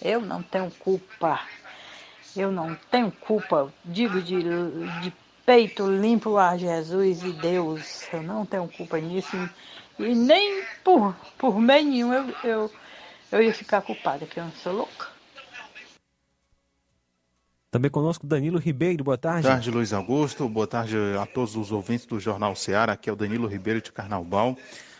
[0.00, 1.40] Eu não tenho culpa.
[2.34, 3.70] Eu não tenho culpa.
[3.84, 4.42] Digo de,
[5.02, 5.10] de
[5.44, 8.06] peito limpo a Jesus e Deus.
[8.12, 9.36] Eu não tenho culpa nisso.
[9.98, 12.70] E nem por, por meio nenhum eu, eu,
[13.30, 15.14] eu ia ficar culpada, que eu não sou louca.
[17.70, 19.42] Também conosco Danilo Ribeiro, boa tarde.
[19.42, 20.48] Boa tarde, Luiz Augusto.
[20.48, 22.92] Boa tarde a todos os ouvintes do Jornal Ceará.
[22.92, 24.56] Aqui é o Danilo Ribeiro de Carnaubal.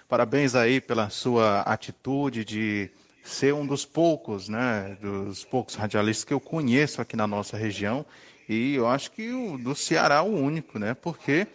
[0.09, 2.91] Parabéns aí pela sua atitude de
[3.23, 8.05] ser um dos poucos, né, dos poucos radialistas que eu conheço aqui na nossa região.
[8.49, 11.47] E eu acho que o do Ceará é o único, né, porque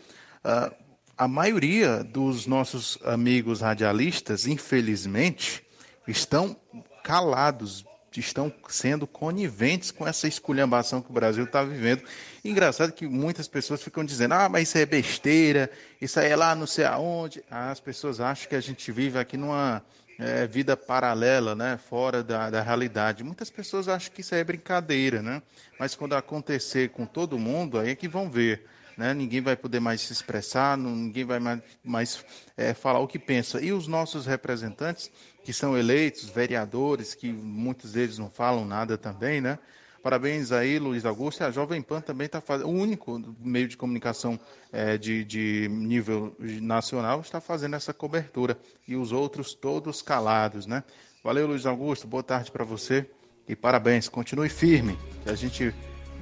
[0.43, 0.73] uh,
[1.17, 5.63] a maioria dos nossos amigos radialistas, infelizmente,
[6.07, 6.55] estão
[7.03, 7.85] calados,
[8.15, 12.03] estão sendo coniventes com essa esculhambação que o Brasil está vivendo.
[12.43, 15.69] Engraçado que muitas pessoas ficam dizendo: ah, mas isso é besteira,
[16.01, 17.43] isso aí é lá não sei aonde.
[17.49, 19.83] Ah, as pessoas acham que a gente vive aqui numa
[20.19, 23.23] é, vida paralela, né, fora da, da realidade.
[23.23, 25.41] Muitas pessoas acham que isso é brincadeira, né?
[25.79, 28.65] mas quando acontecer com todo mundo, aí é que vão ver
[28.99, 29.13] né?
[29.13, 32.25] ninguém vai poder mais se expressar, ninguém vai mais, mais
[32.57, 33.61] é, falar o que pensa.
[33.61, 35.09] E os nossos representantes,
[35.41, 39.57] que são eleitos, vereadores, que muitos deles não falam nada também, né?
[40.01, 41.41] Parabéns aí, Luiz Augusto.
[41.41, 42.67] E a Jovem Pan também está fazendo.
[42.67, 44.39] O único meio de comunicação
[44.71, 48.57] é, de, de nível nacional está fazendo essa cobertura.
[48.87, 50.83] E os outros todos calados, né?
[51.23, 52.07] Valeu, Luiz Augusto.
[52.07, 53.09] Boa tarde para você.
[53.47, 54.07] E parabéns.
[54.07, 54.97] Continue firme.
[55.23, 55.73] Que a gente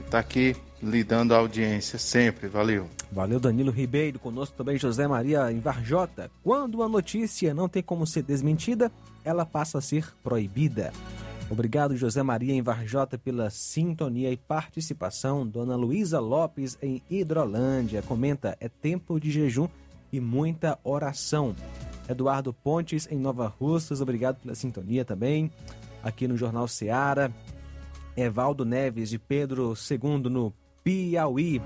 [0.06, 2.48] está aqui lhe dando audiência sempre.
[2.48, 2.88] Valeu.
[3.12, 4.20] Valeu, Danilo Ribeiro.
[4.20, 6.32] Conosco também José Maria em Varjota.
[6.44, 8.92] Quando uma notícia não tem como ser desmentida,
[9.24, 10.92] ela passa a ser proibida.
[11.50, 15.48] Obrigado, José Maria em Varjota, pela sintonia e participação.
[15.48, 19.68] Dona Luísa Lopes em Hidrolândia comenta: é tempo de jejum
[20.12, 21.56] e muita oração.
[22.10, 25.52] Eduardo Pontes em Nova Russas, obrigado pela sintonia também.
[26.04, 27.34] Aqui no Jornal Seara.
[28.16, 30.52] Evaldo Neves de Pedro II no
[30.84, 31.62] Piauí.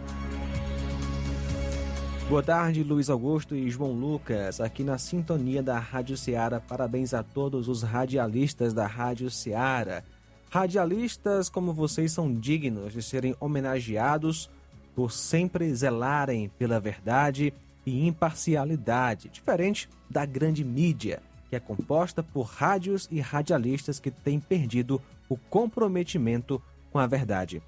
[2.31, 6.61] Boa tarde, Luiz Augusto e João Lucas, aqui na sintonia da Rádio Ceará.
[6.61, 10.01] Parabéns a todos os radialistas da Rádio Ceará.
[10.49, 14.49] Radialistas como vocês são dignos de serem homenageados
[14.95, 17.53] por sempre zelarem pela verdade
[17.85, 24.39] e imparcialidade, diferente da grande mídia, que é composta por rádios e radialistas que têm
[24.39, 26.61] perdido o comprometimento
[26.93, 27.61] com a verdade.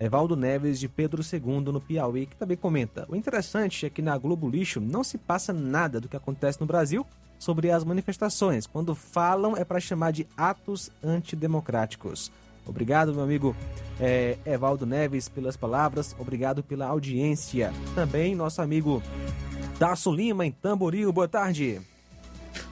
[0.00, 4.16] Evaldo Neves de Pedro II no Piauí, que também comenta: O interessante é que na
[4.16, 7.06] Globo Lixo não se passa nada do que acontece no Brasil
[7.38, 8.66] sobre as manifestações.
[8.66, 12.30] Quando falam é para chamar de atos antidemocráticos.
[12.66, 13.56] Obrigado, meu amigo
[13.98, 16.14] é, Evaldo Neves, pelas palavras.
[16.18, 17.72] Obrigado pela audiência.
[17.94, 19.02] Também nosso amigo
[19.78, 21.12] Tasso Lima, em Tamboril.
[21.12, 21.80] Boa tarde.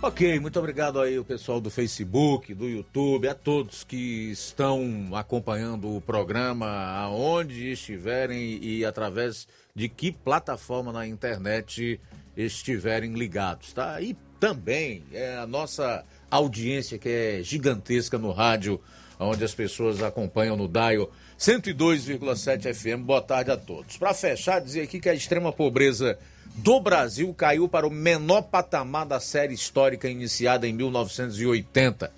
[0.02, 5.96] Ok, muito obrigado aí o pessoal do Facebook, do YouTube, a todos que estão acompanhando
[5.96, 12.00] o programa, aonde estiverem e através de que plataforma na internet
[12.36, 14.00] estiverem ligados, tá?
[14.00, 18.80] E também é a nossa audiência que é gigantesca no rádio
[19.18, 23.04] onde as pessoas acompanham no Dial 102,7 FM.
[23.04, 23.96] Boa tarde a todos.
[23.96, 26.18] Para fechar, dizer aqui que a extrema pobreza
[26.54, 32.12] do Brasil caiu para o menor patamar da série histórica iniciada em 1980.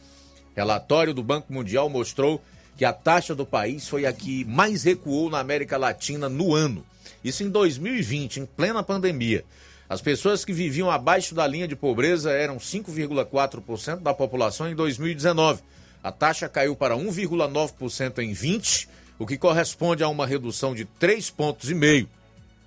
[0.55, 2.43] Relatório do Banco Mundial mostrou
[2.77, 6.85] que a taxa do país foi a que mais recuou na América Latina no ano.
[7.25, 9.45] Isso em 2020, em plena pandemia.
[9.89, 15.63] As pessoas que viviam abaixo da linha de pobreza eram 5,4% da população em 2019.
[16.03, 18.89] A taxa caiu para 1,9% em 20,
[19.19, 22.09] o que corresponde a uma redução de 3 pontos e meio.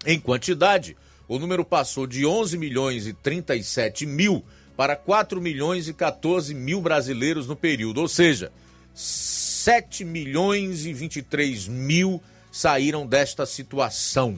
[0.06, 0.98] Em quantidade,
[1.32, 4.44] o número passou de 11 milhões e 37 mil
[4.76, 8.52] para 4 milhões e 14 mil brasileiros no período, ou seja,
[8.94, 12.22] 7 milhões e 23 mil
[12.52, 14.38] saíram desta situação.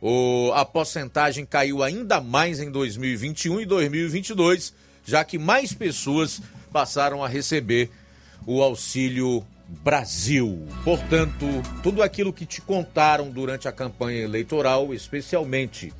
[0.00, 4.72] O, a porcentagem caiu ainda mais em 2021 e 2022,
[5.04, 6.40] já que mais pessoas
[6.72, 7.90] passaram a receber
[8.46, 10.66] o Auxílio Brasil.
[10.82, 11.44] Portanto,
[11.82, 15.92] tudo aquilo que te contaram durante a campanha eleitoral, especialmente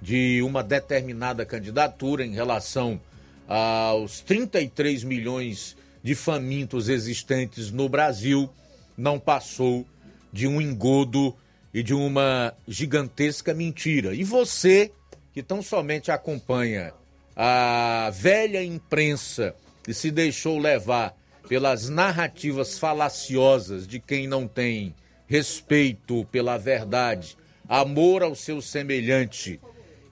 [0.00, 3.00] de uma determinada candidatura em relação
[3.48, 8.48] aos 33 milhões de famintos existentes no Brasil,
[8.96, 9.86] não passou
[10.32, 11.34] de um engodo
[11.72, 14.14] e de uma gigantesca mentira.
[14.14, 14.92] E você,
[15.32, 16.92] que tão somente acompanha
[17.34, 19.54] a velha imprensa
[19.86, 21.16] e se deixou levar
[21.48, 24.94] pelas narrativas falaciosas de quem não tem
[25.26, 27.36] respeito pela verdade,
[27.68, 29.60] amor ao seu semelhante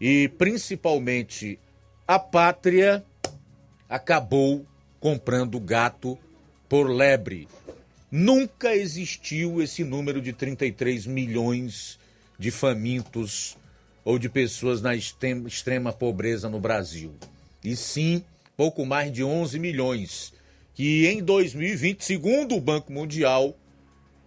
[0.07, 1.59] e principalmente
[2.07, 3.03] a pátria,
[3.89, 4.67] acabou
[5.01, 6.19] comprando gato
[6.69, 7.49] por lebre.
[8.11, 11.99] Nunca existiu esse número de 33 milhões
[12.39, 13.57] de famintos
[14.05, 17.15] ou de pessoas na extrema pobreza no Brasil.
[17.65, 18.23] E sim,
[18.59, 20.35] pouco mais de 11 milhões,
[20.75, 23.57] que em 2020, segundo o Banco Mundial,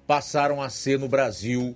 [0.07, 1.75] passaram a ser no Brasil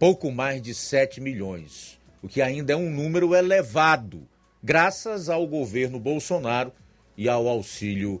[0.00, 4.26] pouco mais de 7 milhões, o que ainda é um número elevado,
[4.62, 6.72] graças ao governo Bolsonaro
[7.16, 8.20] e ao Auxílio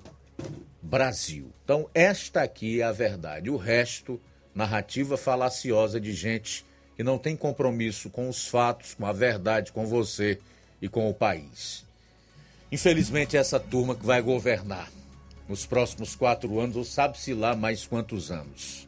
[0.82, 1.52] Brasil.
[1.64, 3.50] Então, esta aqui é a verdade.
[3.50, 4.20] O resto,
[4.54, 6.64] narrativa falaciosa de gente
[6.96, 10.38] que não tem compromisso com os fatos, com a verdade, com você
[10.82, 11.84] e com o país.
[12.72, 14.90] Infelizmente, essa turma que vai governar
[15.48, 18.86] nos próximos quatro anos, ou sabe-se lá mais quantos anos.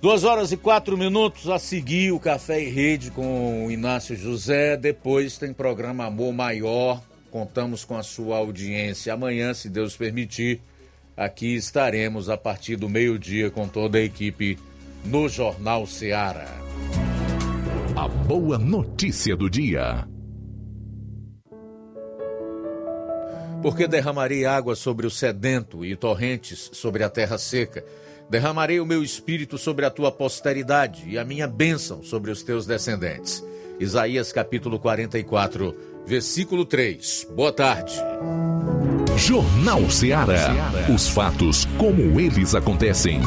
[0.00, 4.74] Duas horas e quatro minutos a seguir o Café e Rede com o Inácio José.
[4.74, 7.02] Depois tem programa Amor Maior.
[7.30, 9.12] Contamos com a sua audiência.
[9.12, 10.62] Amanhã, se Deus permitir,
[11.14, 14.58] aqui estaremos a partir do meio-dia com toda a equipe
[15.04, 16.48] no Jornal Seara.
[17.94, 20.08] A boa notícia do dia.
[23.60, 27.84] Porque derramarei água sobre o sedento e torrentes sobre a terra seca.
[28.30, 32.64] Derramarei o meu espírito sobre a tua posteridade e a minha bênção sobre os teus
[32.64, 33.44] descendentes.
[33.80, 35.74] Isaías capítulo 44,
[36.06, 37.26] versículo 3.
[37.34, 37.92] Boa tarde.
[39.16, 40.54] Jornal Ceará.
[40.94, 43.20] Os fatos como eles acontecem.